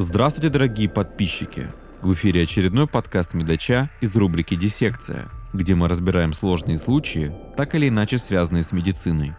[0.00, 1.72] Здравствуйте, дорогие подписчики!
[2.02, 7.88] В эфире очередной подкаст Медача из рубрики «Диссекция», где мы разбираем сложные случаи, так или
[7.88, 9.34] иначе связанные с медициной.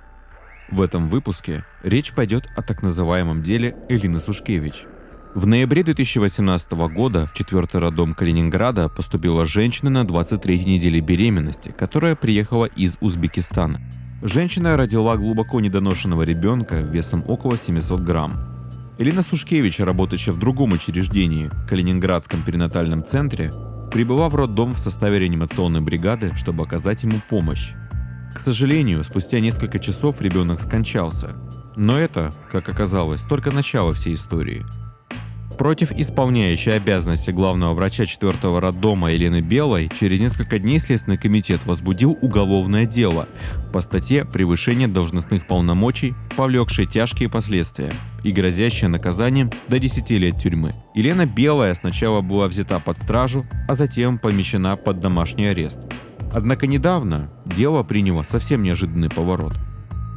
[0.70, 4.84] В этом выпуске речь пойдет о так называемом деле Элины Сушкевич.
[5.34, 12.18] В ноябре 2018 года в четвертый роддом Калининграда поступила женщина на 23 неделе беременности, которая
[12.18, 13.80] приехала из Узбекистана.
[14.22, 18.49] Женщина родила глубоко недоношенного ребенка весом около 700 грамм.
[19.00, 23.50] Элина Сушкевич, работающая в другом учреждении, Калининградском перинатальном центре,
[23.94, 27.72] прибыла в роддом в составе реанимационной бригады, чтобы оказать ему помощь.
[28.36, 31.38] К сожалению, спустя несколько часов ребенок скончался.
[31.78, 34.66] Но это, как оказалось, только начало всей истории–
[35.60, 42.18] Против исполняющей обязанности главного врача 4 роддома Елены Белой через несколько дней Следственный комитет возбудил
[42.22, 43.28] уголовное дело
[43.74, 47.92] по статье «Превышение должностных полномочий, повлекшее тяжкие последствия»
[48.24, 50.72] и грозящее наказанием до 10 лет тюрьмы.
[50.96, 55.82] Елена Белая сначала была взята под стражу, а затем помещена под домашний арест.
[56.32, 59.56] Однако недавно дело приняло совсем неожиданный поворот–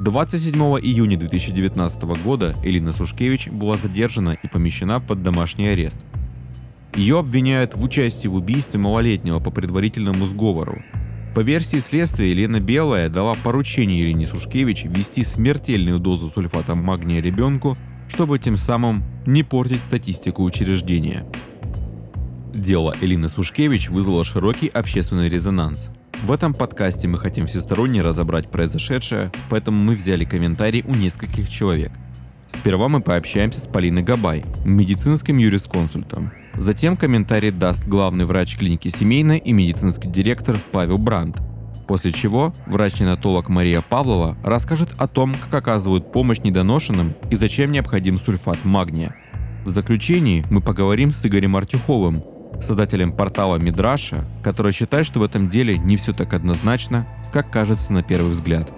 [0.03, 6.00] 27 июня 2019 года Элина Сушкевич была задержана и помещена под домашний арест.
[6.97, 10.83] Ее обвиняют в участии в убийстве малолетнего по предварительному сговору.
[11.36, 17.77] По версии следствия, Елена Белая дала поручение Елене Сушкевич ввести смертельную дозу сульфата магния ребенку,
[18.08, 21.25] чтобы тем самым не портить статистику учреждения.
[22.53, 25.91] Дело Элины Сушкевич вызвало широкий общественный резонанс–
[26.22, 31.92] в этом подкасте мы хотим всесторонне разобрать произошедшее, поэтому мы взяли комментарии у нескольких человек.
[32.60, 36.32] Сперва мы пообщаемся с Полиной Габай, медицинским юрисконсультом.
[36.56, 41.38] Затем комментарий даст главный врач клиники семейной и медицинский директор Павел Бранд.
[41.88, 48.18] После чего врач-ненатолог Мария Павлова расскажет о том, как оказывают помощь недоношенным и зачем необходим
[48.18, 49.16] сульфат магния.
[49.64, 52.22] В заключении мы поговорим с Игорем Артюховым,
[52.62, 57.92] создателем портала Мидраша, который считает, что в этом деле не все так однозначно, как кажется
[57.92, 58.73] на первый взгляд.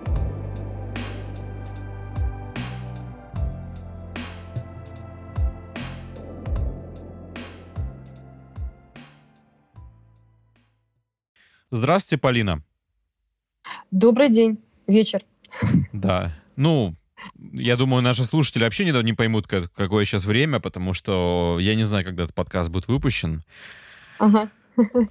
[11.70, 12.62] Здравствуйте, Полина.
[13.90, 15.24] Добрый день, вечер.
[15.92, 16.94] Да, ну,
[17.52, 21.74] я думаю, наши слушатели вообще не, не поймут, как, какое сейчас время, потому что я
[21.74, 23.42] не знаю, когда этот подкаст будет выпущен.
[24.18, 24.50] Ага.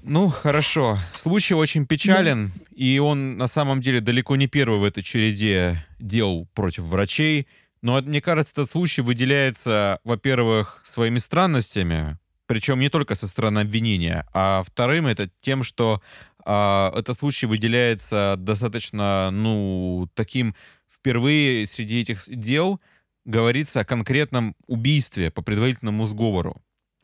[0.01, 0.97] Ну, хорошо.
[1.13, 2.65] Случай очень печален, да.
[2.75, 7.47] и он на самом деле далеко не первый в этой череде дел против врачей.
[7.81, 14.25] Но мне кажется, этот случай выделяется, во-первых, своими странностями, причем не только со стороны обвинения,
[14.33, 16.01] а вторым это тем, что
[16.45, 20.55] а, этот случай выделяется достаточно, ну, таким
[21.03, 22.79] впервые среди этих дел
[23.25, 26.55] говорится о конкретном убийстве по предварительному сговору.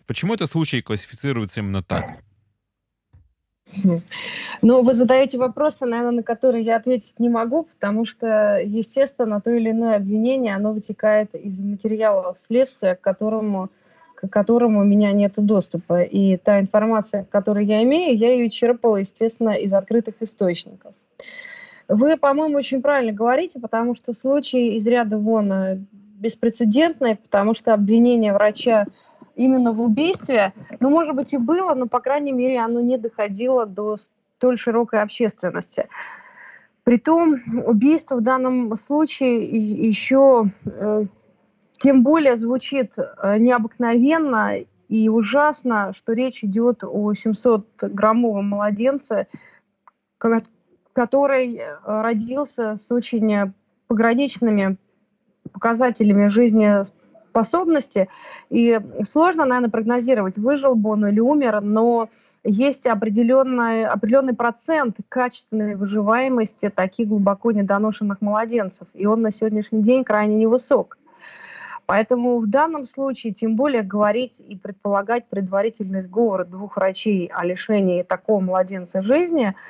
[0.07, 2.23] Почему этот случай классифицируется именно так?
[4.61, 9.51] Ну, вы задаете вопросы, наверное, на которые я ответить не могу, потому что, естественно, то
[9.51, 13.69] или иное обвинение, оно вытекает из материалов следствия, к которому,
[14.15, 16.01] к которому у меня нет доступа.
[16.01, 20.93] И та информация, которую я имею, я ее черпала, естественно, из открытых источников.
[21.89, 25.79] Вы, по-моему, очень правильно говорите, потому что случай из ряда вон э,
[26.19, 28.85] беспрецедентный, потому что обвинение врача
[29.35, 33.65] именно в убийстве, ну, может быть, и было, но, по крайней мере, оно не доходило
[33.65, 33.97] до
[34.37, 35.87] столь широкой общественности.
[36.83, 41.05] Притом убийство в данном случае еще э,
[41.79, 44.57] тем более звучит э, необыкновенно
[44.89, 49.27] и ужасно, что речь идет о 700-граммовом младенце,
[50.93, 53.53] который э, родился с очень
[53.87, 54.77] пограничными
[55.51, 58.07] показателями жизнеспособности.
[58.49, 62.09] И сложно, наверное, прогнозировать, выжил бы он или умер, но
[62.43, 68.87] есть определенный, определенный процент качественной выживаемости таких глубоко недоношенных младенцев.
[68.93, 70.97] И он на сегодняшний день крайне невысок.
[71.85, 78.03] Поэтому в данном случае, тем более говорить и предполагать предварительный сговор двух врачей о лишении
[78.03, 79.55] такого младенца жизни–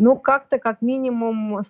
[0.00, 1.60] ну, как-то как минимум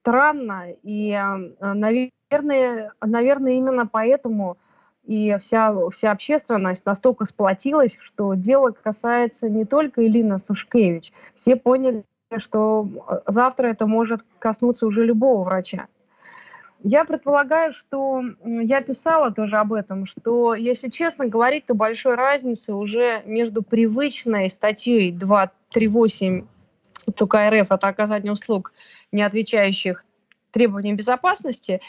[0.00, 0.66] странно.
[0.84, 4.56] И, э, наверное, наверное именно поэтому
[5.02, 11.12] и вся, вся общественность настолько сплотилась, что дело касается не только Илины Сушкевич.
[11.34, 12.04] Все поняли,
[12.36, 15.88] что э, завтра это может коснуться уже любого врача.
[16.84, 22.72] Я предполагаю, что я писала тоже об этом, что, если честно говорить, то большой разницы
[22.72, 26.46] уже между привычной статьей 238
[27.12, 28.72] только РФ это оказание услуг,
[29.12, 30.04] не отвечающих
[30.50, 31.80] требованиям безопасности,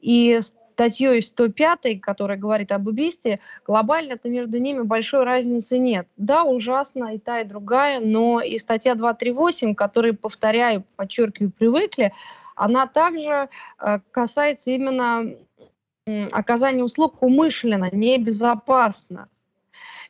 [0.00, 0.38] и
[0.76, 6.06] статьей 105, которая говорит об убийстве, глобально-то между ними большой разницы нет.
[6.18, 12.12] Да, ужасно и та, и другая, но и статья 238, которая, повторяю, подчеркиваю, привыкли,
[12.54, 13.48] она также
[13.80, 15.34] э, касается именно
[16.30, 19.28] оказания услуг умышленно, небезопасно.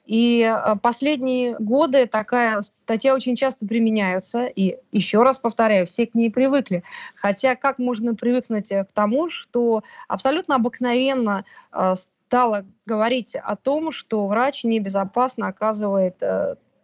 [0.06, 4.46] И э, последние годы такая статья очень часто применяется.
[4.46, 6.84] И еще раз повторяю, все к ней привыкли.
[7.16, 13.92] Хотя как можно привыкнуть э, к тому, что абсолютно обыкновенно э, стало говорить о том,
[13.92, 16.22] что врач небезопасно оказывает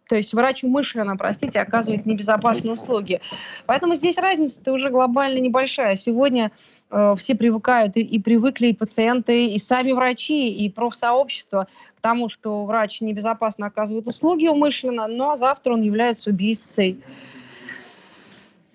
[0.07, 3.21] то есть врач умышленно, простите, оказывает небезопасные услуги.
[3.65, 5.95] Поэтому здесь разница-то уже глобально небольшая.
[5.95, 6.51] Сегодня
[6.89, 11.67] э, все привыкают и, и привыкли и пациенты, и сами врачи, и профсообщество
[11.97, 16.99] к тому, что врач небезопасно оказывает услуги умышленно, ну а завтра он является убийцей.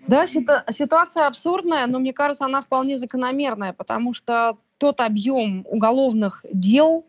[0.07, 7.05] Да, ситуация абсурдная, но мне кажется, она вполне закономерная, потому что тот объем уголовных дел,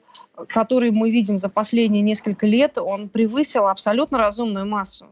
[0.47, 5.07] который мы видим за последние несколько лет, он превысил абсолютно разумную массу.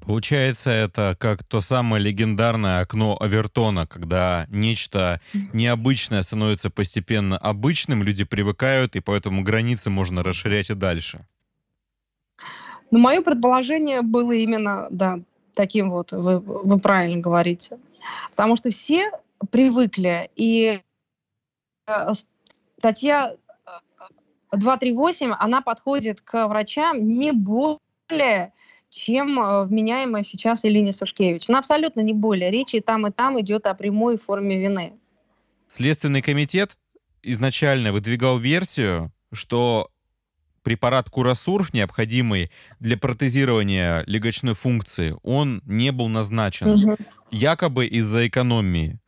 [0.00, 5.20] Получается, это как то самое легендарное окно Авертона, когда нечто
[5.52, 11.26] необычное становится постепенно обычным, люди привыкают, и поэтому границы можно расширять и дальше.
[12.90, 15.20] Ну, мое предположение было именно, да,
[15.52, 17.78] таким вот, вы, вы правильно говорите.
[18.30, 19.10] Потому что все
[19.50, 20.80] привыкли, и
[21.86, 22.12] э,
[22.78, 23.34] статья
[24.52, 28.52] 238, она подходит к врачам не более
[28.90, 31.48] чем э, вменяемая сейчас Элине Сушкевич.
[31.48, 32.50] Она абсолютно не более.
[32.50, 34.94] Речь и там, и там идет о прямой форме вины.
[35.70, 36.78] Следственный комитет
[37.22, 39.90] изначально выдвигал версию, что
[40.62, 46.68] препарат Курасурф, необходимый для протезирования легочной функции, он не был назначен.
[46.68, 46.96] Угу.
[47.30, 48.98] Якобы из-за экономии.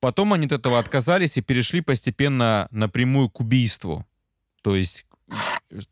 [0.00, 4.06] Потом они от этого отказались и перешли постепенно напрямую к убийству.
[4.62, 5.06] То есть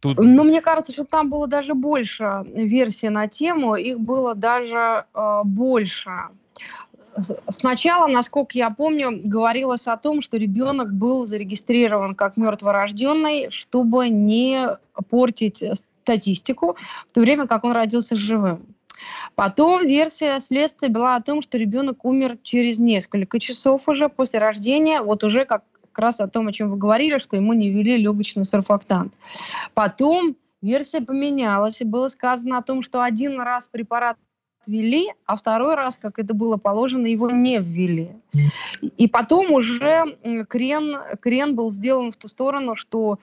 [0.01, 0.19] Тут...
[0.19, 5.41] Ну, мне кажется, что там было даже больше версий на тему, их было даже э,
[5.45, 6.11] больше.
[7.49, 14.79] Сначала, насколько я помню, говорилось о том, что ребенок был зарегистрирован как мертворожденный, чтобы не
[15.09, 15.65] портить
[16.03, 16.77] статистику,
[17.11, 18.67] в то время как он родился живым.
[19.35, 25.01] Потом версия следствия была о том, что ребенок умер через несколько часов уже после рождения,
[25.01, 25.65] вот уже как
[25.95, 29.13] раз о том, о чем вы говорили, что ему не ввели легочный сурфактант.
[29.75, 34.17] Потом версия поменялась, и было сказано о том, что один раз препарат
[34.69, 38.11] ввели, а второй раз, как это было положено, его не ввели.
[38.97, 40.17] И потом уже
[40.49, 43.19] крен, крен был сделан в ту сторону, что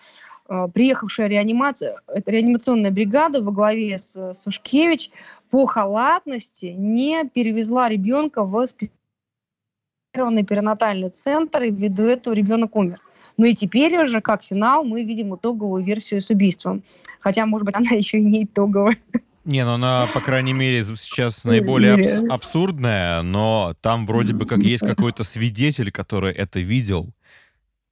[0.49, 5.11] э, приехавшая реанимация, реанимационная бригада во главе с Сушкевич
[5.49, 12.99] по халатности не перевезла ребенка в специальный перинатальный центр, и ввиду этого ребенок умер.
[13.37, 16.83] Ну и теперь уже, как финал, мы видим итоговую версию с убийством.
[17.19, 18.97] Хотя, может быть, она еще и не итоговая.
[19.45, 24.59] Не, ну она, по крайней мере, сейчас наиболее абс- абсурдная, но там вроде бы как
[24.59, 27.13] есть какой-то свидетель, который это видел.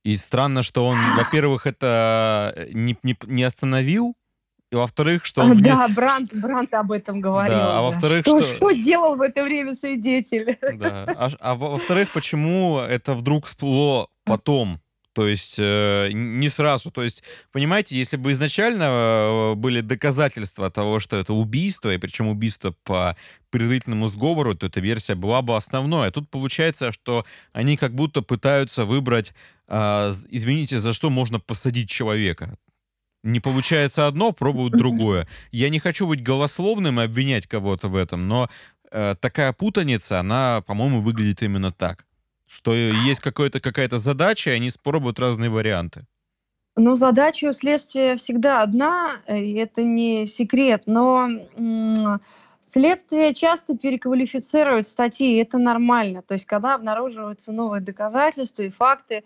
[0.03, 4.15] И странно, что он, во-первых, это не, не, не остановил,
[4.71, 5.43] и во-вторых, что...
[5.43, 5.95] Он да, вне...
[5.95, 7.55] Брант, Брант об этом говорил.
[7.55, 8.55] Да, а во-вторых, что, что...
[8.55, 10.57] Что делал в это время свидетель?
[10.79, 14.81] Да, а, а во-вторых, почему это вдруг всплыло потом?
[15.13, 16.91] То есть э, не сразу.
[16.91, 22.27] То есть, понимаете, если бы изначально э, были доказательства того, что это убийство, и причем
[22.27, 23.15] убийство по
[23.51, 26.07] предварительному сговору, то эта версия была бы основной.
[26.07, 29.33] А тут получается, что они как будто пытаются выбрать,
[29.67, 32.57] э, извините, за что можно посадить человека
[33.23, 35.27] не получается одно, пробуют другое.
[35.51, 38.49] Я не хочу быть голословным и обвинять кого-то в этом, но
[38.91, 42.05] э, такая путаница, она, по-моему, выглядит именно так.
[42.53, 46.05] Что есть какая-то задача, и они спробуют разные варианты.
[46.75, 51.29] Ну, задача у следствия всегда одна, и это не секрет, но
[52.61, 56.21] следствие часто переквалифицирует статьи, и это нормально.
[56.21, 59.23] То есть, когда обнаруживаются новые доказательства и факты,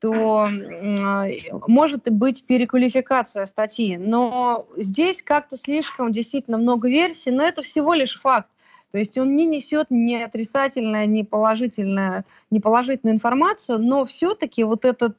[0.00, 1.28] то а,
[1.68, 3.96] может быть переквалификация статьи.
[3.96, 8.50] Но здесь как-то слишком действительно много версий, но это всего лишь факт.
[8.92, 14.84] То есть он не несет ни отрицательную, ни положительную, ни положительную информацию, но все-таки вот
[14.84, 15.16] этот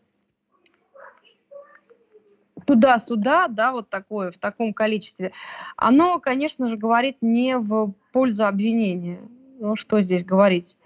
[2.65, 5.34] туда-сюда, да, вот такое, в таком количестве,
[5.75, 9.20] оно, конечно же, говорит не в пользу обвинения.
[9.60, 10.77] Ну, что здесь говорить?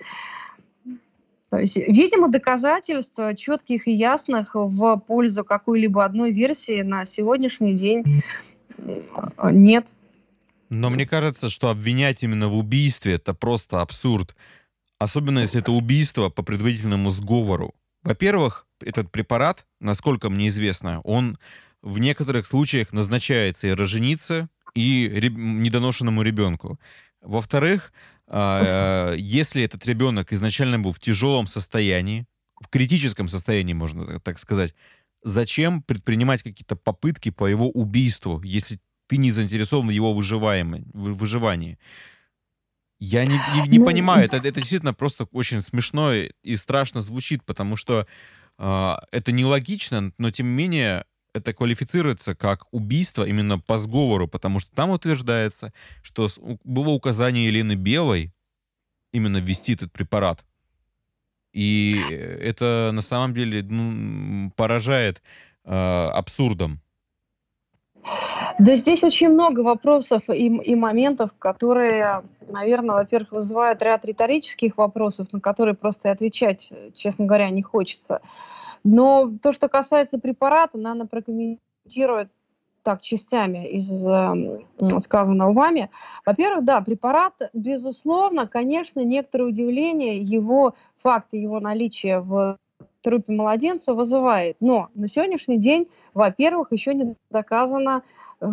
[1.50, 8.04] То есть, видимо, доказательств четких и ясных в пользу какой-либо одной версии на сегодняшний день
[9.44, 9.96] нет.
[10.70, 14.36] Но мне кажется, что обвинять именно в убийстве это просто абсурд.
[15.00, 17.76] Особенно если это убийство по предварительному сговору.
[18.04, 21.38] Во-первых, этот препарат, насколько мне известно, он
[21.82, 25.34] в некоторых случаях назначается и роженице, и реб...
[25.36, 26.80] недоношенному ребенку.
[27.22, 27.94] Во-вторых,
[28.28, 32.26] э, если этот ребенок изначально был в тяжелом состоянии,
[32.60, 34.74] в критическом состоянии, можно так сказать,
[35.24, 41.80] зачем предпринимать какие-то попытки по его убийству, если ты не заинтересован в его выживании?
[43.00, 47.44] Я не, не, не ну, понимаю, это, это действительно просто очень смешно и страшно звучит,
[47.44, 48.08] потому что
[48.58, 54.60] э, это нелогично, но тем не менее это квалифицируется как убийство именно по сговору, потому
[54.60, 56.28] что там утверждается, что
[56.64, 58.34] было указание Елены Белой
[59.14, 60.44] именно ввести этот препарат.
[61.54, 65.22] И это на самом деле ну, поражает
[65.64, 66.82] э, абсурдом.
[68.60, 75.28] Да здесь очень много вопросов и, и моментов, которые, наверное, во-первых, вызывают ряд риторических вопросов,
[75.32, 78.22] на которые просто отвечать, честно говоря, не хочется.
[78.84, 82.30] Но то, что касается препарата, надо прокомментировать
[82.84, 85.90] так частями из э, сказанного вами.
[86.26, 92.58] Во-первых, да, препарат, безусловно, конечно, некоторое удивление его, факты его наличия в
[93.08, 94.58] трупе младенца вызывает.
[94.60, 98.04] Но на сегодняшний день, во-первых, еще не доказано,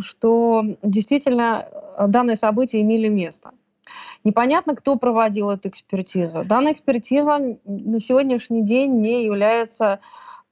[0.01, 3.51] что действительно э, данные события имели место.
[4.23, 6.45] Непонятно, кто проводил эту экспертизу.
[6.45, 9.99] Данная экспертиза на сегодняшний день не является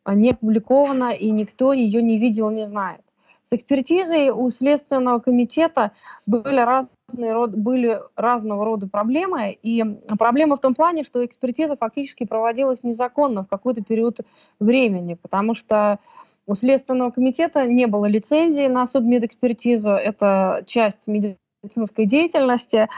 [0.04, 3.02] э, не опубликована, и никто ее не видел, не знает.
[3.44, 5.92] С экспертизой у Следственного комитета
[6.26, 9.84] были разные род, были разного рода проблемы, и
[10.18, 14.20] проблема в том плане, что экспертиза фактически проводилась незаконно в какой-то период
[14.60, 15.98] времени, потому что
[16.46, 22.88] у Следственного комитета не было лицензии на судмедэкспертизу, это часть медицинской деятельности.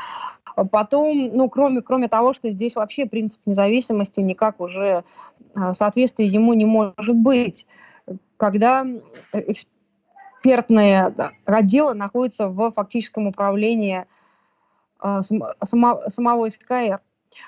[0.71, 5.05] Потом, ну, кроме, кроме того, что здесь вообще принцип независимости никак уже
[5.55, 7.67] а, соответствия ему не может быть.
[8.37, 8.87] Когда
[9.33, 9.69] эксп
[10.45, 11.15] экспертные
[11.47, 14.05] отделы находятся в фактическом управлении
[15.01, 17.01] само, самого СКР.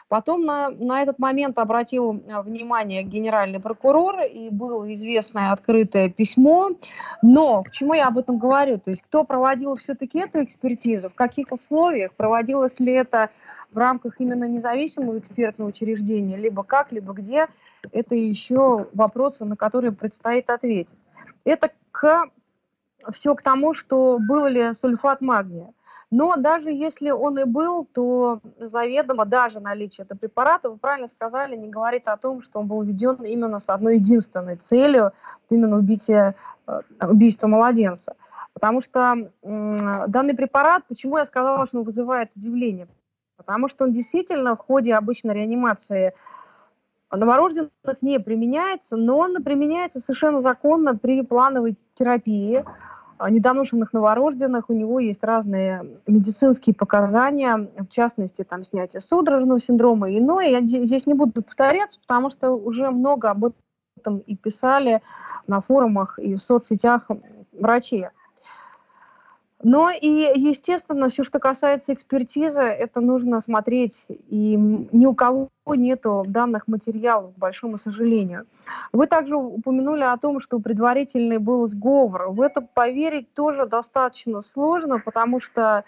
[0.09, 6.71] Потом на, на этот момент обратил а, внимание генеральный прокурор, и было известное открытое письмо.
[7.23, 8.79] Но почему я об этом говорю?
[8.79, 13.31] То есть кто проводил все-таки эту экспертизу, в каких условиях, проводилось ли это
[13.71, 17.47] в рамках именно независимого экспертного учреждения, либо как, либо где,
[17.93, 20.99] это еще вопросы, на которые предстоит ответить.
[21.45, 22.29] Это к
[23.13, 25.73] все к тому, что был ли сульфат магния.
[26.11, 31.57] Но даже если он и был, то заведомо даже наличие этого препарата, вы правильно сказали,
[31.57, 35.13] не говорит о том, что он был введен именно с одной единственной целью,
[35.51, 36.37] именно убитие,
[36.69, 38.15] э, убийство младенца.
[38.55, 42.89] Потому что данный препарат, почему я сказала, что он вызывает удивление?
[43.37, 46.15] Потому что он действительно в ходе обычной реанимации
[47.11, 47.71] новорожденных
[48.01, 52.65] не применяется, но он применяется совершенно законно при плановой терапии,
[53.29, 60.19] недоношенных новорожденных, у него есть разные медицинские показания, в частности, там, снятие судорожного синдрома и
[60.19, 60.49] иное.
[60.49, 63.53] Я здесь не буду повторяться, потому что уже много об
[63.97, 65.03] этом и писали
[65.47, 67.09] на форумах и в соцсетях
[67.53, 68.09] врачи.
[69.63, 76.25] Но и, естественно, все, что касается экспертизы, это нужно смотреть, и ни у кого нету
[76.27, 78.47] данных материалов, к большому сожалению.
[78.93, 82.31] Вы также упомянули о том, что предварительный был сговор.
[82.31, 85.85] В это поверить тоже достаточно сложно, потому что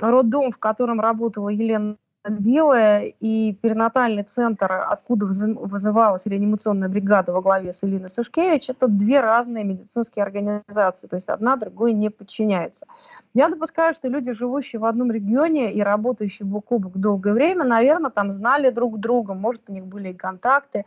[0.00, 1.96] роддом, в котором работала Елена
[2.30, 9.20] Белая и перинатальный центр, откуда вызывалась реанимационная бригада во главе с Элиной Сушкевич, это две
[9.20, 12.86] разные медицинские организации, то есть одна другой не подчиняется.
[13.34, 17.64] Я допускаю, что люди, живущие в одном регионе и работающие бок о бок долгое время,
[17.64, 20.84] наверное, там знали друг друга, может, у них были и контакты,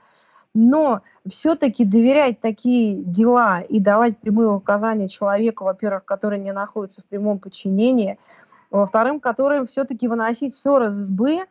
[0.53, 7.05] но все-таки доверять такие дела и давать прямые указания человеку, во-первых, который не находится в
[7.05, 8.17] прямом подчинении–
[8.71, 11.41] во-вторых, которые все-таки выносить ссор из избы,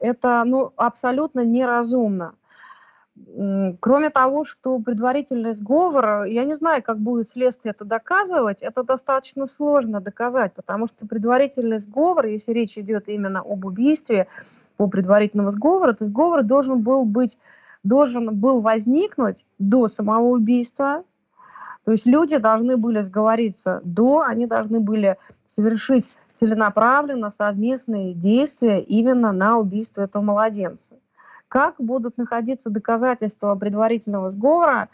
[0.00, 2.34] это ну, абсолютно неразумно.
[3.80, 9.44] Кроме того, что предварительный сговор, я не знаю, как будет следствие это доказывать, это достаточно
[9.44, 14.28] сложно доказать, потому что предварительный сговор, если речь идет именно об убийстве
[14.78, 17.38] по предварительному сговору, этот сговор должен был быть,
[17.84, 21.04] должен был возникнуть до самого убийства,
[21.84, 29.32] то есть люди должны были сговориться до, они должны были совершить целенаправленно совместные действия именно
[29.32, 30.94] на убийство этого младенца.
[31.48, 34.88] Как будут находиться доказательства предварительного сговора,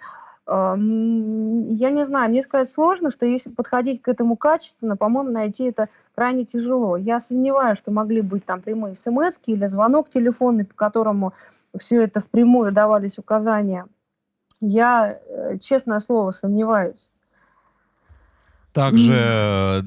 [0.46, 5.64] эм, я не знаю, мне сказать сложно, что если подходить к этому качественно, по-моему, найти
[5.64, 6.96] это крайне тяжело.
[6.96, 11.32] Я сомневаюсь, что могли быть там прямые смс или звонок телефонный, по которому
[11.78, 13.86] все это впрямую давались указания
[14.60, 17.12] Я, э, честное слово, сомневаюсь.
[18.72, 19.84] Также,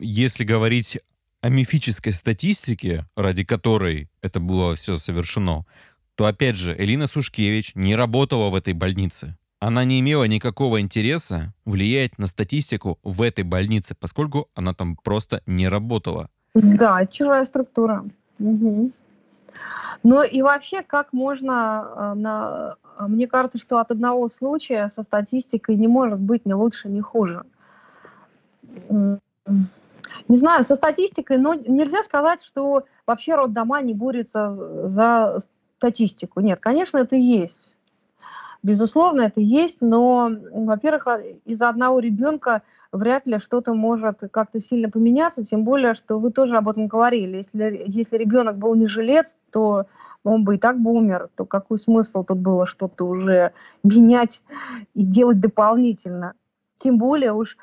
[0.00, 0.98] если говорить
[1.40, 5.64] о мифической статистике, ради которой это было все совершено,
[6.14, 9.36] то опять же, Элина Сушкевич не работала в этой больнице.
[9.58, 15.42] Она не имела никакого интереса влиять на статистику в этой больнице, поскольку она там просто
[15.46, 16.30] не работала.
[16.54, 18.04] Да, чужая структура.
[18.38, 18.90] Угу.
[20.02, 22.74] Ну и вообще, как можно, э, на...
[23.06, 27.44] мне кажется, что от одного случая со статистикой не может быть ни лучше, ни хуже.
[30.28, 34.54] Не знаю, со статистикой, но нельзя сказать, что вообще роддома не борется
[34.86, 35.38] за
[35.78, 36.40] статистику.
[36.40, 37.76] Нет, конечно, это есть.
[38.62, 41.08] Безусловно, это есть, но, во-первых,
[41.44, 42.62] из-за одного ребенка
[42.92, 47.38] вряд ли что-то может как-то сильно поменяться, тем более, что вы тоже об этом говорили.
[47.38, 49.86] Если, если ребенок был не жилец, то
[50.22, 53.52] он бы и так бы умер, то какой смысл тут было что-то уже
[53.82, 54.42] менять
[54.94, 56.34] и делать дополнительно?
[56.78, 57.56] Тем более уж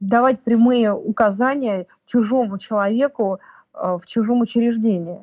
[0.00, 3.40] давать прямые указания чужому человеку
[3.74, 5.20] э, в чужом учреждении.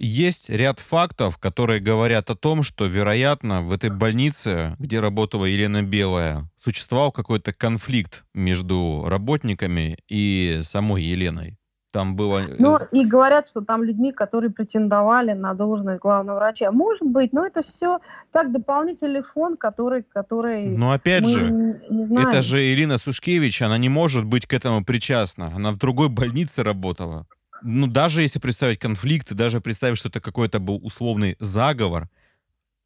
[0.00, 5.82] Есть ряд фактов, которые говорят о том, что, вероятно, в этой больнице, где работала Елена
[5.82, 11.57] Белая, существовал какой-то конфликт между работниками и самой Еленой.
[11.90, 12.42] Там было...
[12.58, 16.70] Ну, и говорят, что там людьми, которые претендовали на должность главного врача.
[16.70, 20.02] Может быть, но это все так дополнительный фон, который...
[20.02, 22.28] который но опять же, не, не знаем.
[22.28, 25.50] это же Ирина Сушкевич, она не может быть к этому причастна.
[25.54, 27.26] Она в другой больнице работала
[27.62, 32.08] ну, даже если представить конфликт, даже представить, что это какой-то был условный заговор,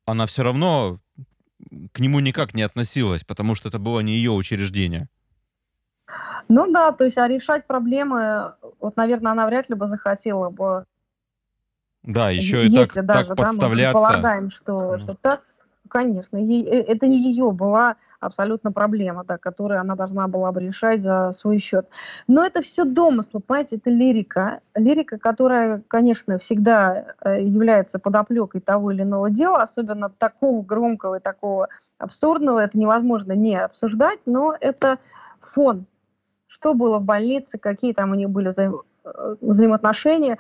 [0.04, 1.00] она все равно
[1.92, 5.08] к нему никак не относилась, потому что это было не ее учреждение.
[6.48, 10.84] Ну да, то есть, а решать проблемы, вот, наверное, она вряд ли бы захотела бы.
[12.02, 13.92] Да, еще и так, даже, так подставляться.
[13.92, 15.42] Да, мы полагаем, что, что так,
[15.92, 20.60] конечно, ей, э, это не ее была абсолютно проблема, да, которую она должна была бы
[20.60, 21.86] решать за свой счет.
[22.26, 24.60] Но это все домыслы, понимаете, это лирика.
[24.74, 31.20] Лирика, которая, конечно, всегда э, является подоплекой того или иного дела, особенно такого громкого и
[31.20, 34.98] такого абсурдного, это невозможно не обсуждать, но это
[35.40, 35.86] фон.
[36.62, 38.82] Что было в больнице, какие там у них были взаим...
[39.04, 40.38] Э, взаимоотношения.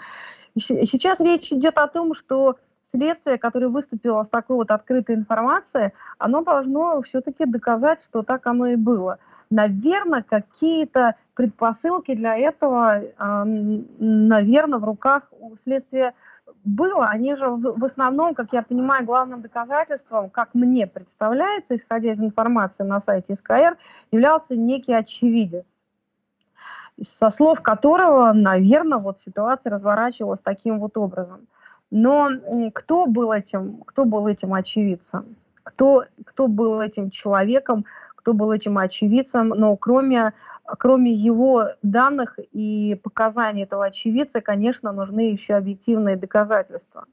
[0.54, 5.90] И сейчас речь идет о том, что следствие, которое выступило с такой вот открытой информацией,
[6.18, 9.18] оно должно все-таки доказать, что так оно и было.
[9.50, 16.14] Наверное, какие-то предпосылки для этого, а, наверное, в руках у следствия
[16.64, 17.06] было.
[17.06, 22.84] Они же в основном, как я понимаю, главным доказательством, как мне представляется, исходя из информации
[22.84, 23.76] на сайте СКР,
[24.12, 25.64] являлся некий очевидец
[27.02, 31.46] со слов которого, наверное, вот ситуация разворачивалась таким вот образом.
[31.90, 32.30] Но
[32.72, 35.36] кто был этим, кто был этим очевидцем?
[35.62, 37.84] Кто, кто был этим человеком,
[38.16, 40.32] кто был этим очевидцем, но кроме,
[40.78, 47.04] кроме его данных и показаний этого очевидца, конечно, нужны еще объективные доказательства.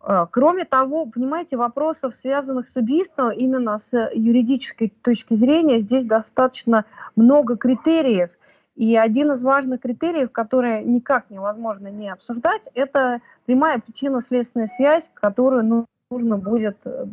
[0.00, 6.84] А, кроме того, понимаете, вопросов, связанных с убийством, именно с юридической точки зрения, здесь достаточно
[7.14, 8.30] много критериев–
[8.74, 15.64] и один из важных критериев, который никак невозможно не обсуждать, это прямая причинно-следственная связь, которую
[15.64, 17.06] ну, нужно будет э,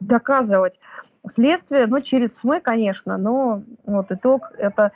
[0.00, 0.80] доказывать
[1.28, 4.92] следствие, ну, через СМИ, конечно, но вот итог– это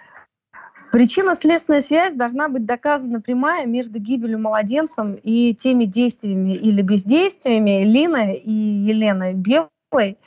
[0.90, 8.36] Причинно-следственная связь должна быть доказана прямая между гибелью младенцем и теми действиями или бездействиями Лины
[8.36, 10.18] и Елены Белой.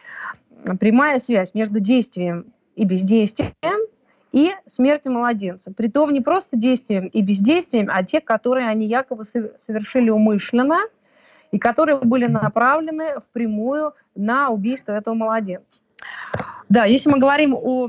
[0.80, 3.54] Прямая связь между действием и бездействием
[4.36, 5.72] и смерти младенца.
[5.72, 10.82] Притом не просто действием и бездействием, а те, которые они якобы совершили умышленно
[11.52, 15.80] и которые были направлены впрямую на убийство этого младенца.
[16.68, 17.88] Да, если мы говорим о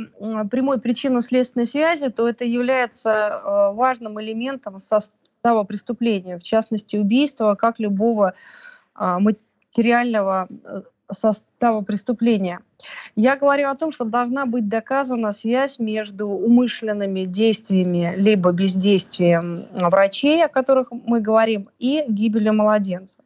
[0.48, 7.80] прямой причинно-следственной связи, то это является э, важным элементом состава преступления, в частности убийства, как
[7.80, 8.34] любого
[8.94, 12.60] а, материального э, состава преступления.
[13.14, 20.44] Я говорю о том, что должна быть доказана связь между умышленными действиями либо бездействием врачей,
[20.44, 23.22] о которых мы говорим, и гибелью младенца.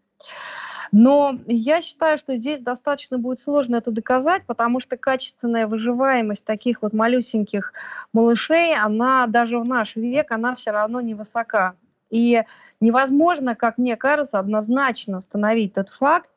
[0.93, 6.83] Но я считаю, что здесь достаточно будет сложно это доказать, потому что качественная выживаемость таких
[6.83, 7.73] вот малюсеньких
[8.13, 11.77] малышей, она даже в наш век, она все равно невысока.
[12.11, 12.43] И
[12.81, 16.29] невозможно, как мне кажется, однозначно установить тот факт,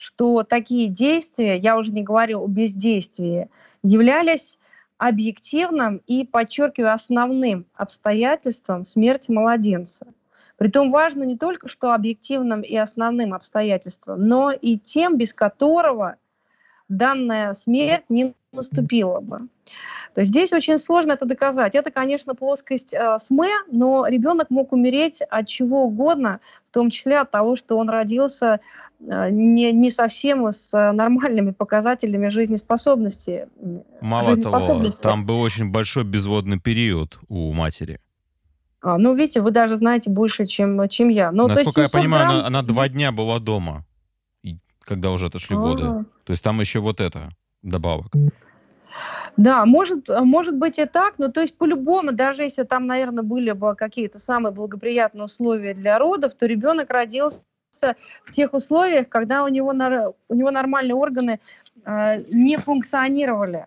[0.00, 3.50] что такие действия, я уже не говорю о бездействии,
[3.82, 4.58] являлись
[4.96, 10.06] объективным и, подчеркиваю, основным обстоятельством смерти младенца.
[10.56, 16.16] Притом важно не только что объективным и основным обстоятельством, но и тем, без которого
[16.88, 19.38] данная смерть не наступила бы.
[20.14, 21.74] То есть здесь очень сложно это доказать.
[21.74, 27.18] Это, конечно, плоскость э, СМЭ, но ребенок мог умереть от чего угодно, в том числе
[27.18, 28.60] от того, что он родился
[29.00, 33.48] не, не совсем с нормальными показателями жизнеспособности.
[34.00, 35.02] Мало жизнеспособности.
[35.02, 38.00] того, там был очень большой безводный период у матери.
[38.82, 41.32] А, ну, видите, вы даже знаете больше, чем, чем я.
[41.32, 42.38] Ну, Насколько я понимаю, грамм...
[42.38, 43.84] она, она два дня была дома,
[44.80, 45.66] когда уже отошли А-а-а.
[45.66, 45.82] воды.
[45.84, 46.04] А.
[46.24, 47.30] То есть там еще вот это
[47.62, 48.12] добавок.
[49.36, 53.52] Да, может, может быть и так, но то есть по-любому, даже если там, наверное, были
[53.52, 57.42] бы какие-то самые благоприятные условия для родов, то ребенок родился
[58.24, 59.70] в тех условиях, когда у него,
[60.28, 61.40] у него нормальные органы
[61.84, 63.66] э, не функционировали.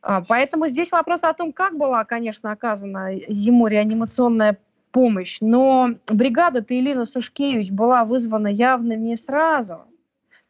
[0.00, 4.56] А, поэтому здесь вопрос о том, как была, конечно, оказана ему реанимационная
[4.90, 9.84] помощь, но бригада Таилина Сушкевич была вызвана явно не сразу.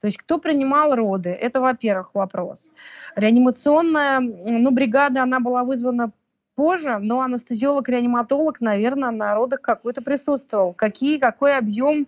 [0.01, 1.31] То есть кто принимал роды?
[1.31, 2.71] Это, во-первых, вопрос.
[3.17, 6.13] Реанимационная ну, бригада, она была вызвана
[6.55, 10.73] позже, но анестезиолог-реаниматолог, наверное, на родах какой-то присутствовал.
[10.73, 12.07] Какие, какой объем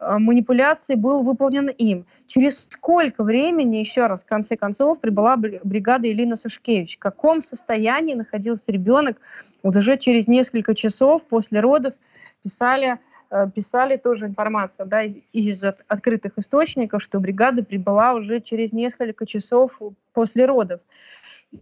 [0.00, 2.06] манипуляций был выполнен им.
[2.26, 6.96] Через сколько времени, еще раз, в конце концов, прибыла бригада Елена Сушкевич?
[6.96, 9.20] В каком состоянии находился ребенок?
[9.62, 11.94] Вот уже через несколько часов после родов
[12.42, 12.98] писали
[13.30, 19.80] Э, писали тоже информацию да, из открытых источников, что бригада прибыла уже через несколько часов
[20.12, 20.80] после родов.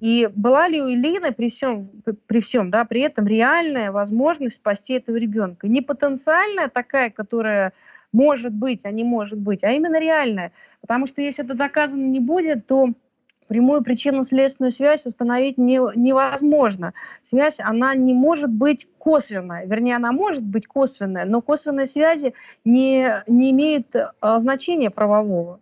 [0.00, 1.90] И была ли у Илины при всем,
[2.26, 5.68] при всем, да, при этом реальная возможность спасти этого ребенка?
[5.68, 7.72] Не потенциальная такая, которая
[8.12, 10.52] может быть, а не может быть, а именно реальная.
[10.80, 12.88] Потому что если это доказано не будет, то
[13.48, 16.92] прямую причинно-следственную связь установить не, невозможно.
[17.22, 19.66] Связь, она не может быть косвенная.
[19.66, 25.60] Вернее, она может быть косвенная, но косвенные связи не, не имеют а, значения правового.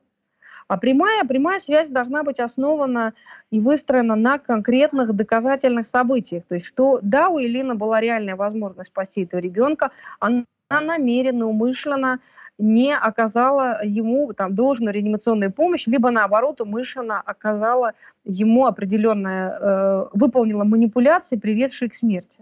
[0.69, 3.15] А прямая, прямая связь должна быть основана
[3.53, 6.43] и выстроена на конкретных доказательных событиях.
[6.49, 12.19] То есть, что да, у Элины была реальная возможность спасти этого ребенка, она намеренно, умышленно
[12.59, 17.93] не оказала ему там, должную реанимационную помощь, либо наоборот умышленно оказала
[18.25, 22.41] ему определенное, э, выполнила манипуляции, приведшие к смерти.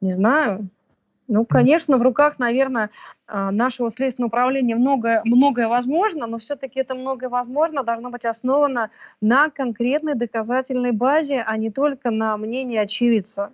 [0.00, 0.68] Не знаю.
[1.28, 2.90] Ну, конечно, в руках, наверное,
[3.26, 8.90] а, нашего следственного управления многое, многое возможно, но все-таки это многое возможно должно быть основано
[9.20, 13.52] на конкретной доказательной базе, а не только на мнении очевидца,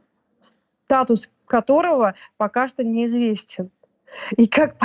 [0.87, 3.70] статус которого пока что неизвестен.
[4.37, 4.76] И как,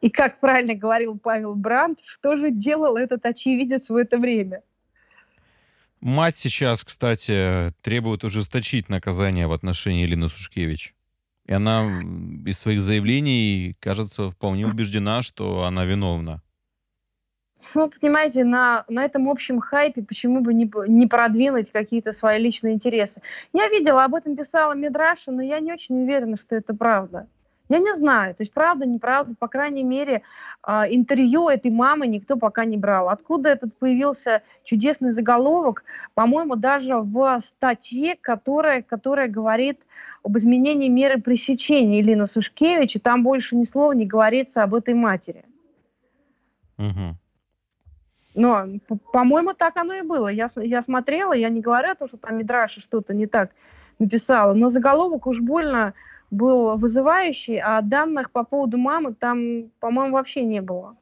[0.00, 4.62] и как правильно говорил Павел Брандт, что же делал этот очевидец в это время?
[6.00, 10.94] Мать сейчас, кстати, требует ужесточить наказание в отношении Елены Сушкевич.
[11.46, 12.02] И она
[12.46, 16.42] из своих заявлений, кажется, вполне убеждена, что она виновна.
[17.74, 22.74] Ну, понимаете, на, на этом общем хайпе почему бы не, не продвинуть какие-то свои личные
[22.74, 23.22] интересы?
[23.52, 27.26] Я видела, об этом писала Мидраша, но я не очень уверена, что это правда.
[27.70, 30.20] Я не знаю, то есть правда, неправда, по крайней мере,
[30.62, 33.08] а, интервью этой мамы никто пока не брал.
[33.08, 39.80] Откуда этот появился чудесный заголовок, по-моему, даже в статье, которая, которая говорит
[40.22, 44.92] об изменении меры пресечения Илина Сушкевич, и там больше ни слова не говорится об этой
[44.92, 45.44] матери.
[46.76, 47.16] Угу.
[48.34, 48.66] Но,
[49.12, 50.28] по-моему, так оно и было.
[50.28, 53.52] Я, я смотрела, я не говорю о том, что там Мидраша что-то не так
[53.98, 55.94] написала, но заголовок уж больно
[56.30, 60.96] был вызывающий, а данных по поводу мамы там, по-моему, вообще не было.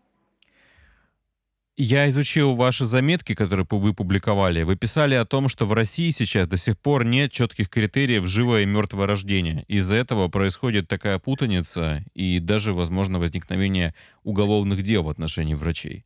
[1.76, 4.62] Я изучил ваши заметки, которые вы публиковали.
[4.62, 8.62] Вы писали о том, что в России сейчас до сих пор нет четких критериев живое
[8.62, 9.64] и мертвое рождение.
[9.68, 16.04] Из-за этого происходит такая путаница и даже, возможно, возникновение уголовных дел в отношении врачей.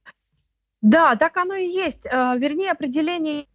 [0.83, 2.07] Да, так оно и есть.
[2.07, 3.47] А, вернее, определение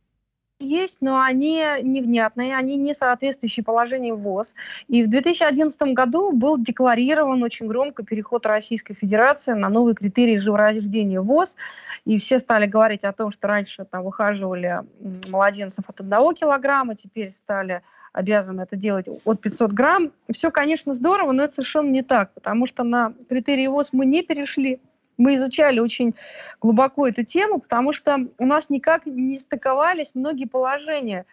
[0.61, 4.55] есть, но они невнятные, они не соответствующие положению ВОЗ.
[4.87, 11.21] И в 2011 году был декларирован очень громко переход Российской Федерации на новые критерии живорождения
[11.21, 11.57] ВОЗ.
[12.05, 14.81] И все стали говорить о том, что раньше там выхаживали
[15.27, 17.81] младенцев от 1 килограмма, теперь стали
[18.13, 20.11] обязаны это делать от 500 грамм.
[20.31, 24.21] Все, конечно, здорово, но это совершенно не так, потому что на критерии ВОЗ мы не
[24.21, 24.81] перешли
[25.21, 26.15] мы изучали очень
[26.59, 31.25] глубоко эту тему, потому что у нас никак не стыковались многие положения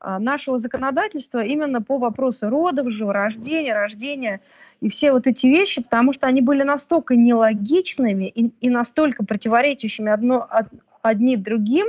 [0.00, 4.40] а, нашего законодательства именно по вопросу родов, живорождения, рождения
[4.80, 10.10] и все вот эти вещи, потому что они были настолько нелогичными и, и настолько противоречащими
[10.10, 10.66] одно, од,
[11.02, 11.86] одни другим,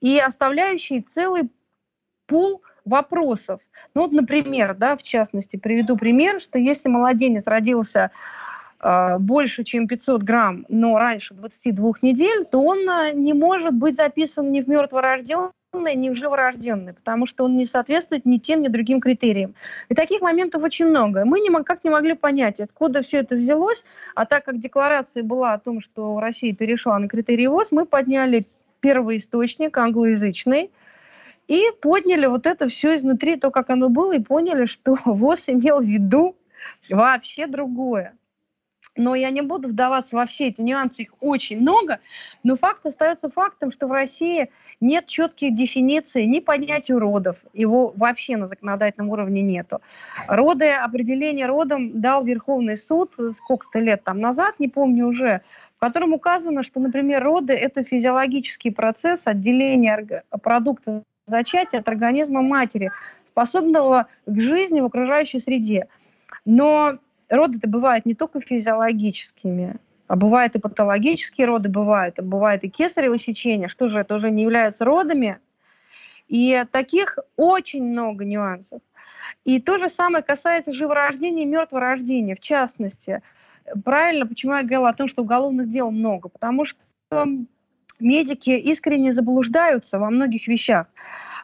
[0.00, 1.50] и оставляющие целый
[2.26, 3.60] пул вопросов.
[3.94, 8.10] Ну вот, например, да, в частности, приведу пример, что если младенец родился
[8.80, 14.52] больше, чем 500 грамм, но раньше 22 недель, то он э, не может быть записан
[14.52, 19.00] ни в мертворожденный, ни в живорожденный, потому что он не соответствует ни тем, ни другим
[19.00, 19.54] критериям.
[19.88, 21.24] И таких моментов очень много.
[21.24, 25.54] Мы не, как не могли понять, откуда все это взялось, а так как декларация была
[25.54, 28.46] о том, что Россия перешла на критерии ВОЗ, мы подняли
[28.80, 30.70] первый источник англоязычный,
[31.48, 35.80] и подняли вот это все изнутри, то, как оно было, и поняли, что ВОЗ имел
[35.80, 36.36] в виду
[36.88, 38.14] вообще другое.
[38.98, 42.00] Но я не буду вдаваться во все эти нюансы, их очень много,
[42.42, 48.36] но факт остается фактом, что в России нет четких дефиниций ни понятия родов, его вообще
[48.36, 49.80] на законодательном уровне нету.
[50.26, 55.42] Роды, определение родом дал Верховный суд сколько-то лет там назад, не помню уже,
[55.76, 62.90] в котором указано, что, например, роды– это физиологический процесс отделения продукта зачатия от организма матери,
[63.28, 65.86] способного к жизни в окружающей среде.
[66.44, 72.70] Но роды-то бывают не только физиологическими, а бывают и патологические роды, бывают, а бывает и
[72.70, 75.38] кесарево сечение, что же это уже не является родами.
[76.28, 78.80] И таких очень много нюансов.
[79.44, 82.34] И то же самое касается живорождения и мертворождения.
[82.34, 83.22] В частности,
[83.84, 86.28] правильно, почему я говорила о том, что уголовных дел много?
[86.28, 86.76] Потому что
[87.98, 90.86] медики искренне заблуждаются во многих вещах.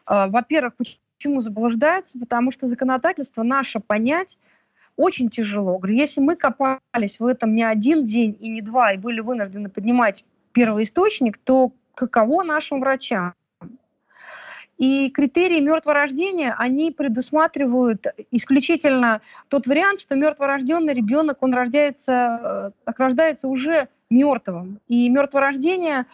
[0.06, 2.18] А, во-первых, почему заблуждаются?
[2.18, 4.38] Потому что законодательство наше понять
[4.96, 5.78] очень тяжело.
[5.78, 9.68] Говорю, если мы копались в этом не один день и не два, и были вынуждены
[9.68, 13.34] поднимать первый источник, то каково нашим врачам?
[14.76, 23.46] И критерии мертворождения, они предусматривают исключительно тот вариант, что мертворожденный ребенок, он рождается, э, рождается
[23.46, 24.80] уже мертвым.
[24.88, 26.06] И мертворождение,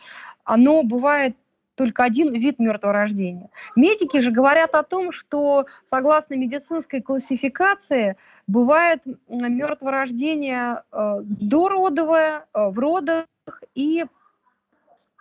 [0.44, 1.36] оно бывает
[1.80, 3.48] только один вид мертворождения.
[3.74, 8.16] Медики же говорят о том, что согласно медицинской классификации
[8.46, 13.24] бывает мертворождение э, дородовое, э, в родах
[13.74, 14.04] и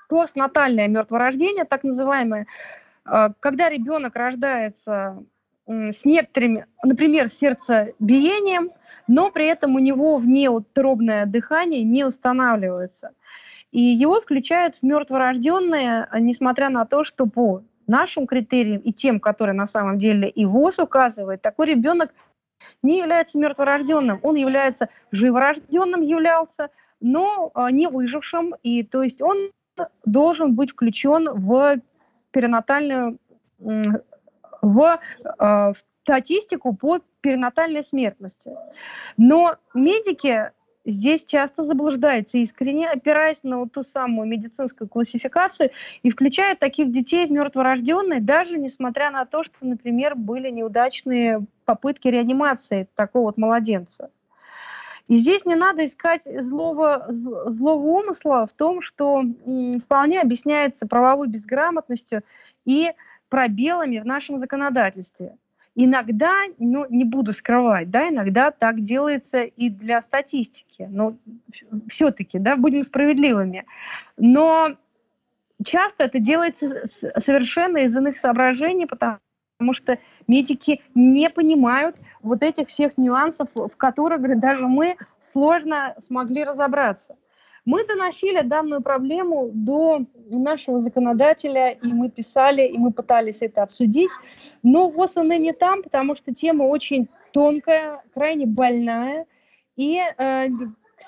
[0.09, 2.45] постнатальное мертворождение, так называемое,
[3.05, 5.23] э, когда ребенок рождается
[5.65, 8.71] с некоторыми, например, сердцебиением,
[9.07, 13.11] но при этом у него внеутробное дыхание не устанавливается.
[13.71, 19.19] И его включают в мертворожденные, а, несмотря на то, что по нашим критериям и тем,
[19.19, 22.13] которые на самом деле и ВОЗ указывает, такой ребенок
[22.83, 29.51] не является мертворожденным, он является живорожденным, являлся, но а, не выжившим, и то есть он
[30.05, 31.79] должен быть включен в
[32.31, 33.17] перинатальную,
[33.59, 34.99] в,
[35.37, 38.51] а, в статистику по перинатальной смертности.
[39.17, 40.51] Но медики
[40.91, 45.71] здесь часто заблуждаются искренне, опираясь на вот ту самую медицинскую классификацию
[46.03, 52.07] и включают таких детей в мертворожденные, даже несмотря на то, что, например, были неудачные попытки
[52.07, 54.09] реанимации такого вот младенца.
[55.07, 59.23] И здесь не надо искать злого, злого умысла в том, что
[59.83, 62.21] вполне объясняется правовой безграмотностью
[62.65, 62.91] и
[63.27, 65.35] пробелами в нашем законодательстве.
[65.75, 71.13] Иногда, ну, не буду скрывать, да, иногда так делается и для статистики, но
[71.89, 73.65] все-таки, да, будем справедливыми.
[74.17, 74.75] Но
[75.63, 79.19] часто это делается совершенно из иных соображений, потому
[79.59, 86.45] потому что медики не понимают вот этих всех нюансов, в которых даже мы сложно смогли
[86.45, 87.17] разобраться.
[87.69, 94.09] Мы доносили данную проблему до нашего законодателя, и мы писали, и мы пытались это обсудить.
[94.63, 99.27] Но ВОЗ она не там, потому что тема очень тонкая, крайне больная.
[99.75, 100.47] И, э,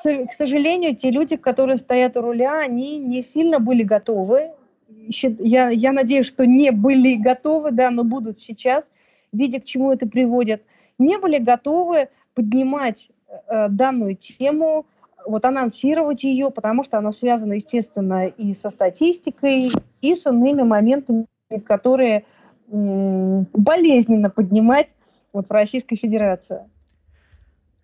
[0.04, 4.52] к сожалению, те люди, которые стоят у руля, они не сильно были готовы.
[4.88, 8.92] Я, я надеюсь, что не были готовы, да, но будут сейчас,
[9.34, 10.62] видя, к чему это приводит,
[11.00, 13.10] не были готовы поднимать
[13.48, 14.86] э, данную тему,
[15.26, 21.26] вот анонсировать ее, потому что она связана, естественно, и со статистикой, и с иными моментами,
[21.66, 22.26] которые
[22.68, 24.96] болезненно поднимать
[25.34, 26.70] вот в Российской Федерации.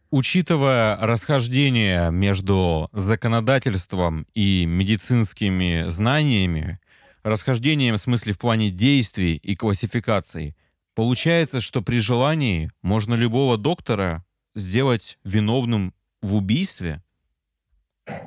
[0.09, 6.77] Учитывая расхождение между законодательством и медицинскими знаниями,
[7.23, 10.55] расхождением в смысле в плане действий и классификаций,
[10.95, 14.23] получается, что при желании можно любого доктора
[14.55, 17.03] сделать виновным в убийстве–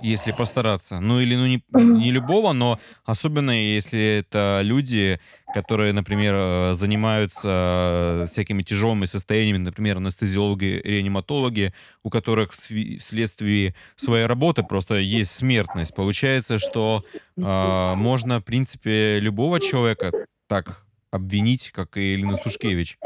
[0.02, 1.00] если постараться.
[1.00, 5.20] Ну или ну не, не любого, но особенно если это люди,
[5.52, 14.62] которые, например, э, занимаются всякими тяжелыми состояниями, например, анестезиологи, реаниматологи, у которых вследствие своей работы
[14.62, 15.94] просто есть смертность.
[15.94, 17.04] Получается, что
[17.36, 20.12] э, можно, в принципе, любого человека
[20.46, 22.98] так обвинить, как и Элина Сушкевич,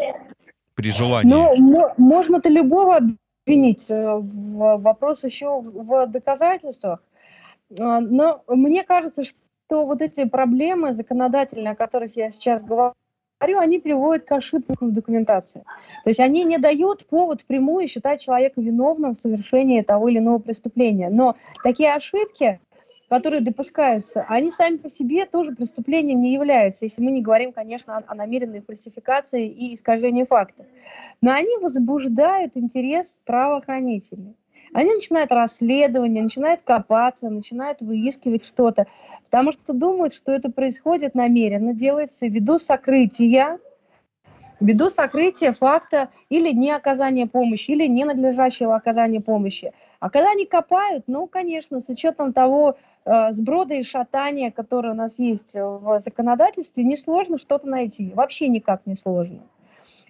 [0.74, 1.30] при желании.
[1.30, 3.00] Ну, можно-то любого
[3.44, 3.90] обвинить.
[3.90, 7.02] Э, вопрос еще в доказательствах.
[7.78, 12.94] А, но мне кажется, что вот эти проблемы законодательные, о которых я сейчас говорю,
[13.40, 15.64] они приводят к ошибкам в документации.
[16.04, 20.38] То есть они не дают повод впрямую считать человека виновным в совершении того или иного
[20.38, 21.10] преступления.
[21.10, 22.60] Но такие ошибки,
[23.14, 27.96] которые допускаются, они сами по себе тоже преступлением не являются, если мы не говорим, конечно,
[27.96, 30.66] о, о намеренной фальсификации и искажении фактов.
[31.22, 34.34] Но они возбуждают интерес правоохранителей.
[34.72, 38.88] Они начинают расследование, начинают копаться, начинают выискивать что-то,
[39.30, 43.60] потому что думают, что это происходит намеренно, делается ввиду сокрытия,
[44.58, 49.72] ввиду сокрытия факта или не оказания помощи, или ненадлежащего оказания помощи.
[50.00, 55.18] А когда они копают, ну, конечно, с учетом того сброда и шатания, которое у нас
[55.18, 58.12] есть в законодательстве, несложно что-то найти.
[58.14, 59.42] Вообще никак не сложно.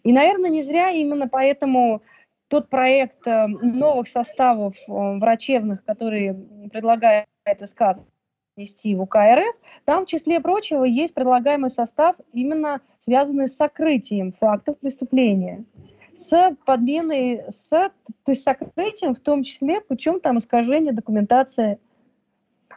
[0.05, 2.03] И, наверное, не зря именно поэтому
[2.49, 6.35] тот проект э, новых составов э, врачебных, который
[6.71, 7.27] предлагает
[7.65, 7.99] СК
[8.57, 14.33] нести в УК РФ, там в числе прочего есть предлагаемый состав, именно связанный с сокрытием
[14.33, 15.65] фактов преступления
[16.15, 17.93] с подменой, с, то
[18.29, 21.81] есть сокрытием, в том числе путем там искажения документации.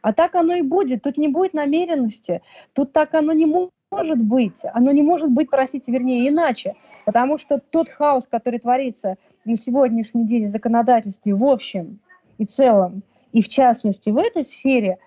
[0.01, 1.03] А так оно и будет.
[1.03, 2.41] Тут не будет намеренности.
[2.73, 3.45] Тут так оно не
[3.91, 4.61] может быть.
[4.73, 6.75] Оно не может быть, простите, вернее, иначе.
[7.05, 11.99] Потому что тот хаос, который творится на сегодняшний день в законодательстве в общем
[12.37, 14.97] и целом, и в частности в этой сфере,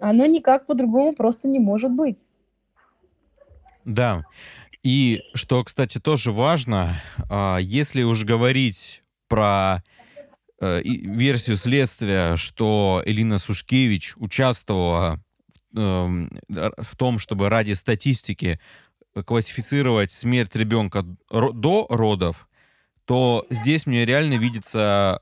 [0.00, 2.26] оно никак по-другому просто не может быть.
[3.84, 4.24] Да.
[4.82, 6.94] И что, кстати, тоже важно,
[7.30, 9.82] а, если уж говорить про
[10.60, 15.20] версию следствия, что Элина Сушкевич участвовала
[15.76, 18.60] эм, в том, чтобы ради статистики
[19.24, 22.48] классифицировать смерть ребенка до родов,
[23.04, 25.20] то здесь мне реально видится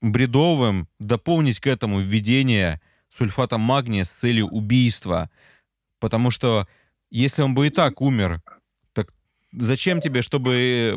[0.00, 2.80] бредовым дополнить к этому введение
[3.16, 5.30] сульфата магния с целью убийства.
[5.98, 6.68] Потому что
[7.10, 8.42] если он бы и так умер,
[9.56, 10.96] зачем тебе, чтобы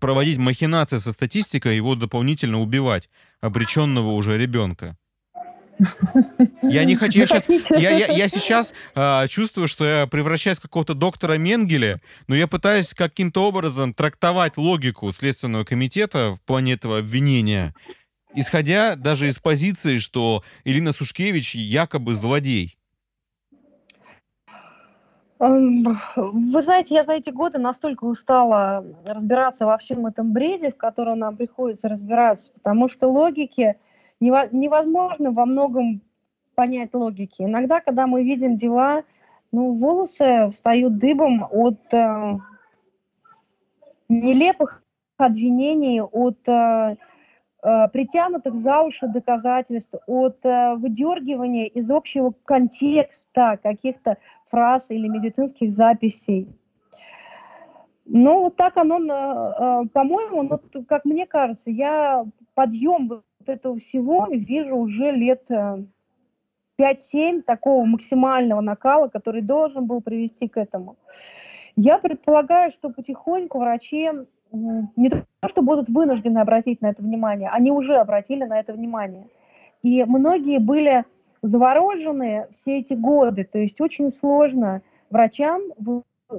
[0.00, 3.08] проводить махинации со статистикой, его дополнительно убивать,
[3.40, 4.96] обреченного уже ребенка?
[6.62, 10.62] Я не хочу, я сейчас, я, я, я сейчас а, чувствую, что я превращаюсь в
[10.62, 16.98] какого-то доктора Менгеля, но я пытаюсь каким-то образом трактовать логику Следственного комитета в плане этого
[16.98, 17.74] обвинения,
[18.34, 22.76] исходя даже из позиции, что Ирина Сушкевич якобы злодей.
[25.40, 31.20] Вы знаете, я за эти годы настолько устала разбираться во всем этом бреде, в котором
[31.20, 33.76] нам приходится разбираться, потому что логики
[34.20, 36.02] невозможно во многом
[36.54, 37.40] понять логики.
[37.40, 39.02] Иногда, когда мы видим дела,
[39.50, 42.38] ну, волосы встают дыбом от э,
[44.10, 44.82] нелепых
[45.16, 46.96] обвинений, от э,
[47.62, 56.48] притянутых за уши доказательств, от э, выдергивания из общего контекста каких-то фраз или медицинских записей.
[58.06, 64.26] Ну, вот так оно, э, по-моему, ну, как мне кажется, я подъем вот этого всего
[64.30, 65.86] вижу уже лет 5-7
[66.78, 70.96] э, такого максимального накала, который должен был привести к этому.
[71.76, 74.10] Я предполагаю, что потихоньку врачи
[74.52, 79.26] не то, что будут вынуждены обратить на это внимание, они уже обратили на это внимание.
[79.82, 81.04] И многие были
[81.42, 85.62] заворожены все эти годы, то есть очень сложно врачам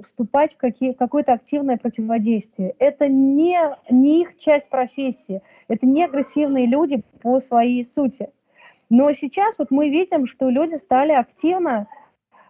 [0.04, 2.76] вступать в какие, какое-то активное противодействие.
[2.80, 8.30] Это не, не их часть профессии, это не агрессивные люди по своей сути.
[8.90, 11.88] Но сейчас вот мы видим, что люди стали активно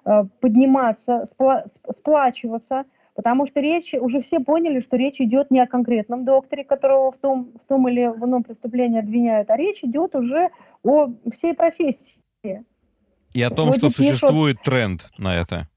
[0.05, 2.85] э, подниматься, спла сплачиваться,
[3.21, 7.17] потому что речь, уже все поняли, что речь идет не о конкретном докторе, которого в
[7.17, 10.49] том, в том или в ином преступлении обвиняют, а речь идет уже
[10.81, 12.19] о всей профессии.
[13.33, 14.65] И о том, Вроде что существует пишут...
[14.65, 15.67] тренд на это.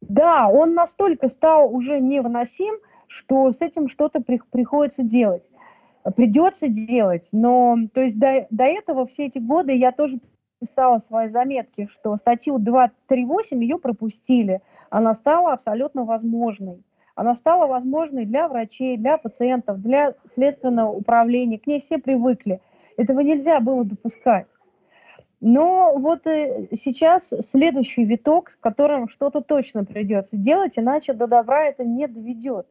[0.00, 2.76] Да, он настолько стал уже невыносим,
[3.08, 5.50] что с этим что-то при, приходится делать.
[6.16, 10.18] Придется делать, но то есть до, до этого все эти годы я тоже
[10.58, 14.62] писала свои заметки, что статью 238 ее пропустили.
[14.90, 16.82] Она стала абсолютно возможной.
[17.14, 21.58] Она стала возможной для врачей, для пациентов, для следственного управления.
[21.58, 22.60] К ней все привыкли.
[22.96, 24.56] Этого нельзя было допускать.
[25.40, 31.66] Но вот э, сейчас следующий виток, с которым что-то точно придется делать, иначе до добра
[31.66, 32.66] это не доведет.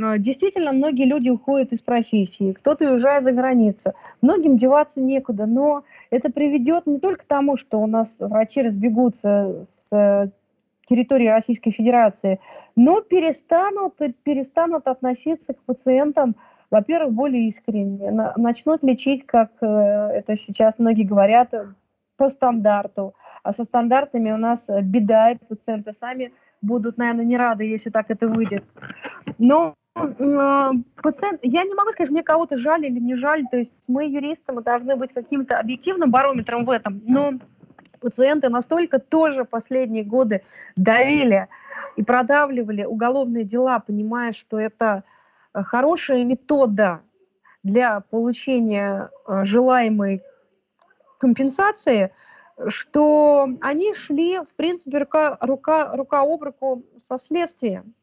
[0.00, 3.92] А, действительно, многие люди уходят из профессии, кто-то уезжает за границу.
[4.20, 9.62] Многим деваться некуда, но это приведет не только к тому, что у нас врачи разбегутся
[9.62, 10.30] с
[10.86, 12.40] территории Российской Федерации,
[12.76, 16.36] но перестанут, перестанут относиться к пациентам,
[16.70, 21.54] во-первых, более искренне, начнут лечить, как э, это сейчас многие говорят,
[22.16, 23.14] по стандарту.
[23.42, 26.32] А со стандартами у нас беда, и пациенты сами
[26.64, 28.64] будут, наверное, не рады, если так это выйдет.
[29.38, 30.70] Но э,
[31.02, 34.52] пациент, я не могу сказать, мне кого-то жаль или не жаль, то есть мы, юристы,
[34.52, 37.34] мы должны быть каким-то объективным барометром в этом, но
[38.00, 40.42] пациенты настолько тоже последние годы
[40.76, 41.48] давили
[41.96, 45.04] и продавливали уголовные дела, понимая, что это
[45.52, 47.00] э, хорошая метода
[47.62, 50.22] для получения э, желаемой
[51.18, 52.10] компенсации,
[52.68, 57.94] что они шли, в принципе, рука, рука, рука об руку со следствием.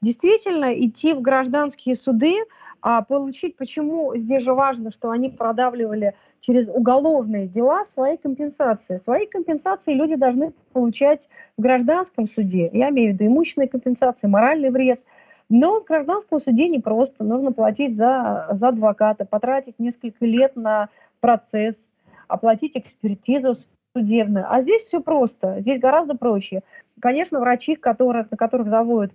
[0.00, 2.34] Действительно, идти в гражданские суды,
[2.80, 8.98] а получить, почему здесь же важно, что они продавливали через уголовные дела свои компенсации.
[8.98, 12.70] Свои компенсации люди должны получать в гражданском суде.
[12.72, 15.00] Я имею в виду имущественные компенсации, моральный вред.
[15.48, 17.24] Но в гражданском суде не просто.
[17.24, 20.90] Нужно платить за, за адвоката, потратить несколько лет на
[21.20, 21.90] процесс,
[22.28, 23.54] оплатить экспертизу
[23.96, 24.46] судебную.
[24.48, 26.62] А здесь все просто, здесь гораздо проще.
[27.00, 29.12] Конечно, врачи, которых, на которых заводят,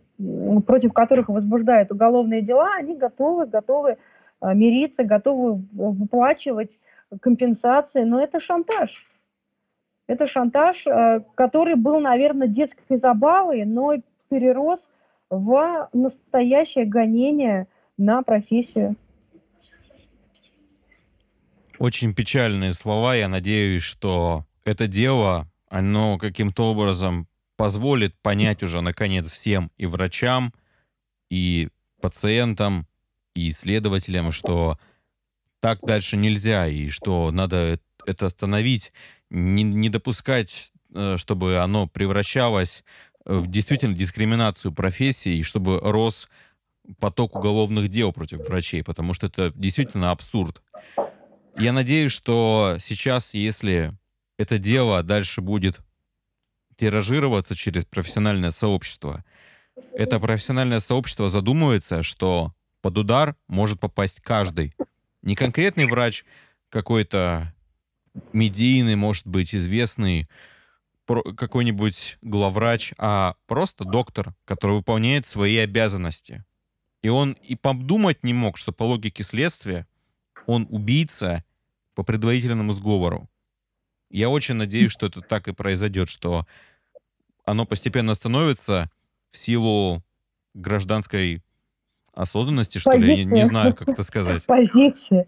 [0.65, 3.97] против которых возбуждают уголовные дела, они готовы, готовы
[4.39, 6.79] а, мириться, готовы выплачивать
[7.21, 9.05] компенсации, но это шантаж.
[10.07, 13.95] Это шантаж, а, который был, наверное, детской забавой, но
[14.29, 14.91] перерос
[15.29, 17.67] в настоящее гонение
[17.97, 18.95] на профессию.
[21.79, 23.15] Очень печальные слова.
[23.15, 30.53] Я надеюсь, что это дело, оно каким-то образом позволит понять уже, наконец, всем и врачам,
[31.29, 31.69] и
[32.01, 32.87] пациентам,
[33.35, 34.77] и исследователям, что
[35.59, 38.91] так дальше нельзя, и что надо это остановить,
[39.29, 42.83] не, не допускать, э, чтобы оно превращалось
[43.25, 46.29] в действительно дискриминацию профессии, и чтобы рос
[46.99, 50.61] поток уголовных дел против врачей, потому что это действительно абсурд.
[51.57, 53.93] Я надеюсь, что сейчас, если
[54.37, 55.79] это дело дальше будет
[56.77, 59.23] тиражироваться через профессиональное сообщество,
[59.93, 64.75] это профессиональное сообщество задумывается, что под удар может попасть каждый.
[65.21, 66.25] Не конкретный врач
[66.69, 67.53] какой-то
[68.33, 70.27] медийный, может быть, известный,
[71.05, 76.43] какой-нибудь главврач, а просто доктор, который выполняет свои обязанности.
[77.01, 79.87] И он и подумать не мог, что по логике следствия
[80.45, 81.43] он убийца
[81.95, 83.29] по предварительному сговору.
[84.13, 86.45] Я очень надеюсь, что это так и произойдет, что
[87.45, 88.91] оно постепенно становится
[89.31, 90.03] в силу
[90.53, 91.41] гражданской
[92.13, 93.15] осознанности, что Позиции.
[93.15, 94.45] ли, я не, не знаю, как это сказать.
[94.45, 95.25] Позиции.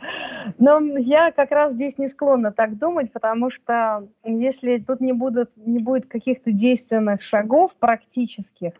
[0.59, 5.49] Но я как раз здесь не склонна так думать, потому что если тут не, будут,
[5.57, 8.73] не будет каких-то действенных шагов практических,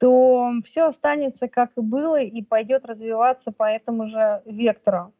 [0.00, 5.12] то все останется как и было и пойдет развиваться по этому же вектору.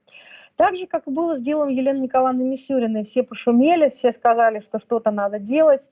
[0.57, 3.05] Так же, как и было с делом Елены Николаевны Мисюриной.
[3.05, 5.91] Все пошумели, все сказали, что что-то надо делать.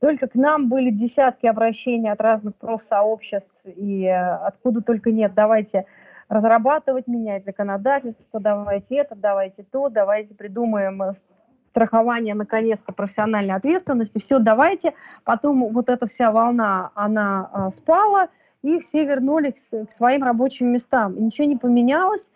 [0.00, 5.32] Только к нам были десятки обращений от разных профсообществ, и э, откуда только нет.
[5.34, 5.86] Давайте
[6.28, 11.12] разрабатывать, менять законодательство, давайте это, давайте то, давайте придумаем э,
[11.70, 14.18] страхование, наконец-то, профессиональной ответственности.
[14.18, 14.94] Все, давайте.
[15.24, 18.28] Потом вот эта вся волна, она а, спала,
[18.62, 21.14] и все вернулись к своим рабочим местам.
[21.14, 22.32] И ничего не поменялось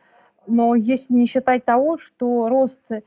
[0.47, 3.01] но если не считать того, что рост, э,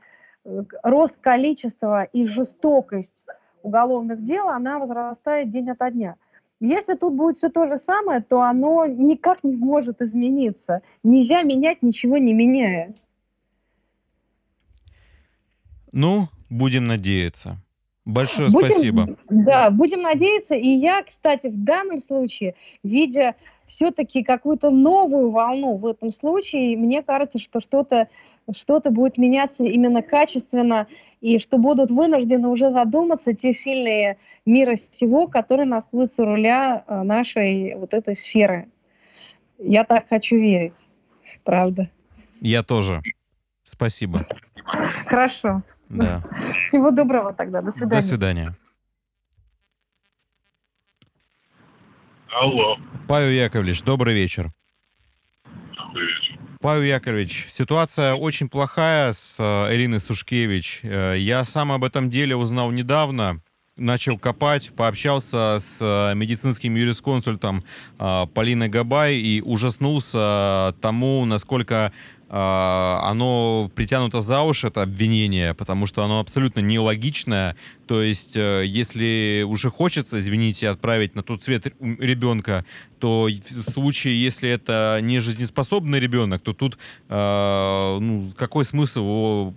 [0.82, 3.26] рост количества и жестокость
[3.62, 6.16] уголовных дел, она возрастает день ото дня.
[6.60, 10.82] Если тут будет все то же самое, то оно никак не может измениться.
[11.02, 12.94] Нельзя менять, ничего не меняя.
[15.92, 17.58] Ну, будем надеяться.
[18.04, 19.16] Большое будем, спасибо.
[19.30, 20.54] Да, будем надеяться.
[20.54, 23.34] И я, кстати, в данном случае, видя
[23.66, 26.76] все-таки какую-то новую волну в этом случае.
[26.76, 28.08] Мне кажется, что что-то
[28.52, 30.86] что-то будет меняться именно качественно,
[31.20, 37.02] и что будут вынуждены уже задуматься те сильные мира сего, которые находятся у руля э,
[37.02, 38.68] нашей вот этой сферы.
[39.58, 40.86] Я так хочу верить,
[41.44, 41.88] правда.
[42.40, 43.00] Я тоже.
[43.62, 44.26] Спасибо.
[45.06, 45.62] Хорошо.
[45.88, 46.22] Да.
[46.62, 47.62] Всего доброго тогда.
[47.62, 48.02] До свидания.
[48.02, 48.56] До свидания.
[52.34, 52.76] Алло.
[53.06, 54.50] Павел Яковлевич, добрый вечер.
[55.76, 56.36] Добрый вечер.
[56.60, 60.80] Павел Яковлевич, ситуация очень плохая с э, Элиной Сушкевич.
[60.82, 63.40] Э, я сам об этом деле узнал недавно
[63.76, 67.64] начал копать, пообщался с э, медицинским юрисконсультом
[67.98, 71.92] Полиной Габай и ужаснулся тому, насколько э,
[72.28, 77.56] оно притянуто за уши, это обвинение, потому что оно абсолютно нелогичное.
[77.86, 82.64] То есть, э, если уже хочется, извините, отправить на тот свет ребенка,
[82.98, 89.54] то в случае, если это не жизнеспособный ребенок, то тут э, ну, какой смысл его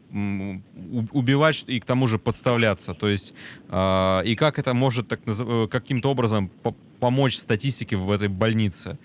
[1.11, 2.93] убивать и к тому же подставляться?
[2.93, 3.33] То есть,
[3.69, 6.51] э, и как это может так, э, каким-то образом
[6.99, 8.97] помочь статистике в этой больнице?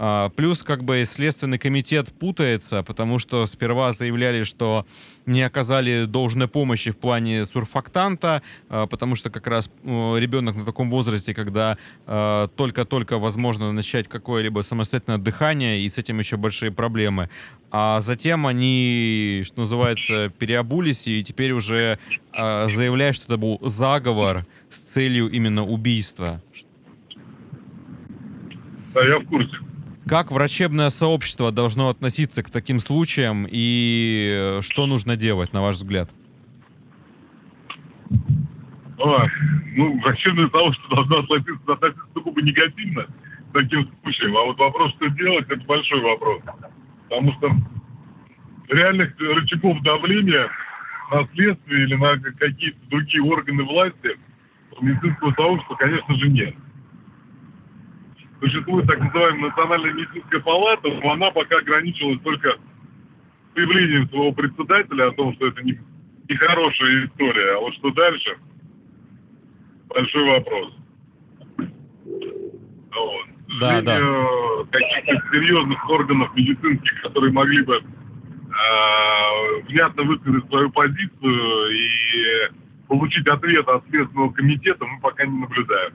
[0.00, 4.86] А, плюс как бы Следственный комитет путается, потому что сперва заявляли, что
[5.26, 10.88] не оказали должной помощи в плане сурфактанта, а, потому что как раз ребенок на таком
[10.88, 11.76] возрасте, когда
[12.06, 17.28] а, только-только возможно начать какое-либо самостоятельное дыхание, и с этим еще большие проблемы.
[17.72, 21.98] А затем они, что называется, переобулись и теперь уже
[22.32, 26.40] заявляют, что это был заговор с целью именно убийства.
[28.94, 29.58] Да, я в курсе.
[30.08, 35.76] Как врачебное сообщество должно относиться к таким случаям и э, что нужно делать, на ваш
[35.76, 36.08] взгляд?
[38.96, 39.30] Ой,
[39.76, 44.34] ну, врачебное сообщество должно относиться достаточно сугубо негативно к таким случаям.
[44.38, 46.40] А вот вопрос, что делать, это большой вопрос.
[47.10, 47.50] Потому что
[48.70, 50.48] реальных рычагов давления
[51.12, 54.16] на следствие или на какие-то другие органы власти
[54.80, 56.54] медицинского сообщества, конечно же, нет
[58.40, 62.56] существует так называемая Национальная медицинская палата, но она пока ограничилась только
[63.54, 65.78] появлением своего председателя о том, что это не,
[66.28, 67.56] не хорошая история.
[67.56, 68.36] А вот что дальше?
[69.88, 70.74] Большой вопрос.
[71.56, 73.26] Вот.
[73.60, 73.98] Да, да.
[74.70, 82.50] каких-то серьезных органов медицинских, которые могли бы э, внятно высказать свою позицию и
[82.86, 85.92] получить ответ от Следственного комитета, мы пока не наблюдаем.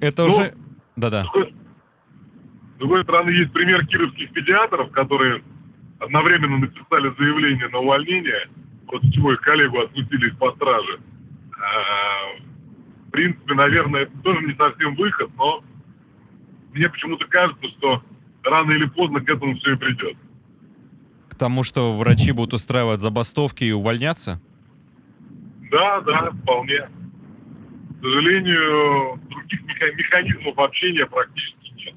[0.00, 0.54] Это ну, уже...
[0.96, 1.24] Да-да.
[1.24, 5.42] С другой стороны, есть пример кировских педиатров, которые
[5.98, 8.48] одновременно написали заявление на увольнение,
[8.86, 11.00] после чего их коллегу отпустили из-под стражи.
[11.58, 12.38] А,
[13.08, 15.64] в принципе, наверное, это тоже не совсем выход, но
[16.72, 18.02] мне почему-то кажется, что
[18.44, 20.16] рано или поздно к этому все и придет.
[21.30, 24.40] К тому, что врачи будут устраивать забастовки и увольняться?
[25.70, 26.88] Да, да, вполне.
[27.98, 29.62] К сожалению, других
[29.96, 31.94] механизмов общения практически нет.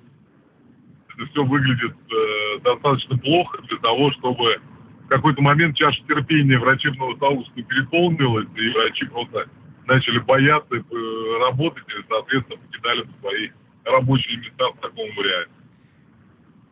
[1.16, 4.62] Это все выглядит э, достаточно плохо для того, чтобы
[5.06, 9.50] в какой-то момент чаша терпения врачебного сообщества переполнилась, и врачи просто
[9.88, 13.50] начали бояться э, работать и, соответственно, покидали свои
[13.84, 15.59] рабочие места в таком варианте.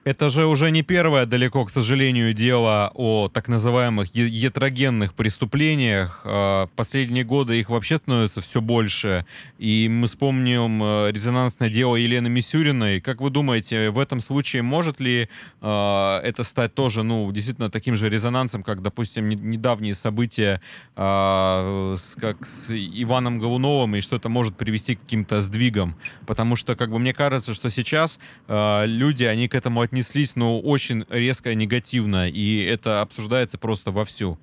[0.08, 6.22] Это же уже не первое далеко, к сожалению, дело о так называемых ятрогенных преступлениях.
[6.24, 9.26] А, в последние годы их вообще становится все больше.
[9.58, 13.02] И мы вспомним э, резонансное дело Елены Мисюриной.
[13.02, 15.28] Как вы думаете, в этом случае может ли
[15.60, 20.62] а, это стать тоже, ну, действительно таким же резонансом, как, допустим, недавние события
[20.96, 25.98] а, как с Иваном Голуновым, и что это может привести к каким-то сдвигам?
[26.26, 30.60] Потому что, как бы, мне кажется, что сейчас люди, они к этому отнесутся отнеслись, но
[30.60, 34.38] очень резко негативно, и это обсуждается просто вовсю.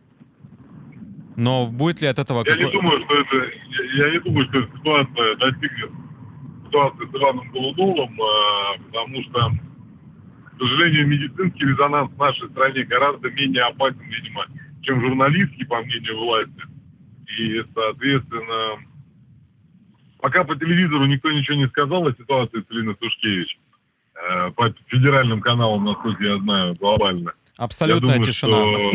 [1.37, 2.39] Но будет ли от этого...
[2.39, 2.67] Я какой...
[2.67, 3.37] не думаю, что это...
[3.71, 5.91] Я, я не думаю, что эта ситуация достигнет
[6.67, 9.53] ситуации с Иваном Голуновым, а, потому что,
[10.45, 14.47] к сожалению, медицинский резонанс в нашей стране гораздо менее опасен, видимо,
[14.83, 16.63] чем журналистский, по мнению власти.
[17.39, 18.85] И, соответственно,
[20.21, 23.64] пока по телевизору никто ничего не сказал о ситуации с Ильиной Сушкевич, Э,
[24.57, 27.35] по федеральным каналам, насколько я знаю, глобально.
[27.57, 28.57] Абсолютная думаю, тишина.
[28.57, 28.93] Что...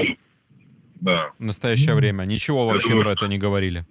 [1.01, 1.31] Да.
[1.39, 2.25] В настоящее время.
[2.25, 3.85] Ничего я вообще думаю, про это не говорили.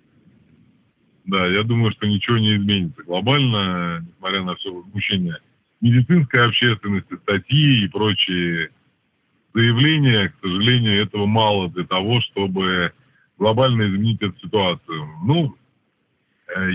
[1.25, 5.39] Да, я думаю, что ничего не изменится глобально, несмотря на все возмущение
[5.81, 8.71] медицинской общественности, статьи и прочие
[9.55, 10.29] заявления.
[10.31, 12.93] К сожалению, этого мало для того, чтобы
[13.39, 15.07] глобально изменить эту ситуацию.
[15.25, 15.68] Ну, Э,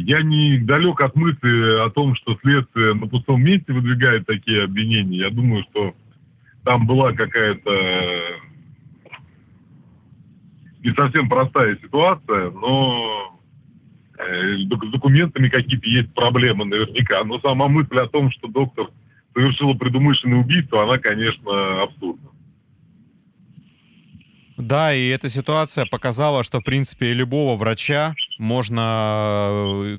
[0.05, 5.17] я не далек от мысли о том, что следствие на пустом месте выдвигает такие обвинения.
[5.17, 5.95] Я думаю, что
[6.63, 7.71] там была какая-то
[10.83, 13.39] не совсем простая ситуация, но
[14.17, 17.23] э, с документами какие-то есть проблемы наверняка.
[17.23, 18.89] Но сама мысль о том, что доктор
[19.33, 22.29] совершила предумышленное убийство, она, конечно, абсурдна.
[24.63, 29.97] Да, и эта ситуация показала, что, в принципе, любого врача можно, э,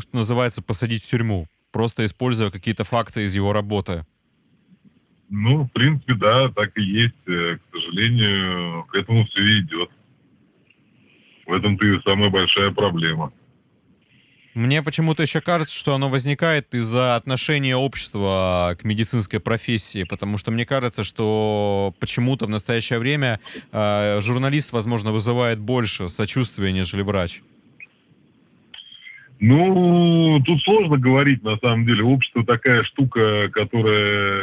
[0.00, 4.06] что называется, посадить в тюрьму, просто используя какие-то факты из его работы.
[5.28, 7.14] Ну, в принципе, да, так и есть.
[7.26, 9.90] Э, к сожалению, к этому все идет.
[11.46, 13.30] В этом-то и самая большая проблема.
[14.58, 20.50] Мне почему-то еще кажется, что оно возникает из-за отношения общества к медицинской профессии, потому что
[20.50, 23.38] мне кажется, что почему-то в настоящее время
[23.70, 27.40] э, журналист, возможно, вызывает больше сочувствия, нежели врач.
[29.38, 32.02] Ну, тут сложно говорить, на самом деле.
[32.02, 34.42] Общество такая штука, которая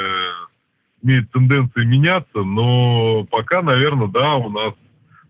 [1.04, 4.76] имеет тенденции меняться, но пока, наверное, да, у нас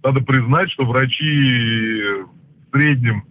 [0.04, 2.04] надо признать, что врачи
[2.70, 3.24] в среднем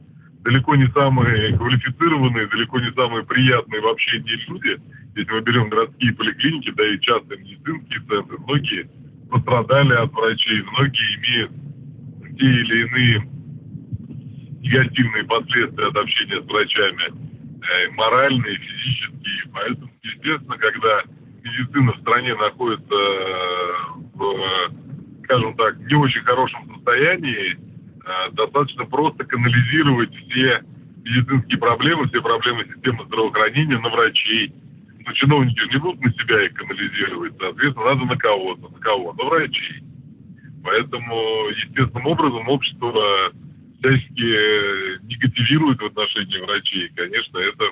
[0.44, 4.78] далеко не самые квалифицированные, далеко не самые приятные в общении люди.
[5.16, 8.88] Если мы берем городские поликлиники, да и частные медицинские центры, многие
[9.30, 11.50] пострадали от врачей, многие имеют
[12.38, 13.28] те или иные
[14.60, 19.50] негативные последствия от общения с врачами, э, моральные, физические.
[19.52, 21.02] Поэтому, естественно, когда
[21.42, 22.94] медицина в стране находится
[24.14, 24.44] в,
[25.24, 27.73] скажем так, не очень хорошем состоянии, Э,
[28.32, 30.62] достаточно просто канализировать все
[31.04, 34.52] медицинские проблемы, все проблемы системы здравоохранения на врачей.
[35.06, 38.68] Но чиновники же не будут на себя их канализировать, соответственно, надо на кого-то.
[38.70, 39.12] На кого?
[39.12, 39.82] На врачей.
[40.62, 41.14] Поэтому
[41.50, 43.30] естественным образом общество
[43.78, 46.90] всячески негативирует в отношении врачей.
[46.96, 47.64] Конечно, это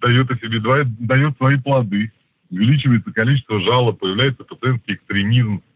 [0.00, 2.12] дает о себе дает свои плоды.
[2.48, 5.69] Увеличивается количество жалоб, появляется пациентский экстремизм, Э,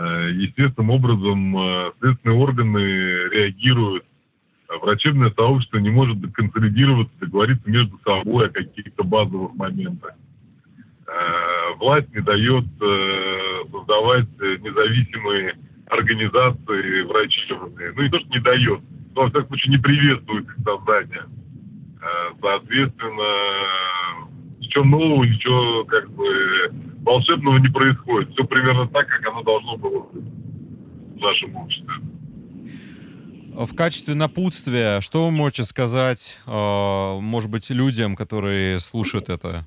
[0.00, 4.04] естественным образом э, следственные органы реагируют.
[4.68, 10.14] А врачебное сообщество не может консолидироваться, договориться между собой о каких-то базовых моментах.
[11.06, 12.64] Э, власть не дает
[13.72, 15.54] создавать независимые
[15.86, 17.92] организации врачебные.
[17.94, 18.80] Ну, не то, что не дает,
[19.14, 21.24] но, во всяком случае, не приветствует их создание.
[22.40, 23.22] Соответственно,
[24.58, 26.72] ничего нового, ничего как бы
[27.02, 28.32] волшебного не происходит.
[28.32, 31.94] Все примерно так, как оно должно было в нашем обществе.
[33.54, 39.66] В качестве напутствия, что вы можете сказать, э, может быть, людям, которые слушают это?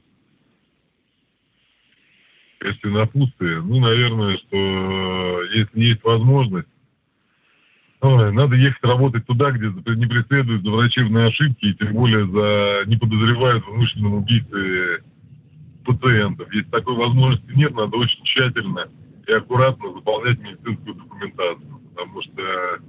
[2.59, 6.67] В качестве напутствия, ну, наверное, что если есть возможность,
[8.01, 12.97] надо ехать работать туда, где не преследуют за врачебные ошибки, и тем более за не
[12.97, 15.03] подозревают в умышленном убийстве
[15.97, 16.53] пациентов.
[16.53, 18.89] Если такой возможности нет, надо очень тщательно
[19.27, 21.81] и аккуратно заполнять медицинскую документацию.
[21.95, 22.79] Потому что,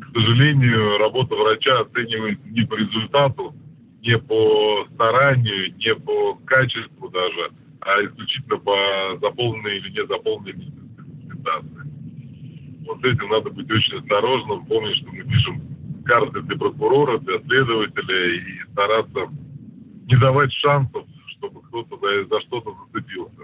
[0.00, 3.54] к сожалению, работа врача оценивается не по результату,
[4.02, 7.50] не по старанию, не по качеству даже,
[7.80, 11.90] а исключительно по заполненной или не заполненной медицинской документации.
[12.86, 15.60] Вот с этим надо быть очень осторожным, помнить, что мы пишем
[16.04, 18.42] карты для прокурора, для следователя и
[18.72, 19.28] стараться
[20.06, 21.04] не давать шансов
[21.40, 23.42] чтобы кто-то за, за что-то зацепился.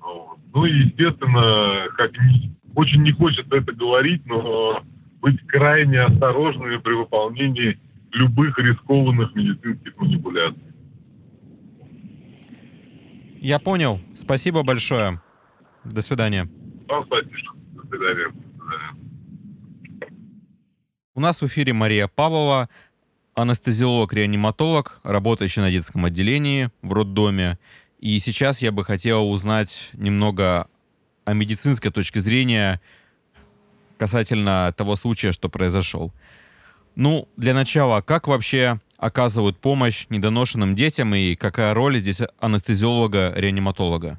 [0.00, 0.38] Вот.
[0.54, 4.82] Ну и, естественно, как не, очень не хочется это говорить, но
[5.20, 7.78] быть крайне осторожными при выполнении
[8.12, 10.62] любых рискованных медицинских манипуляций.
[13.40, 14.00] Я понял.
[14.14, 15.20] Спасибо большое.
[15.84, 16.48] До свидания.
[16.88, 17.30] Вам спасибо.
[17.74, 18.26] До свидания.
[18.28, 19.10] До свидания.
[21.14, 22.68] У нас в эфире Мария Павлова,
[23.34, 27.58] анестезиолог-реаниматолог, работающий на детском отделении в роддоме.
[27.98, 30.68] И сейчас я бы хотел узнать немного
[31.24, 32.80] о медицинской точке зрения
[33.98, 36.12] касательно того случая, что произошел.
[36.94, 44.18] Ну, для начала, как вообще оказывают помощь недоношенным детям и какая роль здесь анестезиолога-реаниматолога?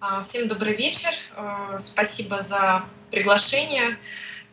[0.00, 1.10] А, всем добрый вечер.
[1.36, 3.96] А, спасибо за приглашение.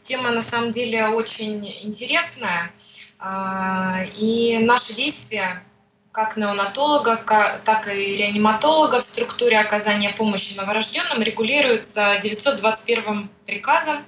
[0.02, 2.72] Тема на самом деле очень интересная.
[3.20, 5.64] А, и наши действия
[6.12, 7.18] как неонатолога,
[7.64, 14.04] так и реаниматолога в структуре оказания помощи новорожденным регулируются 921 приказом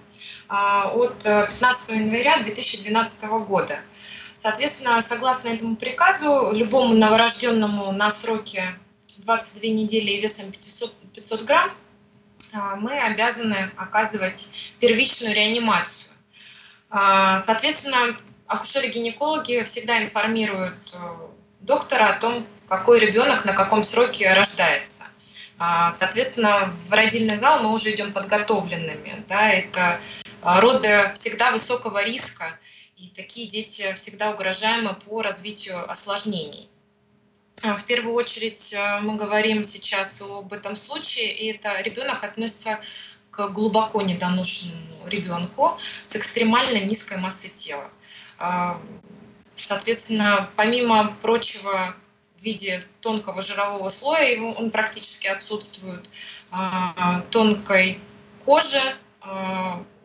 [0.49, 3.79] а, от 15 января 2012 года.
[4.33, 8.75] Соответственно, согласно этому приказу, любому новорожденному на сроке
[9.17, 11.71] 22 недели и весом 500, 500 грамм
[12.77, 16.11] мы обязаны оказывать первичную реанимацию.
[16.89, 18.17] Соответственно,
[18.51, 20.97] акушеры-гинекологи всегда информируют э,
[21.61, 25.05] доктора о том, какой ребенок на каком сроке рождается.
[25.57, 29.23] А, соответственно, в родильный зал мы уже идем подготовленными.
[29.27, 29.99] Да, это
[30.41, 32.59] а, роды всегда высокого риска,
[32.97, 36.69] и такие дети всегда угрожаемы по развитию осложнений.
[37.63, 42.79] А, в первую очередь э, мы говорим сейчас об этом случае, и это ребенок относится
[43.29, 47.89] к глубоко недоношенному ребенку с экстремально низкой массой тела.
[48.39, 48.81] А,
[49.55, 51.95] соответственно, помимо прочего,
[52.37, 56.09] в виде тонкого жирового слоя он практически отсутствует,
[56.49, 57.99] а, тонкой
[58.43, 58.81] кожи.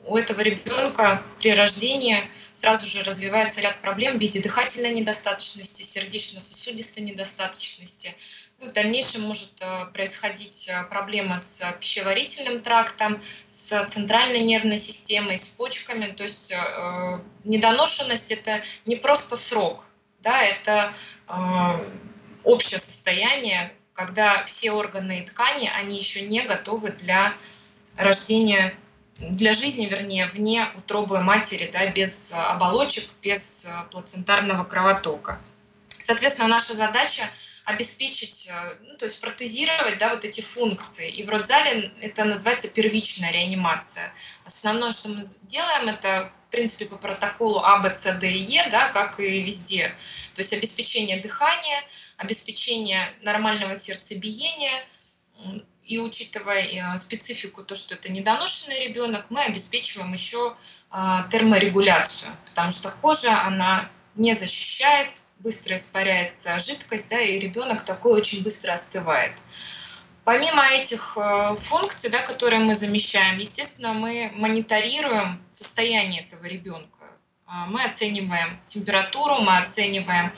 [0.05, 2.19] У этого ребенка при рождении
[2.57, 8.17] сразу же развивается ряд проблем в виде дыхательной недостаточности, сердечно-сосудистой недостаточности.
[8.59, 15.37] Ну, в дальнейшем может э, происходить э, проблема с пищеварительным трактом, с центральной нервной системой,
[15.37, 16.07] с почками.
[16.07, 19.85] То есть э, недоношенность это не просто срок,
[20.21, 20.93] да, это
[22.45, 27.35] общее состояние, когда все органы и ткани, они еще не готовы для
[27.97, 28.73] рождения,
[29.19, 35.41] для жизни, вернее, вне утробы матери, да, без оболочек, без плацентарного кровотока.
[35.99, 37.23] Соответственно, наша задача
[37.65, 38.49] обеспечить,
[38.83, 41.11] ну, то есть протезировать да, вот эти функции.
[41.11, 44.13] И в родзале это называется первичная реанимация.
[44.45, 48.69] Основное, что мы делаем, это, в принципе, по протоколу А, Б, С, Д и Е,
[48.71, 49.89] да, как и везде.
[50.35, 51.83] То есть обеспечение дыхания,
[52.19, 54.85] обеспечение нормального сердцебиения,
[55.87, 60.57] и учитывая э, специфику, то, что это недоношенный ребенок, мы обеспечиваем еще
[60.91, 68.19] а, терморегуляцию, потому что кожа, она не защищает, быстро испаряется жидкость, да, и ребенок такой
[68.19, 69.33] очень быстро остывает.
[70.25, 77.05] Помимо этих э, функций, да, которые мы замещаем, естественно, мы мониторируем состояние этого ребенка.
[77.47, 80.33] А, мы оцениваем температуру, мы оцениваем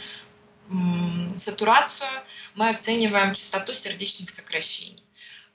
[1.36, 2.11] сатурацию,
[2.55, 5.03] мы оцениваем частоту сердечных сокращений.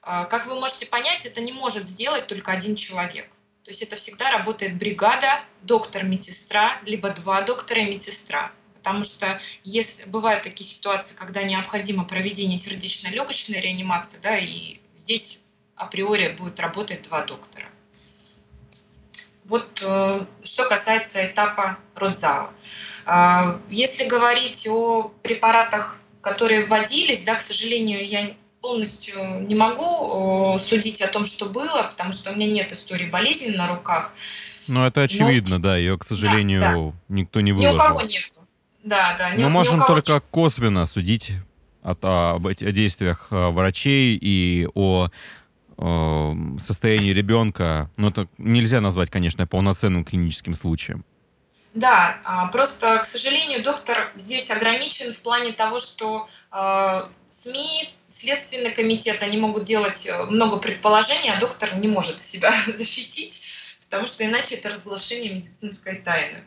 [0.05, 3.29] А, как вы можете понять, это не может сделать только один человек.
[3.63, 8.51] То есть это всегда работает бригада, доктор-медсестра, либо два доктора и медсестра.
[8.73, 15.45] Потому что если, бывают такие ситуации, когда необходимо проведение сердечно-легочной реанимации, да, и здесь
[15.75, 17.67] априори будет работать два доктора.
[19.45, 22.51] Вот э, что касается этапа родзала.
[23.05, 31.01] Э, если говорить о препаратах, которые вводились, да, к сожалению, я полностью не могу судить
[31.01, 34.13] о том, что было, потому что у меня нет истории болезни на руках.
[34.69, 35.63] Ну, это очевидно, Но...
[35.63, 36.93] да, ее, к сожалению, да, да.
[37.09, 37.73] никто не выложил.
[37.73, 38.39] Ни у кого нет.
[38.85, 39.31] Да, да.
[39.37, 40.23] Мы можем только нет.
[40.31, 41.33] косвенно судить
[41.81, 45.09] от, об, о действиях э, врачей и о
[45.77, 46.33] э,
[46.65, 47.91] состоянии ребенка.
[47.97, 51.03] Но это нельзя назвать, конечно, полноценным клиническим случаем.
[51.73, 58.71] Да, а, просто, к сожалению, доктор здесь ограничен в плане того, что э, СМИ, Следственный
[58.71, 64.23] комитет, они могут делать э, много предположений, а доктор не может себя защитить, потому что
[64.23, 66.43] иначе это разглашение медицинской тайны.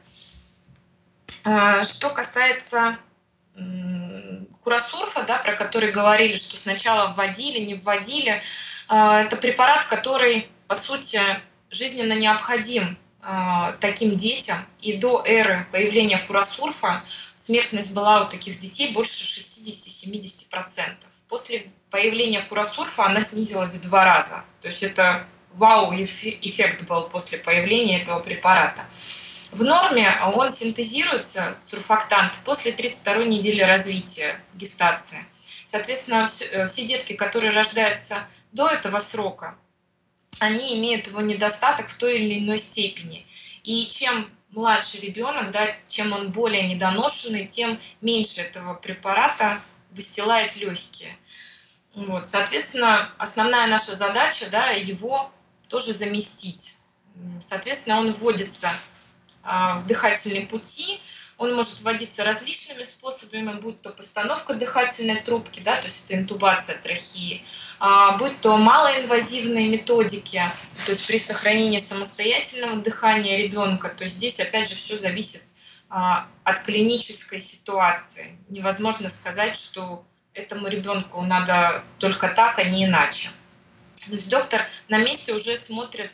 [1.45, 2.99] А, что касается
[4.63, 8.41] курасурфа, да, про который говорили, что сначала вводили, не вводили,
[8.89, 11.21] а, это препарат, который, по сути,
[11.71, 13.06] жизненно необходим а,
[13.81, 14.57] таким детям.
[14.81, 17.03] И до эры появления курасурфа
[17.35, 20.95] смертность была у таких детей больше 60-70%.
[21.29, 24.45] После появления курасурфа она снизилась в два раза.
[24.61, 25.25] То есть это
[25.55, 28.85] вау-эффект был после появления этого препарата.
[29.53, 35.25] В норме он синтезируется, сурфактант, после 32 недели развития гестации.
[35.65, 39.57] Соответственно, э, все детки, которые рождаются до этого срока,
[40.39, 43.27] они имеют его недостаток в той или иной степени.
[43.65, 49.61] И чем младший ребенок, да, чем он более недоношенный, тем меньше этого препарата
[49.91, 51.17] выстилает легкие.
[51.95, 55.31] Вот, соответственно, основная наша задача, да, его
[55.69, 56.79] тоже заместить.
[57.41, 58.71] Соответственно, он вводится
[59.43, 61.01] а, в дыхательные пути,
[61.39, 66.79] он может вводиться различными способами, будь то постановка дыхательной трубки, да, то есть это интубация
[66.79, 67.45] трахеи,
[67.79, 70.43] а, будь то малоинвазивные методики,
[70.87, 75.45] то есть при сохранении самостоятельного дыхания ребенка, то здесь опять же все зависит
[75.91, 78.39] а, от клинической ситуации.
[78.49, 83.31] Невозможно сказать, что этому ребенку надо только так, а не иначе.
[84.07, 86.11] То есть доктор на месте уже смотрит,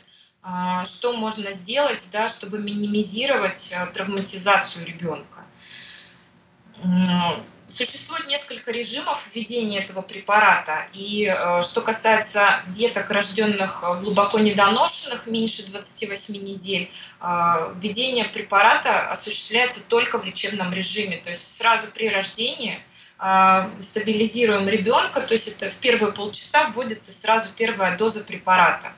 [0.85, 5.39] что можно сделать, да, чтобы минимизировать а, травматизацию ребенка.
[7.73, 10.85] Существует несколько режимов введения этого препарата.
[10.93, 16.91] И э, что касается деток, рожденных глубоко недоношенных, меньше 28 недель,
[17.21, 21.17] э, введение препарата осуществляется только в лечебном режиме.
[21.17, 22.77] То есть сразу при рождении
[23.19, 28.93] э, стабилизируем ребенка, то есть это в первые полчаса вводится сразу первая доза препарата.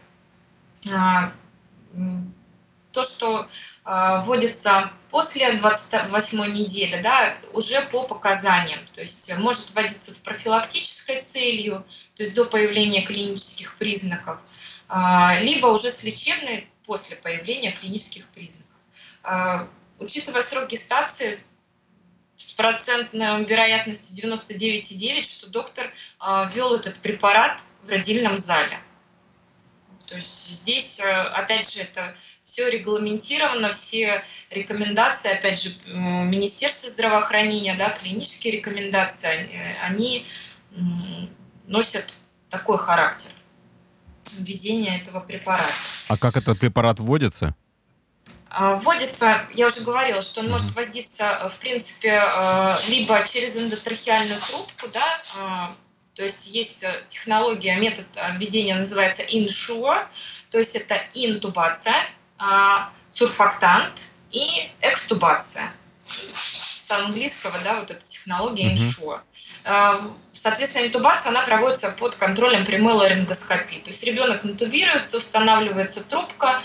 [2.91, 3.47] То, что
[3.87, 8.79] а, вводится после 28 недели, да, уже по показаниям.
[8.93, 14.41] То есть может вводиться с профилактической целью, то есть до появления клинических признаков,
[14.87, 18.77] а, либо уже с лечебной после появления клинических признаков.
[19.23, 19.67] А,
[19.99, 21.39] учитывая срок гестации,
[22.37, 25.89] с процентной вероятностью 99,9, что доктор
[26.51, 28.77] ввел этот препарат в родильном зале.
[30.07, 37.89] То есть здесь, опять же, это все регламентировано, все рекомендации, опять же, Министерства здравоохранения, да,
[37.89, 39.49] клинические рекомендации,
[39.81, 40.25] они
[41.67, 43.31] носят такой характер
[44.39, 45.73] введения этого препарата.
[46.07, 47.55] А как этот препарат вводится?
[48.49, 54.39] А, вводится, я уже говорила, что он может вводиться, в принципе, э, либо через эндотрахеальную
[54.39, 55.75] трубку, да, а,
[56.15, 58.05] то есть есть э, технология, метод
[58.37, 60.05] введения называется InSure,
[60.49, 61.95] то есть это интубация,
[62.37, 64.01] а, сурфактант
[64.31, 65.71] и экстубация.
[66.05, 69.19] С английского, да, вот эта технология InSure.
[69.63, 70.13] Mm-hmm.
[70.31, 73.77] Соответственно, интубация, она проводится под контролем прямой ларингоскопии.
[73.77, 76.61] То есть ребенок интубируется, устанавливается трубка,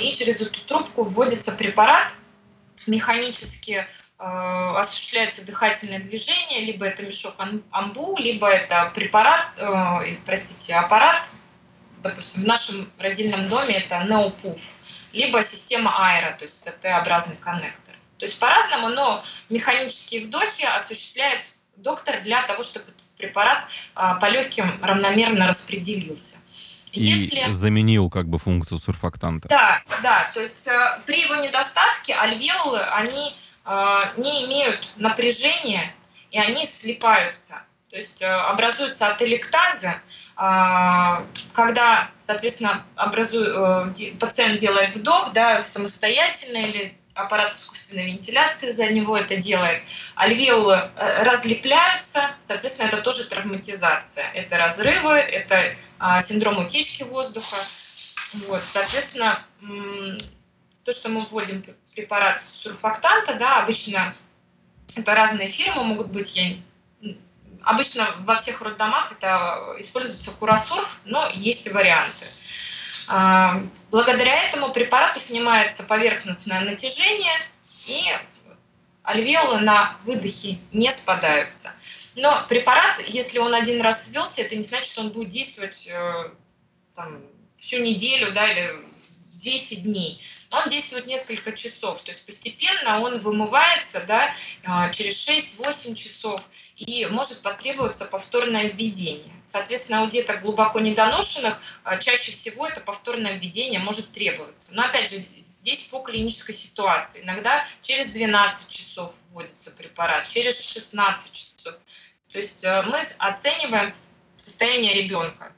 [0.00, 2.14] и через эту трубку вводится препарат
[2.86, 7.34] механически Э, осуществляется дыхательное движение, либо это мешок
[7.70, 11.30] амбу, либо это препарат, э, простите, аппарат,
[12.02, 14.76] допустим, в нашем родильном доме это неопуф,
[15.12, 17.94] либо система аэро, то есть это Т-образный коннектор.
[18.18, 23.66] То есть по-разному, но механические вдохи осуществляет доктор для того, чтобы этот препарат
[23.96, 26.38] э, по легким равномерно распределился.
[26.92, 29.48] И заменил как бы функцию сурфактанта.
[29.48, 33.34] Да, да, то есть э, при его недостатке альвеолы, они
[34.16, 35.94] не имеют напряжения,
[36.30, 37.62] и они слипаются.
[37.92, 39.92] То есть э, образуются ателектазы,
[40.34, 43.44] а, когда, соответственно, образу...
[43.44, 49.82] Э, пациент делает вдох да, самостоятельно или аппарат искусственной вентиляции за него это делает.
[50.16, 54.24] Альвеолы э, разлепляются, соответственно, это тоже травматизация.
[54.32, 55.62] Это разрывы, это
[55.98, 57.56] а, синдром утечки воздуха.
[58.48, 59.38] Вот, соответственно,
[60.84, 61.62] то, что мы вводим
[61.94, 64.14] препарат сурфактанта, да, обычно
[64.96, 66.56] это разные фирмы могут быть, я
[67.62, 72.26] обычно во всех роддомах это используется курасурф, но есть и варианты.
[73.08, 77.32] А, благодаря этому препарату снимается поверхностное натяжение,
[77.86, 78.04] и
[79.02, 81.72] альвеолы на выдохе не спадаются.
[82.14, 86.30] Но препарат, если он один раз ввелся, это не значит, что он будет действовать э,
[86.94, 87.22] там,
[87.56, 88.70] всю неделю да, или
[89.32, 90.20] 10 дней
[90.52, 94.32] он действует несколько часов, то есть постепенно он вымывается да,
[94.64, 96.40] а, через 6-8 часов
[96.76, 99.32] и может потребоваться повторное введение.
[99.42, 104.74] Соответственно, у деток глубоко недоношенных а, чаще всего это повторное введение может требоваться.
[104.74, 107.22] Но опять же, здесь по клинической ситуации.
[107.22, 111.74] Иногда через 12 часов вводится препарат, через 16 часов.
[112.30, 113.94] То есть а, мы оцениваем
[114.36, 115.54] состояние ребенка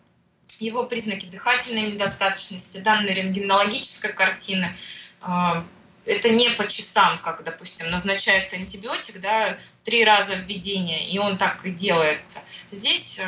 [0.65, 4.75] его признаки дыхательной недостаточности, данные рентгенологической картины.
[5.21, 5.65] А,
[6.07, 11.65] это не по часам, как, допустим, назначается антибиотик, да, три раза введение, и он так
[11.65, 12.41] и делается.
[12.71, 13.25] Здесь э,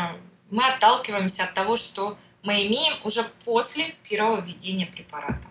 [0.51, 5.49] мы отталкиваемся от того, что мы имеем уже после первого введения препарата.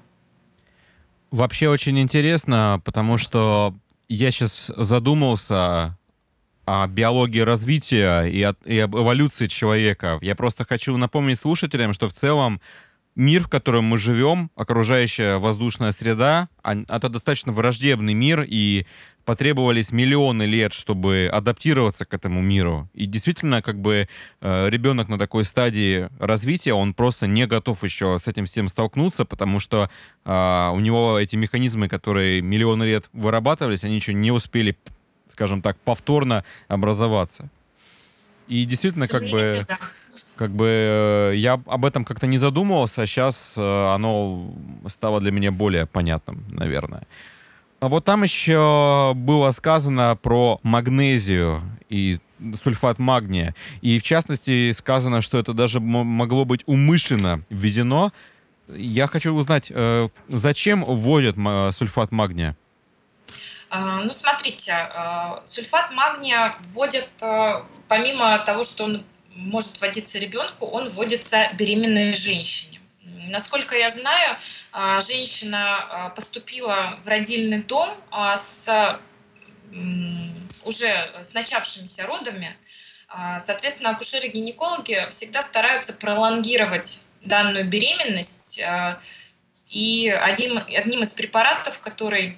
[1.31, 3.73] Вообще очень интересно, потому что
[4.07, 5.97] я сейчас задумался
[6.65, 10.17] о биологии развития и, от, и об эволюции человека.
[10.21, 12.59] Я просто хочу напомнить слушателям, что в целом
[13.15, 18.85] мир, в котором мы живем, окружающая воздушная среда, это достаточно враждебный мир, и
[19.25, 22.89] потребовались миллионы лет, чтобы адаптироваться к этому миру.
[22.93, 24.07] И действительно, как бы
[24.41, 29.25] э, ребенок на такой стадии развития, он просто не готов еще с этим всем столкнуться,
[29.25, 29.89] потому что
[30.25, 34.77] э, у него эти механизмы, которые миллионы лет вырабатывались, они еще не успели
[35.31, 37.49] скажем так, повторно образоваться.
[38.47, 39.65] И действительно, как бы,
[40.37, 44.53] как бы э, я об этом как-то не задумывался, а сейчас э, оно
[44.87, 47.03] стало для меня более понятным, наверное.
[47.79, 52.17] А вот там еще было сказано про магнезию и
[52.63, 53.55] сульфат магния.
[53.81, 58.11] И в частности сказано, что это даже могло быть умышленно введено.
[58.69, 61.35] Я хочу узнать, э, зачем вводят
[61.75, 62.55] сульфат магния?
[63.69, 70.65] А, ну, смотрите, а, сульфат магния вводят, а, помимо того, что он может вводиться ребенку,
[70.67, 72.79] он вводится беременной женщине.
[73.27, 74.37] Насколько я знаю,
[75.01, 77.89] женщина поступила в родильный дом
[78.37, 78.99] с
[80.63, 80.87] уже
[81.21, 82.55] с начавшимися родами.
[83.39, 88.63] Соответственно, акушеры-гинекологи всегда стараются пролонгировать данную беременность.
[89.69, 92.37] И одним, одним из препаратов, который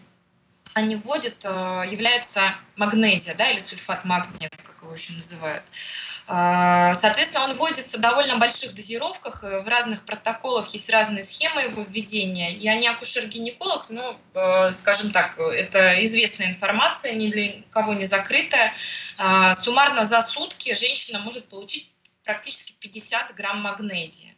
[0.74, 5.64] они вводят, э, является магнезия, да, или сульфат магния, как его еще называют.
[6.28, 11.62] Э, соответственно, он вводится в довольно больших дозировках, э, в разных протоколах есть разные схемы
[11.62, 12.52] его введения.
[12.52, 14.20] Я не акушер-гинеколог, но,
[14.72, 18.74] скажем так, это известная информация, ни для кого не закрытая.
[19.54, 21.92] Суммарно за сутки женщина может получить
[22.24, 24.36] практически 50 грамм магнезии.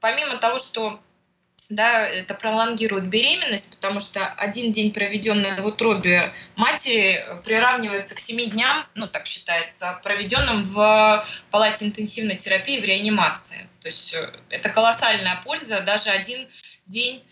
[0.00, 1.00] Помимо того, что
[1.68, 8.46] да, это пролонгирует беременность, потому что один день, проведенный в утробе матери, приравнивается к семи
[8.46, 13.68] дням, ну так считается, проведенным в палате интенсивной терапии в реанимации.
[13.80, 16.46] То есть э, это колоссальная польза, даже один
[16.86, 17.22] день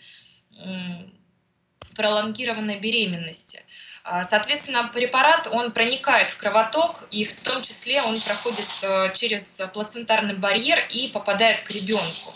[1.97, 3.63] пролонгированной беременности.
[4.03, 9.63] А, соответственно, препарат, он проникает в кровоток, и в том числе он проходит э, через
[9.73, 12.33] плацентарный барьер и попадает к ребенку.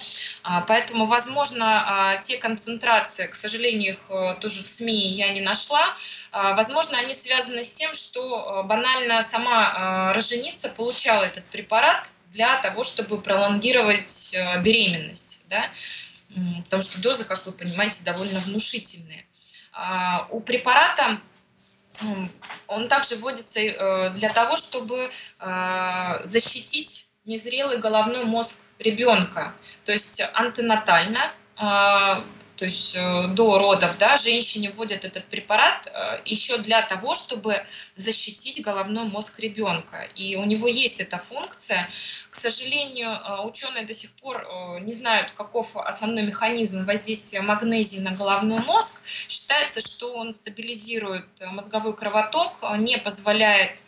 [0.47, 5.41] А, поэтому, возможно, а, те концентрации, к сожалению, их э, тоже в СМИ я не
[5.41, 5.83] нашла,
[6.33, 12.83] возможно, они связаны с тем, что э, банально сама роженица получала этот препарат для того,
[12.85, 15.45] чтобы пролонгировать беременность.
[15.49, 15.71] Да?
[16.65, 19.25] Потому что дозы, как вы понимаете, довольно внушительные.
[20.31, 21.19] У препарата
[22.67, 29.55] он также вводится э, для того, чтобы э, защитить незрелый головной мозг ребенка.
[29.85, 32.23] То есть антенатально э,
[32.57, 37.57] то есть э, до родов, да, женщине вводят этот препарат э, еще для того, чтобы
[37.97, 40.07] защитить головной мозг ребенка.
[40.15, 41.89] И у него есть эта функция.
[42.31, 44.47] К сожалению, э, ученые до сих пор
[44.83, 49.03] не знают, каков основной механизм воздействия магнезии на головной мозг.
[49.29, 53.83] Считается, что он стабилизирует мозговой кровоток, не позволяет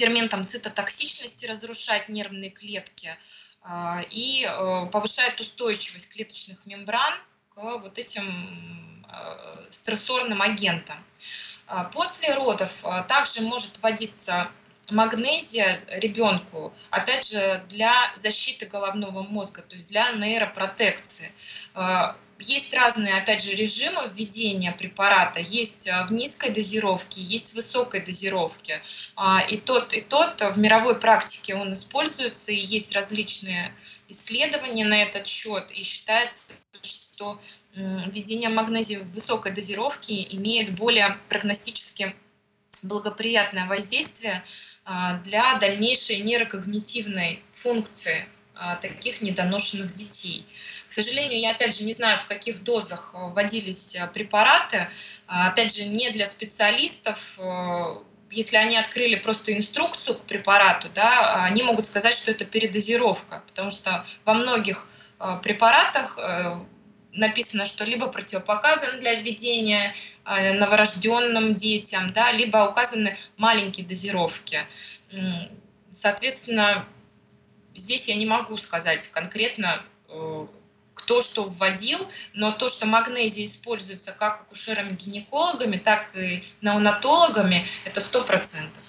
[0.00, 3.14] ферментам цитотоксичности разрушать нервные клетки,
[3.62, 7.12] а, и э, повышает устойчивость клеточных мембран
[7.50, 10.96] к вот этим э, стрессорным агентам.
[11.66, 14.50] А, после родов а, также может вводиться
[14.88, 21.30] магнезия ребенку, опять же, для защиты головного мозга, то есть для нейропротекции.
[22.40, 25.40] Есть разные, опять же, режимы введения препарата.
[25.40, 28.82] Есть э, в низкой дозировке, есть в высокой дозировке.
[29.16, 33.72] А, и тот, и тот в мировой практике он используется, и есть различные
[34.08, 35.70] исследования на этот счет.
[35.72, 37.40] И считается, что
[37.74, 42.14] введение магнезии в высокой дозировке имеет более прогностически
[42.82, 44.42] благоприятное воздействие
[44.84, 50.44] а, для дальнейшей нейрокогнитивной функции а, таких недоношенных детей.
[50.90, 54.88] К сожалению, я опять же не знаю, в каких дозах э, вводились э, препараты.
[55.28, 57.38] А, опять же, не для специалистов.
[57.38, 57.98] Э,
[58.32, 63.70] если они открыли просто инструкцию к препарату, да, они могут сказать, что это передозировка, потому
[63.70, 64.88] что во многих
[65.42, 66.16] препаратах
[67.12, 69.92] написано, что либо противопоказан для введения
[70.24, 74.60] новорожденным детям, да, либо указаны маленькие дозировки.
[75.90, 76.86] Соответственно,
[77.74, 79.82] здесь я не могу сказать конкретно,
[81.10, 81.98] кто что вводил,
[82.34, 88.80] но то, что магнезия используется как акушерами-гинекологами, так и неонатологами, это сто процентов.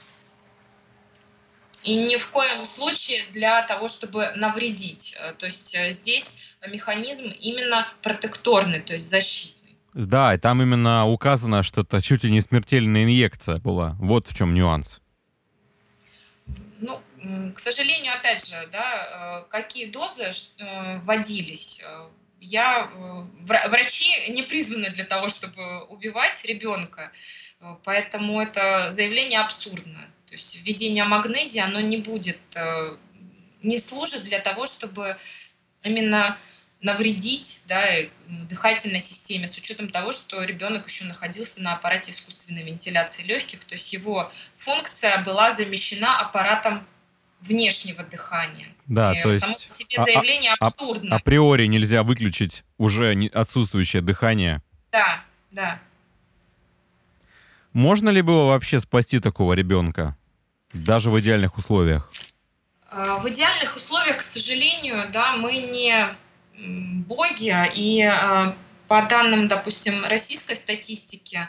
[1.84, 5.18] И ни в коем случае для того, чтобы навредить.
[5.20, 9.76] Э, то есть э, здесь механизм именно протекторный, то есть защитный.
[9.96, 13.96] Да, и там именно указано, что это чуть ли не смертельная инъекция была.
[14.00, 15.01] Вот в чем нюанс.
[17.22, 22.08] К сожалению, опять же, да, э, какие дозы э, вводились, э,
[22.40, 22.90] я,
[23.46, 27.12] врачи не призваны для того, чтобы убивать ребенка,
[27.84, 30.00] поэтому это заявление абсурдно.
[30.26, 32.40] То есть введение магнезии, оно не будет,
[33.62, 35.16] не служит для того, чтобы
[35.84, 36.36] именно
[36.82, 37.80] навредить да,
[38.50, 43.76] дыхательной системе с учетом того, что ребенок еще находился на аппарате искусственной вентиляции легких, то
[43.76, 46.84] есть его функция была замещена аппаратом
[47.42, 48.68] внешнего дыхания.
[48.88, 51.16] Да, и то есть само по себе а, а, заявление а, абсурдно.
[51.16, 54.62] А, априори нельзя выключить уже отсутствующее дыхание.
[54.92, 55.80] Да, да.
[57.74, 60.18] Можно ли было вообще спасти такого ребенка,
[60.74, 62.12] даже в идеальных условиях?
[62.92, 66.08] В идеальных условиях, к сожалению, да, мы не
[67.06, 68.54] боги, и а,
[68.88, 71.48] по данным, допустим, российской статистики,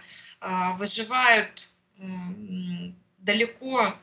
[0.76, 1.68] выживают
[3.18, 3.94] далеко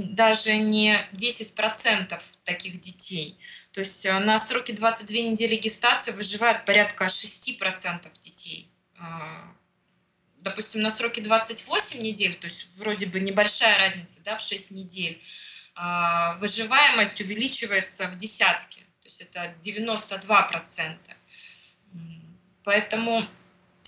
[0.00, 3.38] даже не 10% таких детей.
[3.72, 8.68] То есть а, на сроке 22 недели гестации выживают порядка 6% детей.
[10.38, 15.22] Допустим, на сроке 28 недель, то есть вроде бы небольшая разница да, в 6 недель,
[16.40, 20.96] выживаемость увеличивается в десятки есть это 92%.
[22.64, 23.24] Поэтому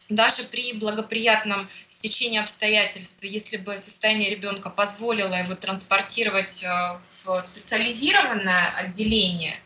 [0.09, 8.71] даже при благоприятном стечении обстоятельств, если бы состояние ребенка позволило его транспортировать э, в специализированное
[8.77, 9.57] отделение,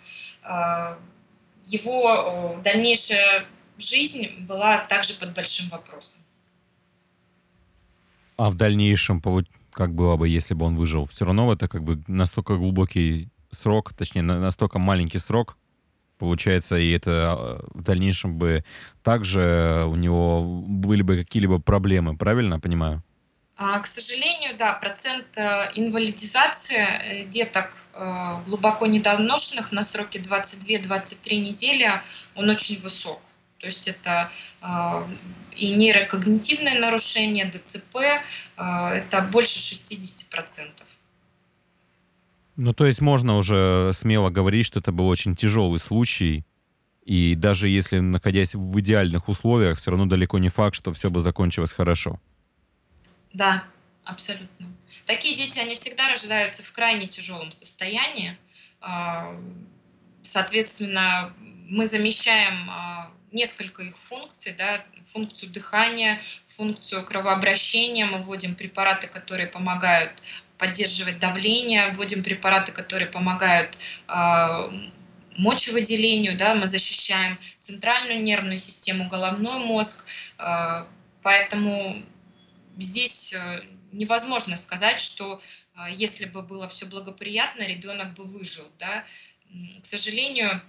[0.42, 0.96] э,
[1.66, 3.44] его дальнейшая
[3.78, 6.22] жизнь была также под большим вопросом.
[8.36, 9.22] А в дальнейшем,
[9.72, 11.06] как было бы, если бы он выжил?
[11.06, 15.56] Все равно это как бы настолько глубокий срок, точнее, настолько маленький срок?
[16.18, 18.64] Получается, и это а, в дальнейшем бы
[19.02, 23.02] также у него были бы какие-либо проблемы, правильно понимаю?
[23.60, 31.40] А, к сожалению, да, процент э, инвалидизации э, деток э, глубоко недоношенных на сроке 22-23
[31.40, 31.90] недели,
[32.36, 33.20] он очень высок.
[33.58, 34.30] То есть это
[35.56, 37.96] и нейрокогнитивное нарушение, ДЦП,
[38.56, 40.70] это больше 60%.
[42.60, 46.44] Ну, то есть можно уже смело говорить, что это был очень тяжелый случай,
[47.04, 51.20] и даже если находясь в идеальных условиях, все равно далеко не факт, что все бы
[51.20, 52.20] закончилось хорошо.
[53.32, 53.62] Да,
[54.02, 54.66] абсолютно.
[55.06, 58.36] Такие дети, они всегда рождаются в крайне тяжелом состоянии.
[58.80, 59.40] А,
[60.24, 61.32] соответственно,
[61.68, 68.04] мы замещаем а, несколько их функций, да, функцию дыхания, функцию кровообращения.
[68.06, 70.20] Мы вводим препараты, которые помогают
[70.58, 73.78] поддерживать давление, вводим препараты, которые помогают
[74.08, 74.70] э,
[75.36, 80.06] мочевыделению, да, мы защищаем центральную нервную систему, головной мозг,
[80.38, 80.84] э,
[81.22, 82.02] поэтому
[82.76, 83.60] здесь э,
[83.92, 85.40] невозможно сказать, что
[85.76, 88.66] э, если бы было все благоприятно, ребенок бы выжил.
[88.78, 89.04] Да?
[89.80, 90.60] К сожалению,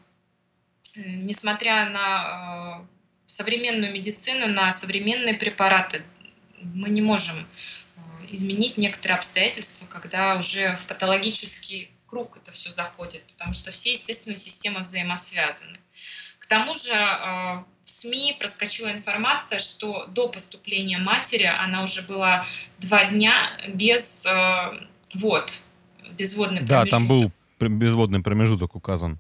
[0.96, 2.86] несмотря на э,
[3.26, 6.02] современную медицину, на современные препараты,
[6.62, 7.36] мы не можем
[8.32, 14.38] изменить некоторые обстоятельства, когда уже в патологический круг это все заходит, потому что все естественные
[14.38, 15.78] системы взаимосвязаны.
[16.40, 22.46] К тому же в СМИ проскочила информация, что до поступления матери она уже была
[22.80, 23.34] два дня
[23.68, 25.64] без э, вод,
[26.12, 26.92] безводный да, промежуток.
[26.92, 27.32] Да, там был
[27.78, 29.20] безводный промежуток указан.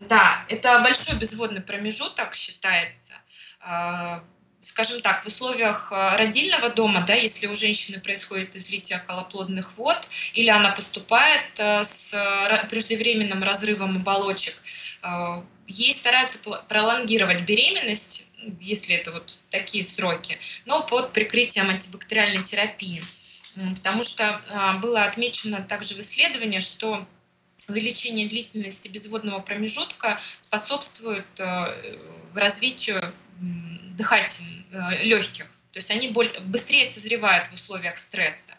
[0.00, 3.14] Да, это большой безводный промежуток считается.
[4.60, 9.76] Э, скажем так, в условиях э, родильного дома, да, если у женщины происходит излитие околоплодных
[9.76, 9.98] вод,
[10.34, 12.14] или она поступает э, с
[12.68, 14.54] преждевременным разрывом оболочек,
[15.02, 16.38] э, ей стараются
[16.68, 18.30] пролонгировать беременность,
[18.60, 23.02] если это вот такие сроки, но под прикрытием антибактериальной терапии.
[23.74, 24.40] Потому что
[24.80, 27.04] было отмечено также в исследовании, что
[27.68, 31.96] увеличение длительности безводного промежутка способствует э,
[32.34, 33.12] развитию
[34.00, 35.46] дыхательных э, легких.
[35.72, 38.54] То есть они быстрее созревают в условиях стресса.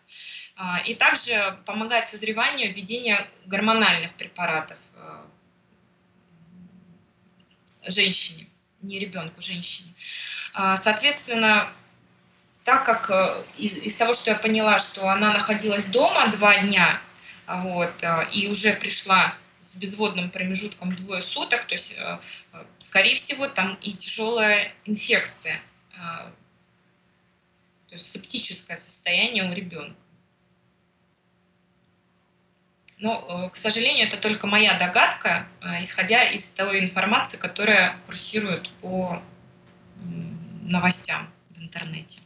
[0.56, 4.78] А, и также помогает созреванию введение гормональных препаратов
[7.88, 8.48] женщине,
[8.82, 9.92] не ребенку, женщине.
[10.54, 11.68] А, соответственно,
[12.64, 17.00] так как э, из, из того, что я поняла, что она находилась дома два дня,
[17.48, 22.20] вот, э, и уже пришла с безводным промежутком двое суток, то есть, э,
[22.80, 25.60] скорее всего, там и тяжелая инфекция,
[25.94, 29.96] то есть септическое состояние у ребенка.
[33.02, 38.70] Но, э, к сожалению, это только моя догадка, э, исходя из той информации, которая курсирует
[38.82, 39.22] по
[40.62, 42.22] новостям в интернете.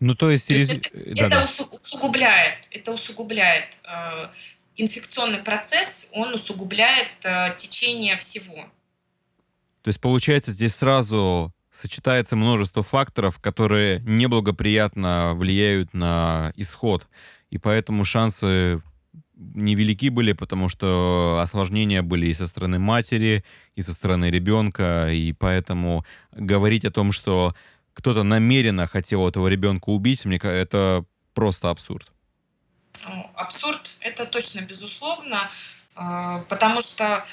[0.00, 0.48] Ну, то есть...
[0.48, 4.28] То есть это, это усугубляет, это усугубляет э,
[4.78, 8.56] инфекционный процесс, он усугубляет э, течение всего.
[9.82, 17.06] То есть, получается, здесь сразу сочетается множество факторов, которые неблагоприятно влияют на исход.
[17.50, 18.82] И поэтому шансы
[19.36, 23.44] невелики были, потому что осложнения были и со стороны матери,
[23.76, 27.54] и со стороны ребенка, и поэтому говорить о том, что
[27.94, 32.10] кто-то намеренно хотел этого ребенка убить, мне это просто абсурд.
[33.06, 35.50] Ну, абсурд, это точно безусловно,
[35.94, 37.24] а, потому что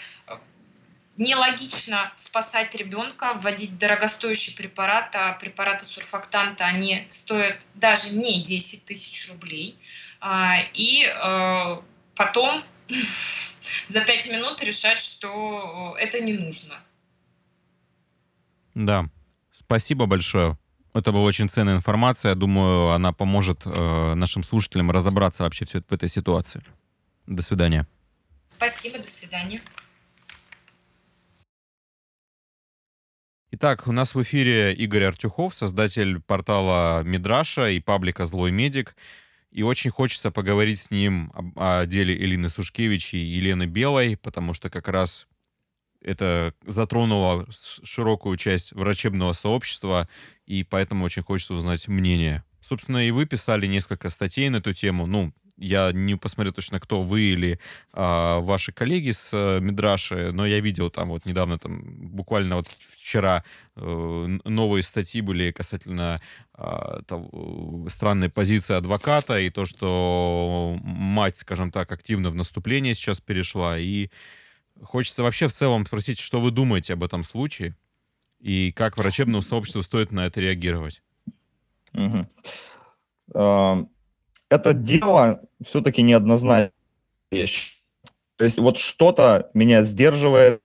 [1.17, 9.29] нелогично спасать ребенка, вводить дорогостоящий препарат, а препараты сурфактанта, они стоят даже не 10 тысяч
[9.29, 9.77] рублей.
[10.19, 11.81] А, и а,
[12.15, 12.63] потом
[13.85, 16.75] за пять минут решать, что это не нужно.
[18.73, 19.05] Да,
[19.53, 20.57] спасибо большое.
[20.95, 22.30] Это была очень ценная информация.
[22.30, 26.61] Я думаю, она поможет э, нашим слушателям разобраться вообще в этой ситуации.
[27.27, 27.85] До свидания.
[28.47, 29.59] Спасибо, до свидания.
[33.51, 38.95] Итак, у нас в эфире Игорь Артюхов, создатель портала Мидраша и паблика «Злой медик».
[39.51, 44.53] И очень хочется поговорить с ним о, о деле Элины Сушкевич и Елены Белой, потому
[44.53, 45.27] что как раз
[46.06, 47.48] это затронуло
[47.84, 50.07] широкую часть врачебного сообщества,
[50.45, 52.44] и поэтому очень хочется узнать мнение.
[52.61, 55.06] Собственно, и вы писали несколько статей на эту тему.
[55.06, 57.60] Ну, я не посмотрел точно, кто вы или
[57.94, 62.68] а, ваши коллеги с а, Мидраши, но я видел там вот недавно, там буквально вот
[62.68, 63.44] вчера
[63.76, 66.18] э, новые статьи были касательно
[66.57, 73.22] э, того, странной позиции адвоката и то, что мать, скажем так, активно в наступление сейчас
[73.22, 74.10] перешла и
[74.84, 77.76] Хочется вообще в целом спросить, что вы думаете об этом случае
[78.39, 81.02] и как врачебному сообществу стоит на это реагировать?
[81.93, 82.27] Угу.
[84.49, 86.72] Это дело все-таки неоднозначная
[87.31, 87.80] вещь.
[88.38, 90.61] То есть вот что-то меня сдерживает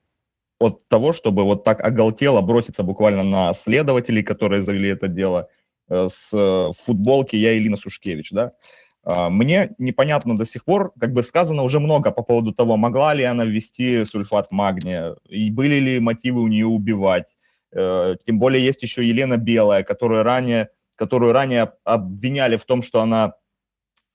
[0.59, 5.49] от того, чтобы вот так оголтело броситься буквально на следователей, которые завели это дело,
[5.89, 8.53] э, с э, футболки «Я Илина Сушкевич», да.
[9.03, 13.15] А, мне непонятно до сих пор, как бы сказано уже много по поводу того, могла
[13.15, 17.37] ли она ввести сульфат магния, и были ли мотивы у нее убивать.
[17.73, 23.01] Э, тем более есть еще Елена Белая, которую ранее, которую ранее обвиняли в том, что
[23.01, 23.35] она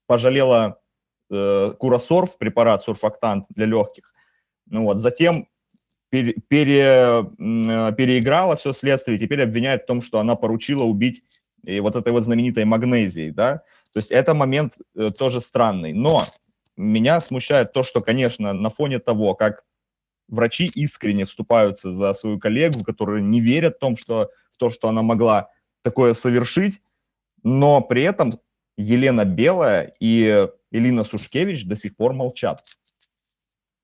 [0.08, 0.80] пожалела
[1.28, 4.14] курасорф, препарат сурфактант для легких.
[4.68, 5.48] Ну вот, затем
[6.10, 11.24] пере, пере, переиграла все следствие, и теперь обвиняет в том, что она поручила убить
[11.64, 13.64] и вот этой вот знаменитой магнезией, да.
[13.96, 15.94] То есть это момент э, тоже странный.
[15.94, 16.22] Но
[16.76, 19.64] меня смущает то, что, конечно, на фоне того, как
[20.28, 24.90] врачи искренне вступаются за свою коллегу, которые не верят в, том, что, в то, что
[24.90, 25.48] она могла
[25.82, 26.82] такое совершить,
[27.42, 28.38] но при этом
[28.76, 32.66] Елена Белая и Элина Сушкевич до сих пор молчат.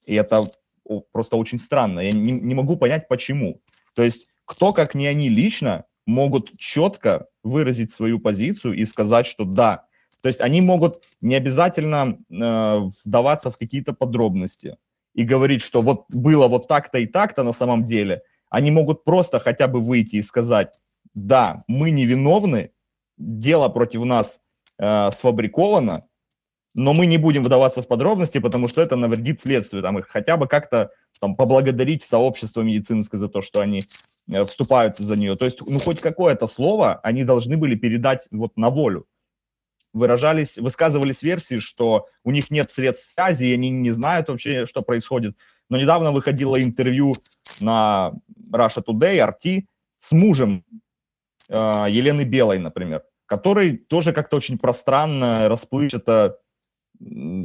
[0.05, 0.43] И это
[1.13, 2.01] просто очень странно.
[2.01, 3.61] Я не, не могу понять, почему.
[3.95, 9.45] То есть кто, как не они лично, могут четко выразить свою позицию и сказать, что
[9.45, 9.85] да.
[10.21, 14.77] То есть они могут не обязательно э, вдаваться в какие-то подробности
[15.13, 18.21] и говорить, что вот было вот так-то и так-то на самом деле.
[18.49, 20.71] Они могут просто хотя бы выйти и сказать,
[21.15, 22.71] да, мы невиновны,
[23.17, 24.41] дело против нас
[24.77, 26.03] э, сфабриковано,
[26.73, 30.37] но мы не будем вдаваться в подробности, потому что это навредит следствию, там, их хотя
[30.37, 33.83] бы как-то там, поблагодарить сообщество медицинское за то, что они
[34.31, 35.35] э, вступаются за нее.
[35.35, 39.07] То есть, ну, хоть какое-то слово они должны были передать вот на волю.
[39.93, 44.81] Выражались, высказывались версии, что у них нет средств связи, и они не знают вообще, что
[44.81, 45.35] происходит.
[45.69, 47.15] Но недавно выходило интервью
[47.59, 48.13] на
[48.51, 49.63] Russia Today, RT,
[49.97, 50.65] с мужем
[51.49, 56.37] э, Елены Белой, например, который тоже как-то очень пространно, расплывчато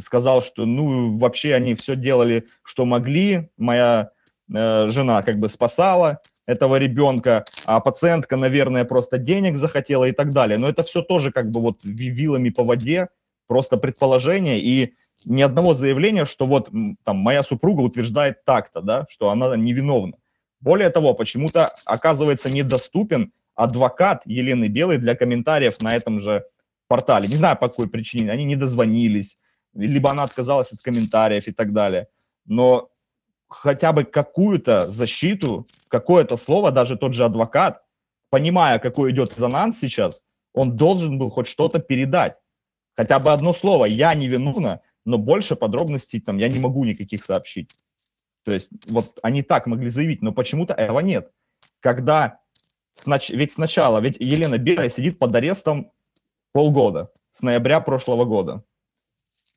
[0.01, 3.51] сказал, что ну вообще они все делали, что могли.
[3.57, 4.11] Моя
[4.53, 10.33] э, жена как бы спасала этого ребенка, а пациентка, наверное, просто денег захотела и так
[10.33, 10.59] далее.
[10.59, 13.09] Но это все тоже как бы вот вилами по воде,
[13.47, 14.95] просто предположение и
[15.25, 16.71] ни одного заявления, что вот
[17.05, 20.15] там моя супруга утверждает так-то, да, что она невиновна.
[20.61, 26.45] Более того, почему-то оказывается недоступен адвокат Елены Белой для комментариев на этом же
[26.89, 27.29] портале.
[27.29, 28.31] Не знаю, по какой причине.
[28.31, 29.39] Они не дозвонились,
[29.75, 32.07] либо она отказалась от комментариев и так далее.
[32.45, 32.91] Но
[33.49, 37.83] хотя бы какую-то защиту, какое-то слово, даже тот же адвокат,
[38.31, 40.23] понимая, какой идет резонанс сейчас,
[40.53, 42.35] он должен был хоть что-то передать.
[42.97, 47.71] Хотя бы одно слово «я невиновна», но больше подробностей там я не могу никаких сообщить.
[48.45, 51.31] То есть вот они так могли заявить, но почему-то этого нет.
[51.81, 52.41] Когда,
[53.29, 55.93] ведь сначала, ведь Елена Белая сидит под арестом
[56.53, 58.65] полгода, с ноября прошлого года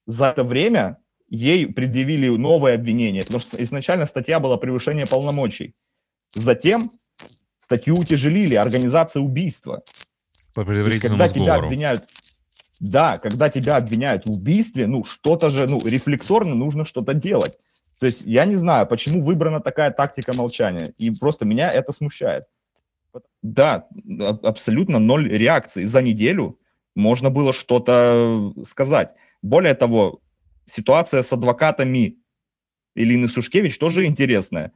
[0.05, 0.97] за это время
[1.29, 5.75] ей предъявили новое обвинение, потому что изначально статья была превышение полномочий.
[6.33, 6.91] Затем
[7.59, 9.83] статью утяжелили, организация убийства.
[10.53, 12.03] По предварительному когда тебя обвиняют,
[12.79, 17.57] да, когда тебя обвиняют в убийстве, ну, что-то же, ну, рефлекторно нужно что-то делать.
[17.99, 22.43] То есть я не знаю, почему выбрана такая тактика молчания, и просто меня это смущает.
[23.41, 23.87] Да,
[24.43, 25.83] абсолютно ноль реакции.
[25.83, 26.59] За неделю
[26.95, 29.13] можно было что-то сказать.
[29.41, 30.21] Более того,
[30.73, 32.17] ситуация с адвокатами
[32.95, 34.71] Илины Сушкевич тоже интересная.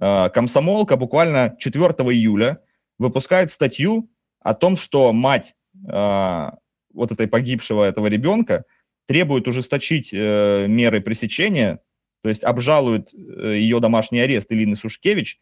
[0.00, 2.60] А, комсомолка буквально 4 июля
[2.98, 4.10] выпускает статью
[4.40, 5.54] о том, что мать
[5.88, 6.58] а,
[6.92, 8.64] вот этой погибшего этого ребенка
[9.06, 11.80] требует ужесточить э, меры пресечения,
[12.22, 15.40] то есть обжалует э, ее домашний арест Илины Сушкевич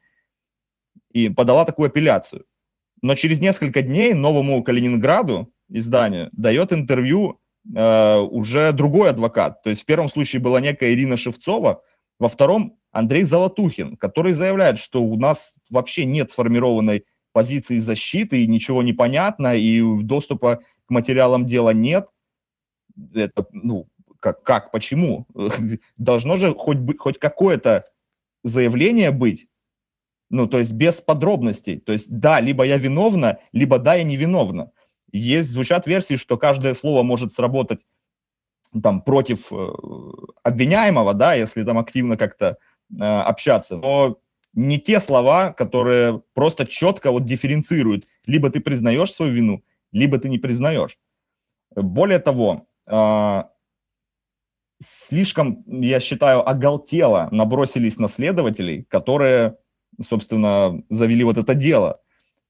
[1.12, 2.44] и подала такую апелляцию.
[3.02, 7.40] Но через несколько дней новому Калининграду изданию дает интервью
[7.72, 9.62] э, уже другой адвокат.
[9.62, 11.82] То есть в первом случае была некая Ирина Шевцова,
[12.18, 18.46] во втором Андрей Золотухин, который заявляет, что у нас вообще нет сформированной позиции защиты, и
[18.46, 22.08] ничего не понятно, и доступа к материалам дела нет.
[23.14, 23.88] Это, ну,
[24.20, 25.26] как, как почему?
[25.96, 27.84] Должно же хоть, быть, хоть какое-то
[28.44, 29.48] заявление быть,
[30.28, 31.80] ну, то есть без подробностей.
[31.80, 34.70] То есть, да, либо я виновна, либо да, я не виновна.
[35.12, 37.86] Есть, звучат версии, что каждое слово может сработать
[38.82, 39.72] там против э,
[40.42, 42.56] обвиняемого, да, если там активно как-то
[42.98, 43.76] общаться.
[43.76, 44.18] Но
[44.54, 48.06] не те слова, которые просто четко вот дифференцируют.
[48.26, 50.98] Либо ты признаешь свою вину, либо ты не признаешь.
[51.74, 53.42] Более того, э,
[55.08, 59.56] слишком, я считаю, оголтело набросились на следователей, которые,
[60.06, 62.00] собственно, завели вот это дело.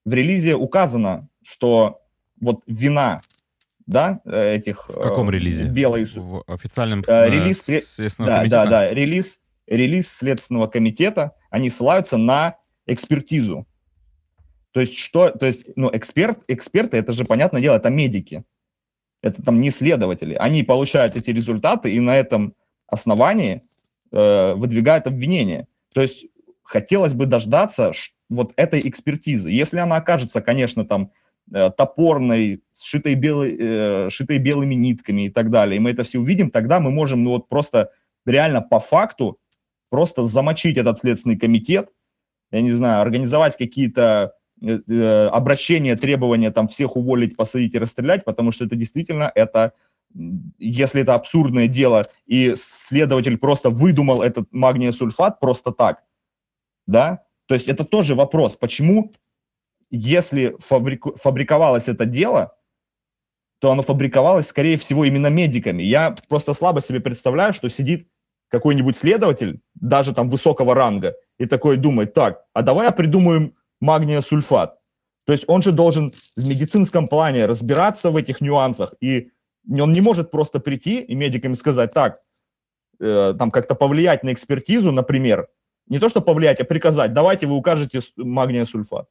[0.05, 2.03] В релизе указано, что
[2.41, 3.19] вот вина
[3.87, 4.89] да, этих...
[4.89, 5.67] В каком э, релизе?
[5.67, 6.05] Белой...
[6.05, 7.65] В официальном Э, э, релиз
[8.19, 12.57] Да, да, да, релиз, релиз Следственного комитета, они ссылаются на
[12.87, 13.67] экспертизу.
[14.73, 18.45] То есть что, то есть, ну, эксперт, эксперты, это же, понятное дело, это медики.
[19.21, 20.35] Это там не следователи.
[20.35, 22.55] Они получают эти результаты и на этом
[22.89, 23.63] основании
[24.11, 25.69] э, выдвигают обвинение.
[25.95, 26.27] То есть
[26.63, 27.93] хотелось бы дождаться
[28.29, 29.51] вот этой экспертизы.
[29.51, 31.13] Если она окажется, конечно, там
[31.53, 36.19] э, топорной, сшитой, белой, э, сшитой белыми нитками и так далее, и мы это все
[36.19, 37.91] увидим, тогда мы можем, ну вот просто
[38.25, 39.39] реально по факту
[39.93, 41.93] просто замочить этот следственный комитет,
[42.51, 44.33] я не знаю, организовать какие-то
[44.63, 49.75] э, э, обращения, требования там всех уволить, посадить и расстрелять, потому что это действительно это,
[50.59, 56.05] если это абсурдное дело, и следователь просто выдумал этот магния сульфат просто так,
[56.87, 59.13] да, то есть это тоже вопрос, почему,
[59.91, 62.57] если фабрику- фабриковалось это дело,
[63.59, 65.83] то оно фабриковалось, скорее всего, именно медиками.
[65.83, 68.09] Я просто слабо себе представляю, что сидит
[68.53, 74.79] какой-нибудь следователь, даже там высокого ранга, и такой думает, так, а давай придумаем магния сульфат.
[75.27, 79.31] То есть он же должен в медицинском плане разбираться в этих нюансах, и
[79.69, 82.19] он не может просто прийти и медикам сказать, так,
[83.01, 85.49] э, там как-то повлиять на экспертизу, например,
[85.89, 89.09] не то, что повлиять, а приказать, давайте вы укажете магния сульфат.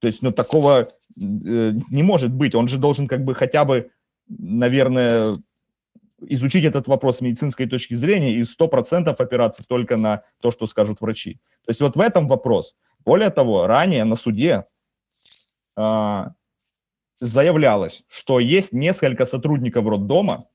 [0.00, 0.86] То есть, ну, такого э,
[1.16, 2.54] не может быть.
[2.54, 3.90] Он же должен как бы хотя бы,
[4.28, 5.28] наверное,
[6.28, 11.00] изучить этот вопрос с медицинской точки зрения и 100% опираться только на то, что скажут
[11.00, 11.34] врачи.
[11.64, 12.76] То есть вот в этом вопрос.
[13.04, 14.64] Более того, ранее на суде
[15.76, 16.32] а,
[17.20, 20.46] заявлялось, что есть несколько сотрудников роддома,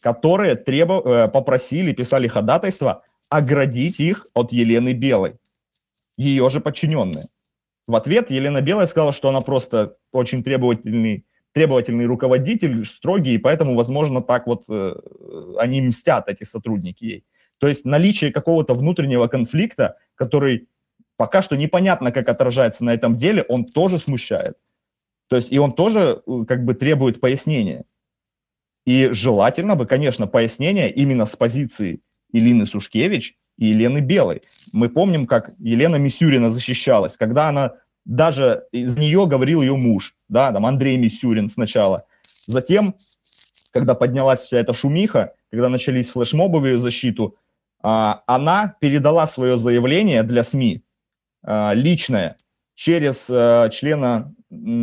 [0.00, 5.36] которые требо- э, попросили, писали ходатайство оградить их от Елены Белой,
[6.16, 7.24] ее же подчиненные.
[7.86, 11.24] В ответ Елена Белая сказала, что она просто очень требовательный,
[11.56, 14.94] требовательный руководитель, строгий, и поэтому, возможно, так вот э,
[15.56, 17.24] они мстят, эти сотрудники ей.
[17.56, 20.68] То есть наличие какого-то внутреннего конфликта, который
[21.16, 24.56] пока что непонятно, как отражается на этом деле, он тоже смущает.
[25.30, 27.84] То есть и он тоже э, как бы требует пояснения.
[28.84, 32.02] И желательно бы, конечно, пояснение именно с позиции
[32.34, 34.42] Илины Сушкевич и Елены Белой.
[34.74, 37.76] Мы помним, как Елена Мисюрина защищалась, когда она
[38.06, 42.06] даже из нее говорил ее муж, да, там Андрей Мисюрин сначала.
[42.46, 42.94] Затем,
[43.72, 47.36] когда поднялась вся эта шумиха, когда начались флешмобы в ее защиту,
[47.82, 50.82] а, она передала свое заявление для СМИ
[51.42, 52.36] а, личное
[52.74, 54.32] через а, члена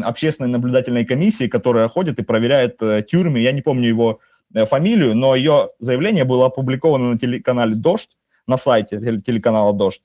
[0.04, 3.40] общественной наблюдательной комиссии, которая ходит и проверяет э, тюрьмы.
[3.40, 4.20] Я не помню его
[4.54, 10.02] э, фамилию, но ее заявление было опубликовано на телеканале «Дождь», на сайте теле- телеканала «Дождь».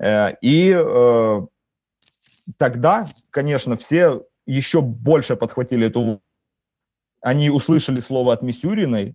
[0.00, 1.46] Э, И э,
[2.58, 6.20] тогда, конечно, все еще больше подхватили эту...
[7.20, 9.14] Они услышали слово от Мисюриной,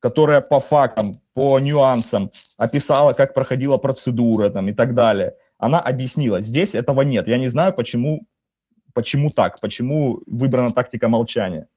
[0.00, 5.34] которая по фактам, по нюансам описала, как проходила процедура там, и так далее.
[5.58, 6.40] Она объяснила.
[6.40, 7.28] Здесь этого нет.
[7.28, 8.26] Я не знаю, почему,
[8.94, 11.68] почему так, почему выбрана тактика молчания.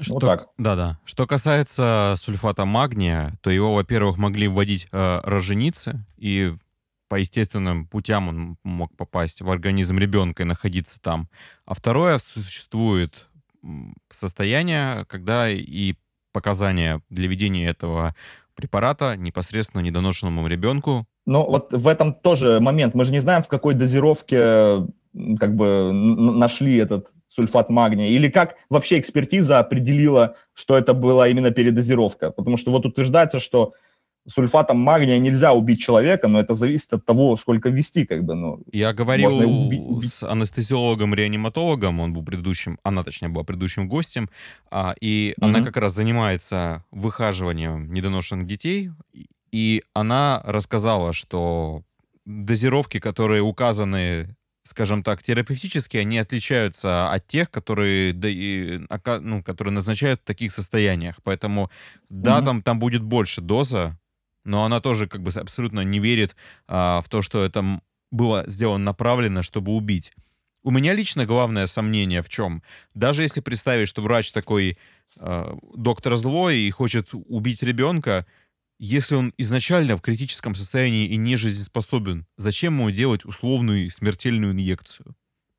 [0.00, 0.48] Что, Вот так.
[0.58, 0.98] Да, да.
[1.04, 6.54] Что касается сульфата магния, то его, во-первых, могли вводить э, роженицы, и
[7.08, 11.28] по естественным путям он мог попасть в организм ребенка и находиться там.
[11.64, 13.28] А второе, существует
[14.18, 15.94] состояние, когда и
[16.32, 18.14] показания для ведения этого
[18.54, 22.94] препарата непосредственно недоношенному ребенку Но вот в этом тоже момент.
[22.94, 24.86] Мы же не знаем, в какой дозировке
[25.38, 31.50] как бы нашли этот сульфат магния, или как вообще экспертиза определила, что это была именно
[31.50, 32.30] передозировка.
[32.30, 33.74] Потому что вот утверждается, что
[34.28, 38.62] сульфатом магния нельзя убить человека, но это зависит от того, сколько ввести, как бы, ну,
[38.72, 40.12] Я говорил убить.
[40.12, 44.28] с анестезиологом-реаниматологом, он был предыдущим, она, точнее, была предыдущим гостем,
[44.70, 45.64] а, и она Мгм.
[45.66, 48.90] как раз занимается выхаживанием недоношенных детей,
[49.52, 51.82] и- она рассказала, что
[52.26, 54.36] дозировки, которые указаны,
[54.68, 58.80] скажем так, терапевтически, они отличаются от тех, которые, да- и,
[59.22, 61.16] ну, которые назначают в таких состояниях.
[61.24, 61.70] Поэтому,
[62.10, 62.44] да, Мгм.
[62.44, 63.96] там, там будет больше доза,
[64.48, 66.34] но она тоже как бы абсолютно не верит
[66.66, 67.80] а, в то, что это
[68.10, 70.12] было сделано направленно, чтобы убить.
[70.64, 72.62] У меня лично главное сомнение в чем?
[72.94, 74.76] Даже если представить, что врач такой
[75.20, 75.44] э,
[75.74, 78.26] доктор злой и хочет убить ребенка,
[78.78, 85.14] если он изначально в критическом состоянии и не жизнеспособен, зачем ему делать условную смертельную инъекцию?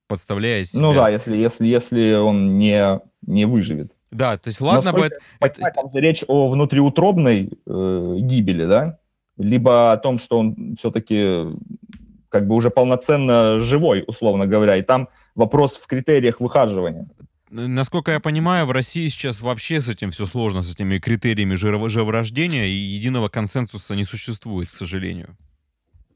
[0.07, 0.81] Подставляя себя.
[0.81, 3.93] ну да, если, если, если он не, не выживет.
[4.11, 5.05] Да, то есть ладно бы...
[5.05, 5.71] Это, это...
[5.75, 8.99] Там же речь о внутриутробной э, гибели, да?
[9.37, 11.45] Либо о том, что он все-таки
[12.29, 17.07] как бы уже полноценно живой, условно говоря, и там вопрос в критериях выхаживания.
[17.49, 22.65] Насколько я понимаю, в России сейчас вообще с этим все сложно, с этими критериями живорождения,
[22.65, 25.35] и единого консенсуса не существует, к сожалению.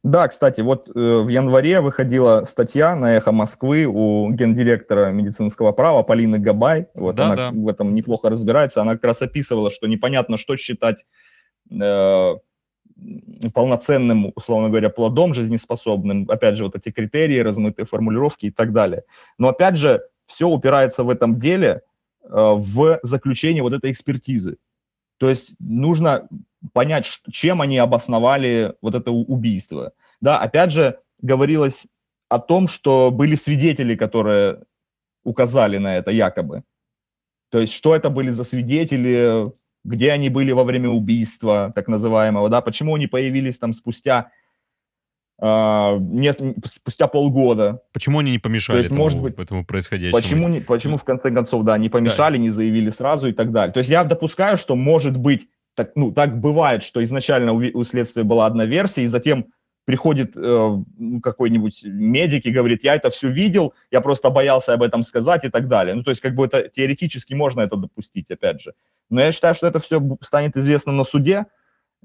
[0.03, 6.03] Да, кстати, вот э, в январе выходила статья на «Эхо Москвы» у гендиректора медицинского права
[6.03, 6.87] Полины Габай.
[6.93, 7.51] Вот да, она да.
[7.53, 8.81] в этом неплохо разбирается.
[8.81, 11.05] Она как раз описывала, что непонятно, что считать
[11.71, 12.35] э,
[13.53, 16.29] полноценным, условно говоря, плодом жизнеспособным.
[16.29, 19.03] Опять же, вот эти критерии, размытые формулировки и так далее.
[19.37, 21.81] Но опять же, все упирается в этом деле
[22.23, 24.57] э, в заключение вот этой экспертизы.
[25.23, 26.27] То есть нужно
[26.73, 29.93] понять, чем они обосновали вот это убийство.
[30.19, 31.87] Да, опять же, говорилось
[32.27, 34.65] о том, что были свидетели, которые
[35.23, 36.63] указали на это якобы.
[37.51, 39.45] То есть, что это были за свидетели,
[39.85, 44.29] где они были во время убийства, так называемого, да, почему они появились там спустя
[45.43, 47.81] Uh, не, спустя полгода.
[47.91, 50.15] Почему они не помешали То есть, этому, может быть, этому происходящему?
[50.15, 52.43] Почему, не, почему в конце концов, да, не помешали, да.
[52.43, 53.73] не заявили сразу и так далее.
[53.73, 57.83] То есть я допускаю, что может быть так, ну, так бывает, что изначально у, у
[57.83, 59.47] следствия была одна версия, и затем
[59.83, 60.77] приходит э,
[61.21, 65.49] какой-нибудь медик и говорит, я это все видел, я просто боялся об этом сказать и
[65.49, 65.93] так далее.
[65.93, 68.73] Ну, то есть, как бы это теоретически можно это допустить, опять же.
[69.09, 71.47] Но я считаю, что это все станет известно на суде.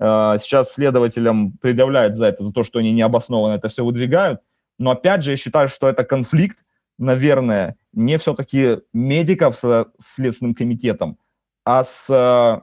[0.01, 4.41] Э, сейчас следователям предъявляют за это, за то, что они необоснованно это все выдвигают.
[4.79, 6.65] Но опять же, я считаю, что это конфликт,
[6.99, 11.19] наверное, не все-таки медиков с Следственным комитетом,
[11.65, 12.63] а с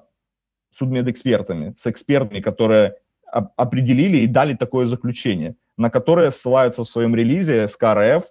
[0.77, 2.97] судмедэкспертами, с экспертами, которые
[3.31, 8.25] определили и дали такое заключение, на которое ссылаются в своем релизе СКРФ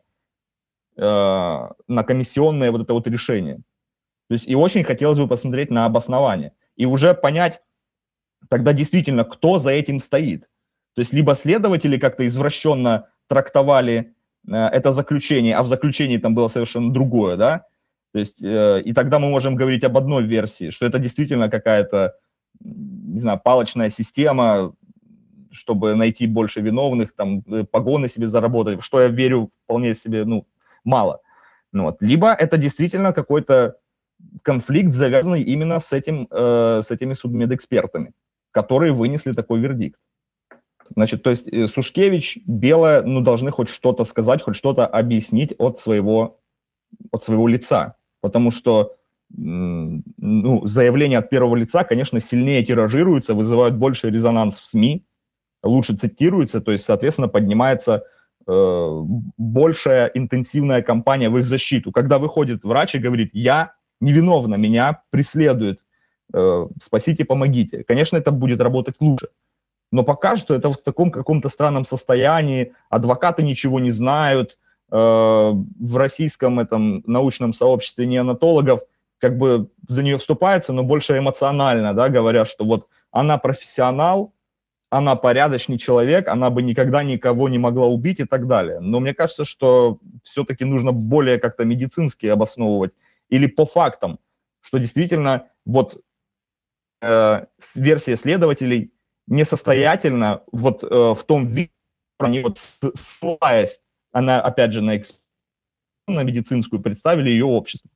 [0.96, 3.56] э, на комиссионное вот это вот решение.
[4.28, 7.60] То есть и очень хотелось бы посмотреть на обоснование и уже понять
[8.48, 10.42] тогда действительно, кто за этим стоит.
[10.94, 14.14] То есть либо следователи как-то извращенно трактовали
[14.48, 17.66] э, это заключение, а в заключении там было совершенно другое, да?
[18.12, 22.14] То есть э, и тогда мы можем говорить об одной версии, что это действительно какая-то
[22.60, 24.74] не знаю, палочная система,
[25.50, 30.46] чтобы найти больше виновных, там, э, погоны себе заработать, что я верю вполне себе, ну,
[30.84, 31.20] мало.
[31.72, 31.96] Ну, вот.
[32.00, 33.76] Либо это действительно какой-то
[34.42, 38.12] конфликт, завязанный именно с, этим, э, с этими судмедэкспертами,
[38.54, 39.98] которые вынесли такой вердикт.
[40.94, 45.78] Значит, то есть э, Сушкевич, Белая, ну, должны хоть что-то сказать, хоть что-то объяснить от
[45.78, 46.40] своего,
[47.10, 47.96] от своего лица.
[48.20, 48.96] Потому что
[49.36, 55.04] ну, заявления от первого лица, конечно, сильнее тиражируются, вызывают больше резонанс в СМИ,
[55.62, 58.04] лучше цитируются, то есть, соответственно, поднимается
[58.46, 59.00] э,
[59.38, 61.90] большая интенсивная кампания в их защиту.
[61.90, 65.83] Когда выходит врач и говорит, я невиновна, меня преследуют, э,
[66.82, 67.84] спасите, помогите.
[67.84, 69.28] Конечно, это будет работать лучше.
[69.92, 74.58] Но пока что это в таком каком-то странном состоянии, адвокаты ничего не знают,
[74.90, 78.80] э, в российском этом научном сообществе неонатологов–
[79.24, 84.34] как бы за нее вступается, но больше эмоционально, да, говоря, что вот она профессионал,
[84.90, 88.80] она порядочный человек, она бы никогда никого не могла убить и так далее.
[88.80, 92.92] Но мне кажется, что все-таки нужно более как-то медицински обосновывать
[93.30, 94.18] или по фактам,
[94.60, 96.02] что действительно вот
[97.04, 98.92] э, версия следователей
[99.26, 101.70] несостоятельна вот э, в том виде,
[102.18, 103.80] они вот ссылаясь,
[104.12, 105.16] она опять же на, эксп...
[106.06, 107.90] на медицинскую представили ее общество.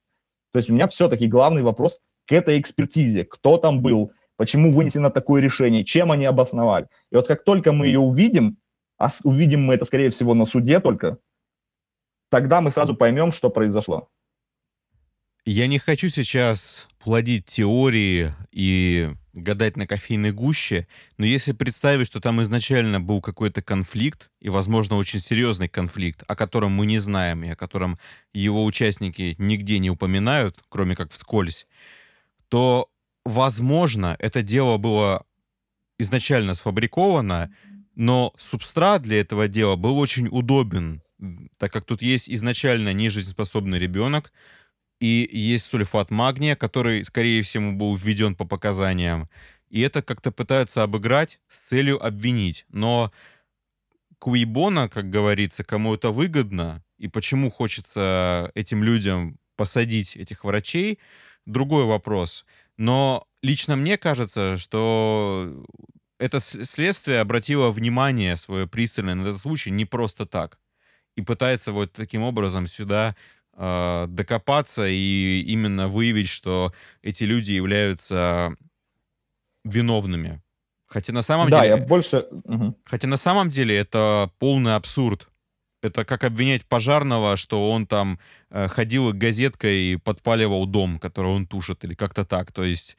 [0.53, 3.25] То есть у меня все-таки главный вопрос к этой экспертизе.
[3.25, 6.89] Кто там был, почему вынесено такое решение, чем они обосновали.
[7.11, 8.59] И вот как только мы ее увидим,
[8.99, 11.19] а увидим мы это, скорее всего, на суде только,
[12.31, 14.09] тогда мы сразу поймем, что произошло.
[15.51, 22.21] Я не хочу сейчас плодить теории и гадать на кофейной гуще, но если представить, что
[22.21, 27.45] там изначально был какой-то конфликт, и, возможно, очень серьезный конфликт, о котором мы не знаем,
[27.45, 27.99] и о котором
[28.35, 31.67] его участники нигде не упоминают, кроме как вскользь,
[32.49, 32.91] то,
[33.25, 35.25] возможно, это дело было
[35.99, 37.51] изначально сфабриковано,
[37.95, 41.01] но субстрат для этого дела был очень удобен,
[41.57, 44.31] так как тут есть изначально нежизнеспособный ребенок,
[45.01, 49.29] и есть сульфат магния, который, скорее всего, был введен по показаниям.
[49.71, 52.67] И это как-то пытаются обыграть с целью обвинить.
[52.71, 53.13] Но
[54.19, 60.99] Куибона, как говорится, кому это выгодно, и почему хочется этим людям посадить этих врачей,
[61.47, 62.45] другой вопрос.
[62.77, 65.65] Но лично мне кажется, что
[66.19, 70.59] это следствие обратило внимание свое пристальное на этот случай не просто так.
[71.17, 73.17] И пытается вот таким образом сюда
[73.59, 76.73] э, докопаться и именно выявить, что
[77.03, 78.57] эти люди являются
[79.65, 80.41] виновными.
[80.87, 81.77] Хотя на самом Да, деле...
[81.77, 82.27] я больше...
[82.85, 85.29] Хотя на самом деле это полный абсурд.
[85.83, 88.19] Это как обвинять пожарного, что он там
[88.51, 92.51] э, ходил газеткой и подпаливал дом, который он тушит, или как-то так.
[92.53, 92.97] То есть,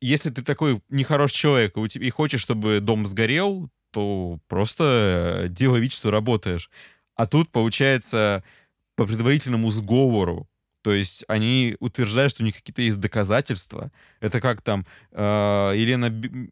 [0.00, 5.92] если ты такой нехороший человек и хочешь, чтобы дом сгорел, то просто э, делай вид,
[5.92, 6.70] что работаешь.
[7.14, 8.42] А тут, получается,
[8.98, 10.48] по предварительному сговору
[10.82, 13.90] то есть они утверждают, что у них какие-то есть доказательства.
[14.20, 16.08] Это как там э, Елена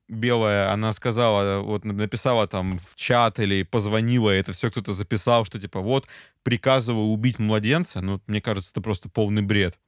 [0.09, 5.61] Белая, она сказала, вот написала там в чат или позвонила, это все кто-то записал, что
[5.61, 6.07] типа вот
[6.43, 8.01] приказываю убить младенца.
[8.01, 9.79] Ну, мне кажется, это просто полный бред.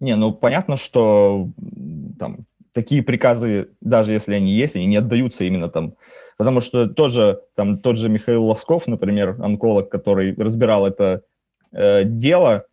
[0.00, 1.50] Не, ну понятно, что
[2.18, 5.94] там такие приказы, даже если они есть, они не отдаются именно там.
[6.36, 11.24] Потому что тоже, там, тот же Михаил Лосков, например, онколог, который разбирал это
[11.72, 12.66] э, дело,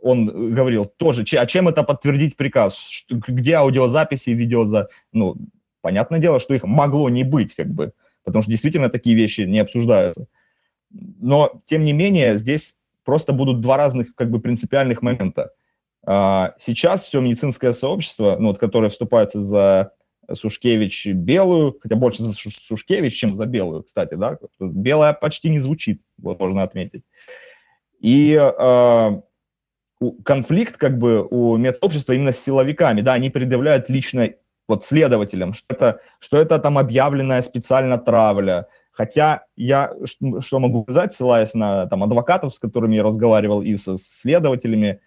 [0.00, 2.78] он говорил тоже, а чем это подтвердить приказ?
[2.78, 4.88] Что- где аудиозаписи и видеоза...
[5.12, 5.36] Ну,
[5.80, 7.92] понятное дело, что их могло не быть, как бы,
[8.24, 10.26] потому что действительно такие вещи не обсуждаются.
[10.90, 15.50] Но, тем не менее, здесь просто будут два разных, как бы, принципиальных момента.
[16.04, 19.92] А, Сейчас все медицинское сообщество, ну, вот, которое вступается за
[20.32, 26.02] Сушкевич белую, хотя больше за Сушкевич, чем за белую, кстати, да, белая почти не звучит,
[26.18, 27.02] вот можно отметить.
[28.00, 28.36] И
[30.00, 34.30] у- конфликт как бы у медсообщества именно с силовиками, да, они предъявляют лично
[34.68, 38.66] вот следователям, что это, что это там объявленная специально травля.
[38.92, 39.92] Хотя я
[40.40, 45.00] что могу сказать, ссылаясь на там адвокатов, с которыми я разговаривал, и со следователями,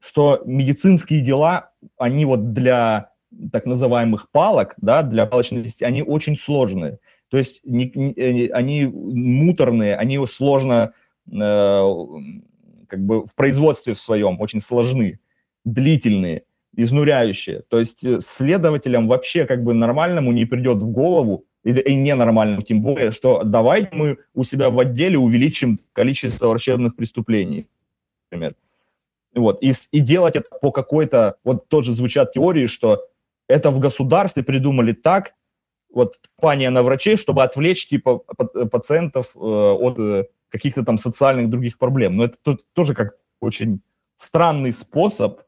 [0.00, 3.10] что медицинские дела, они вот для
[3.52, 6.98] так называемых палок, да, для палочной они очень сложные.
[7.28, 10.90] То есть не- не- э, они муторные, они сложно э,
[11.30, 15.20] как бы в производстве в своем очень сложны,
[15.64, 16.44] длительные,
[16.74, 17.62] изнуряющие.
[17.68, 22.62] То есть э, следователям вообще как бы нормальному не придет в голову, и, и ненормальному
[22.62, 27.68] тем более, что давайте мы у себя в отделе увеличим количество врачебных преступлений,
[28.30, 28.54] например.
[29.34, 33.04] Вот, и, и делать это по какой-то, вот тоже звучат теории, что
[33.48, 35.34] это в государстве придумали так,
[35.92, 41.50] вот компания на врачей, чтобы отвлечь типа па- пациентов э, от э, каких-то там социальных
[41.50, 42.16] других проблем.
[42.16, 43.10] Но это тоже как
[43.40, 43.80] очень
[44.16, 45.40] странный способ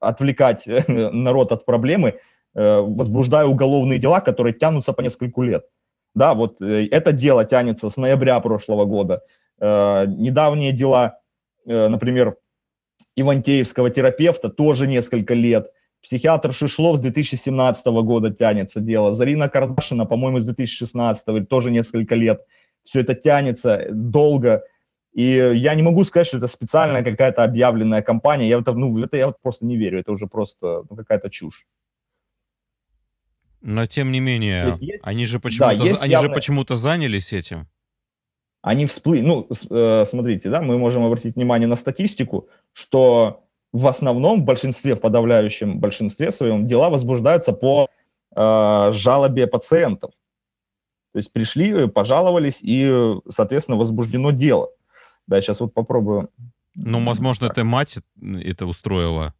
[0.00, 2.18] отвлекать народ от проблемы,
[2.54, 5.64] э, возбуждая уголовные дела, которые тянутся по нескольку лет.
[6.14, 9.22] Да, вот э, это дело тянется с ноября прошлого года.
[9.60, 11.18] Э, Недавние дела,
[11.64, 12.36] например,
[13.14, 15.70] Ивантеевского терапевта тоже несколько лет.
[16.02, 19.14] Психиатр Шишлов с 2017 года тянется дело.
[19.14, 22.44] Зарина Кардашина, по-моему, с 2016 или тоже несколько лет.
[22.84, 24.64] Все это тянется долго.
[25.12, 28.48] И я не могу сказать, что это специальная какая-то объявленная кампания.
[28.48, 30.00] Я в это, ну, в это я вот просто не верю.
[30.00, 31.66] Это уже просто ну, какая-то чушь.
[33.60, 37.32] Но тем не менее, есть есть- они же почему-то, есть они же явное- почему-то занялись
[37.32, 37.68] этим.
[38.62, 39.22] они всплыли.
[39.22, 44.94] Ну, э, смотрите, да, мы можем обратить внимание на статистику, что в основном, в большинстве,
[44.94, 47.88] в подавляющем большинстве своем, дела возбуждаются по
[48.34, 50.12] э, жалобе пациентов.
[51.12, 54.70] То есть пришли, пожаловались, и, э, соответственно, возбуждено дело.
[55.26, 56.28] Да, сейчас вот попробую.
[56.74, 57.58] Ну, возможно, Так.
[57.58, 59.34] это мать это устроила.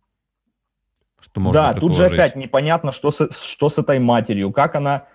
[1.21, 5.07] Что можно да, тут же опять непонятно, что с, что с этой матерью, как она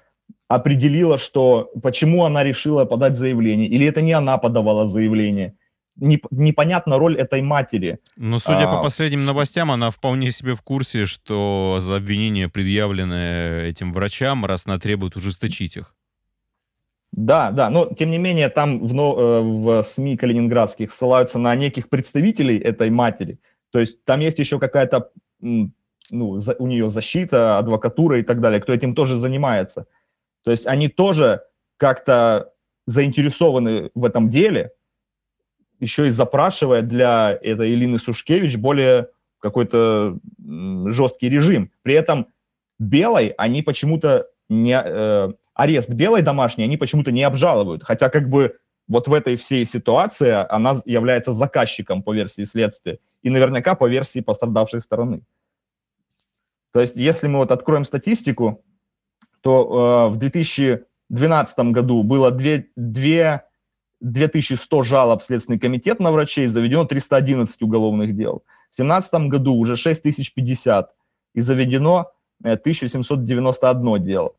[0.48, 5.56] определила, что, почему она решила подать заявление, или это не она подавала заявление.
[6.00, 8.00] Неп- непонятна роль этой матери.
[8.18, 13.66] Но судя по А, последним новостям, она вполне себе в курсе, что за обвинение, предъявленное
[13.66, 15.94] этим врачам, раз она требует ужесточить их.
[17.18, 21.89] Да, да, но тем не менее там в, э, в СМИ калининградских ссылаются на неких
[21.89, 23.39] представителей этой матери.
[23.72, 25.10] То есть там есть еще какая-то,
[25.41, 29.88] ну, за- у нее защита, адвокатура и так далее, кто этим тоже занимается.
[30.44, 31.41] То есть они тоже
[31.77, 32.53] как-то
[32.85, 34.73] заинтересованы в этом деле,
[35.80, 39.07] еще и запрашивая для этой Илины Сушкевич более
[39.39, 40.19] какой-то
[40.85, 41.72] жесткий режим.
[41.81, 42.27] При этом
[42.77, 44.80] белой они почему-то не...
[44.85, 47.84] э, арест белой домашней они почему-то не обжалуют.
[47.84, 48.58] Хотя как бы
[48.88, 54.22] вот в этой всей ситуации она является заказчиком по версии следствия и наверняка по версии
[54.22, 55.24] пострадавшей стороны.
[56.72, 58.64] То есть если мы вот откроем статистику,
[59.42, 63.44] то э, в 2012 году было 2, 2,
[64.00, 68.44] 2100 жалоб в Следственный комитет на врачей, заведено 311 уголовных дел.
[68.70, 70.94] В 2017 году уже 6050
[71.34, 72.12] и заведено
[72.44, 74.34] э, 1791 дело.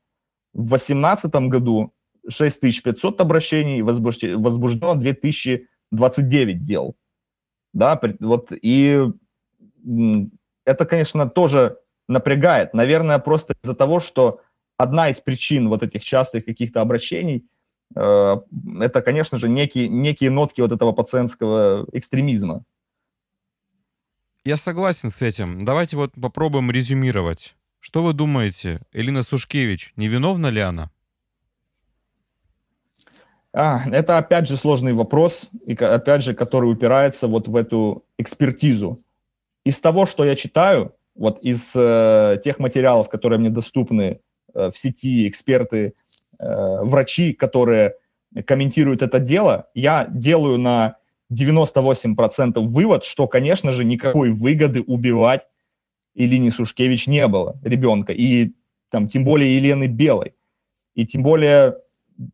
[0.52, 1.92] В 2018 году
[2.28, 6.96] 6500 обращений, возбужде- возбуждено 2029 дел.
[7.72, 9.08] да, вот и
[10.64, 12.74] это, конечно, тоже напрягает.
[12.74, 14.40] Наверное, просто из-за того, что
[14.76, 17.46] одна из причин вот этих частых каких-то обращений
[17.94, 18.36] э,
[18.80, 22.64] это, конечно же, некие, некие нотки вот этого пациентского экстремизма.
[24.44, 25.64] Я согласен с этим.
[25.64, 27.54] Давайте вот попробуем резюмировать.
[27.80, 30.90] Что вы думаете, Элина Сушкевич, невиновна ли она?
[33.52, 38.98] А, это опять же сложный вопрос, и опять же, который упирается вот в эту экспертизу.
[39.64, 44.20] Из того, что я читаю, вот из э, тех материалов, которые мне доступны
[44.54, 45.94] э, в сети, эксперты,
[46.38, 46.44] э,
[46.82, 47.94] врачи, которые
[48.46, 50.96] комментируют это дело, я делаю на
[51.32, 55.46] 98% вывод, что, конечно же, никакой выгоды убивать
[56.18, 58.52] Илине Сушкевич не было, ребенка, и
[58.90, 60.34] там, тем более Елены Белой,
[60.94, 61.74] и тем более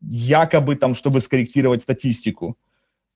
[0.01, 2.57] якобы там, чтобы скорректировать статистику.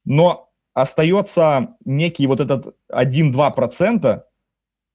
[0.05, 4.23] Но остается некий вот этот 1-2%,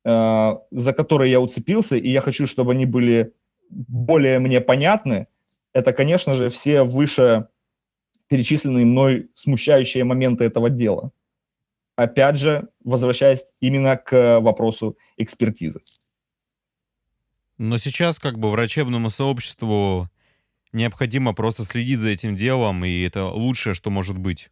[0.06, 3.34] э, за которые я уцепился, и я хочу, чтобы они были
[3.70, 5.26] более мне понятны.
[5.74, 7.48] Это, конечно же, все выше
[8.28, 11.12] перечисленные мной смущающие моменты этого дела.
[11.96, 15.82] Опять же, возвращаясь именно к вопросу экспертизы.
[17.58, 20.10] Но сейчас как бы врачебному сообществу
[20.72, 24.50] необходимо просто следить за этим делом, и это лучшее, что может быть.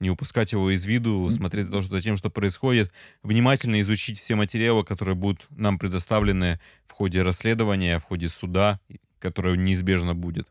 [0.00, 2.92] Не упускать его из виду, смотреть за тем, что происходит,
[3.22, 8.80] внимательно изучить все материалы, которые будут нам предоставлены в ходе расследования, в ходе суда,
[9.20, 10.48] которое неизбежно будет.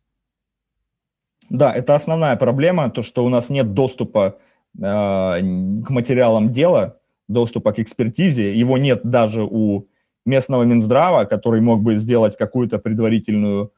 [1.50, 7.74] Да, это основная проблема, то, что у нас нет доступа э, к материалам дела, доступа
[7.74, 8.56] к экспертизе.
[8.56, 9.88] Его нет даже у
[10.26, 13.72] местного Минздрава, который мог бы сделать какую-то предварительную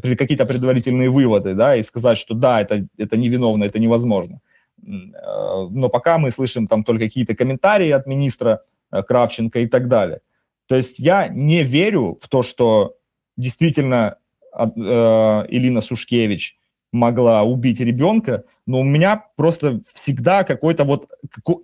[0.00, 4.40] какие-то предварительные выводы, да, и сказать, что да, это, это невиновно, это невозможно.
[4.82, 9.88] Э, но пока мы слышим там только какие-то комментарии от министра э, Кравченко и так
[9.88, 10.20] далее.
[10.66, 12.96] То есть я не верю в то, что
[13.36, 14.16] действительно
[14.56, 16.58] э, Илина Сушкевич
[16.92, 21.08] могла убить ребенка, но у меня просто всегда какой-то вот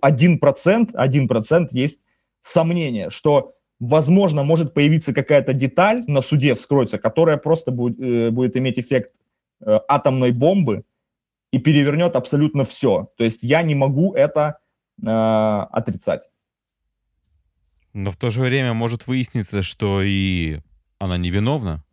[0.01, 1.99] один процент, один процент есть
[2.41, 8.57] сомнение, что возможно, может появиться какая-то деталь на суде вскроется, которая просто будет, э, будет
[8.57, 9.13] иметь эффект
[9.61, 10.83] э, атомной бомбы
[11.51, 13.11] и перевернет абсолютно все.
[13.17, 14.59] То есть я не могу это
[15.01, 16.29] э, отрицать.
[17.93, 20.59] Но в то же время может выясниться, что и
[20.99, 21.83] она невиновна.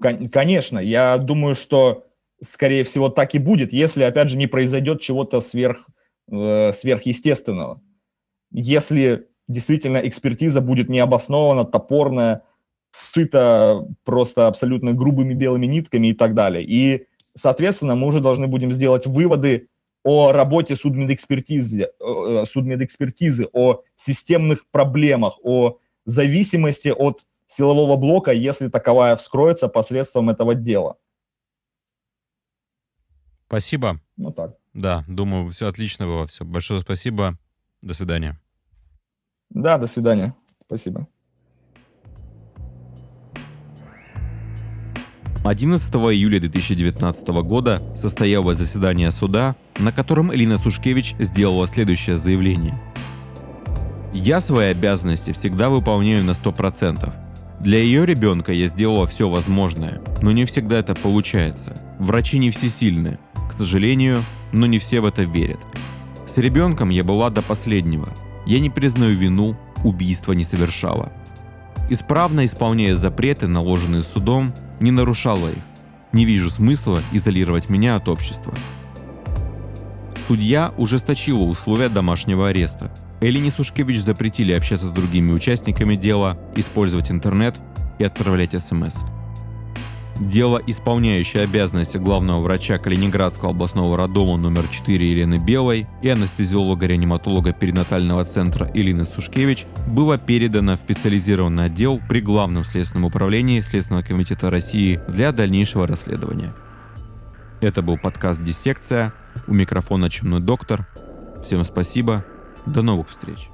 [0.00, 2.06] Конечно, я думаю, что
[2.42, 5.86] скорее всего так и будет, если, опять же, не произойдет чего-то сверх,
[6.30, 7.80] э, сверхъестественного.
[8.50, 12.42] Если действительно экспертиза будет необоснованно, топорная,
[12.92, 16.64] сшита просто абсолютно грубыми белыми нитками и так далее.
[16.64, 17.06] И,
[17.40, 19.68] соответственно, мы уже должны будем сделать выводы
[20.04, 27.24] о работе судмедэкспертизы, э, судмедэкспертизы, о системных проблемах, о зависимости от
[27.56, 30.96] силового блока, если таковая вскроется посредством этого дела.
[33.46, 34.00] Спасибо.
[34.16, 34.56] Ну так.
[34.72, 36.26] Да, думаю, все отлично было.
[36.26, 36.44] Все.
[36.44, 37.38] Большое спасибо.
[37.82, 38.40] До свидания.
[39.50, 40.34] Да, до свидания.
[40.58, 41.06] Спасибо.
[45.44, 52.80] 11 июля 2019 года состоялось заседание суда, на котором Элина Сушкевич сделала следующее заявление.
[54.14, 57.23] «Я свои обязанности всегда выполняю на 100%.
[57.64, 61.76] Для ее ребенка я сделала все возможное, но не всегда это получается.
[61.98, 63.18] Врачи не всесильны,
[63.50, 64.20] к сожалению,
[64.52, 65.58] но не все в это верят.
[66.32, 68.08] С ребенком я была до последнего–
[68.46, 71.12] я не признаю вину, убийство не совершала.
[71.88, 75.58] Исправно исполняя запреты, наложенные судом, не нарушала их.
[76.12, 78.54] Не вижу смысла изолировать меня от общества.
[80.28, 82.92] Судья ужесточила условия домашнего ареста.
[83.26, 87.58] Элине Сушкевич запретили общаться с другими участниками дела, использовать интернет
[87.98, 88.96] и отправлять смс.
[90.20, 98.26] Дело, исполняющее обязанности главного врача Калининградского областного роддома номер 4 Елены Белой и анестезиолога-реаниматолога перинатального
[98.26, 105.00] центра Илины Сушкевич, было передано в специализированный отдел при Главном следственном управлении Следственного комитета России
[105.08, 106.52] для дальнейшего расследования.
[107.62, 109.14] Это был подкаст «Диссекция».
[109.46, 110.86] У микрофона «Чумной доктор».
[111.46, 112.22] Всем спасибо.
[112.66, 113.50] До новых встреч.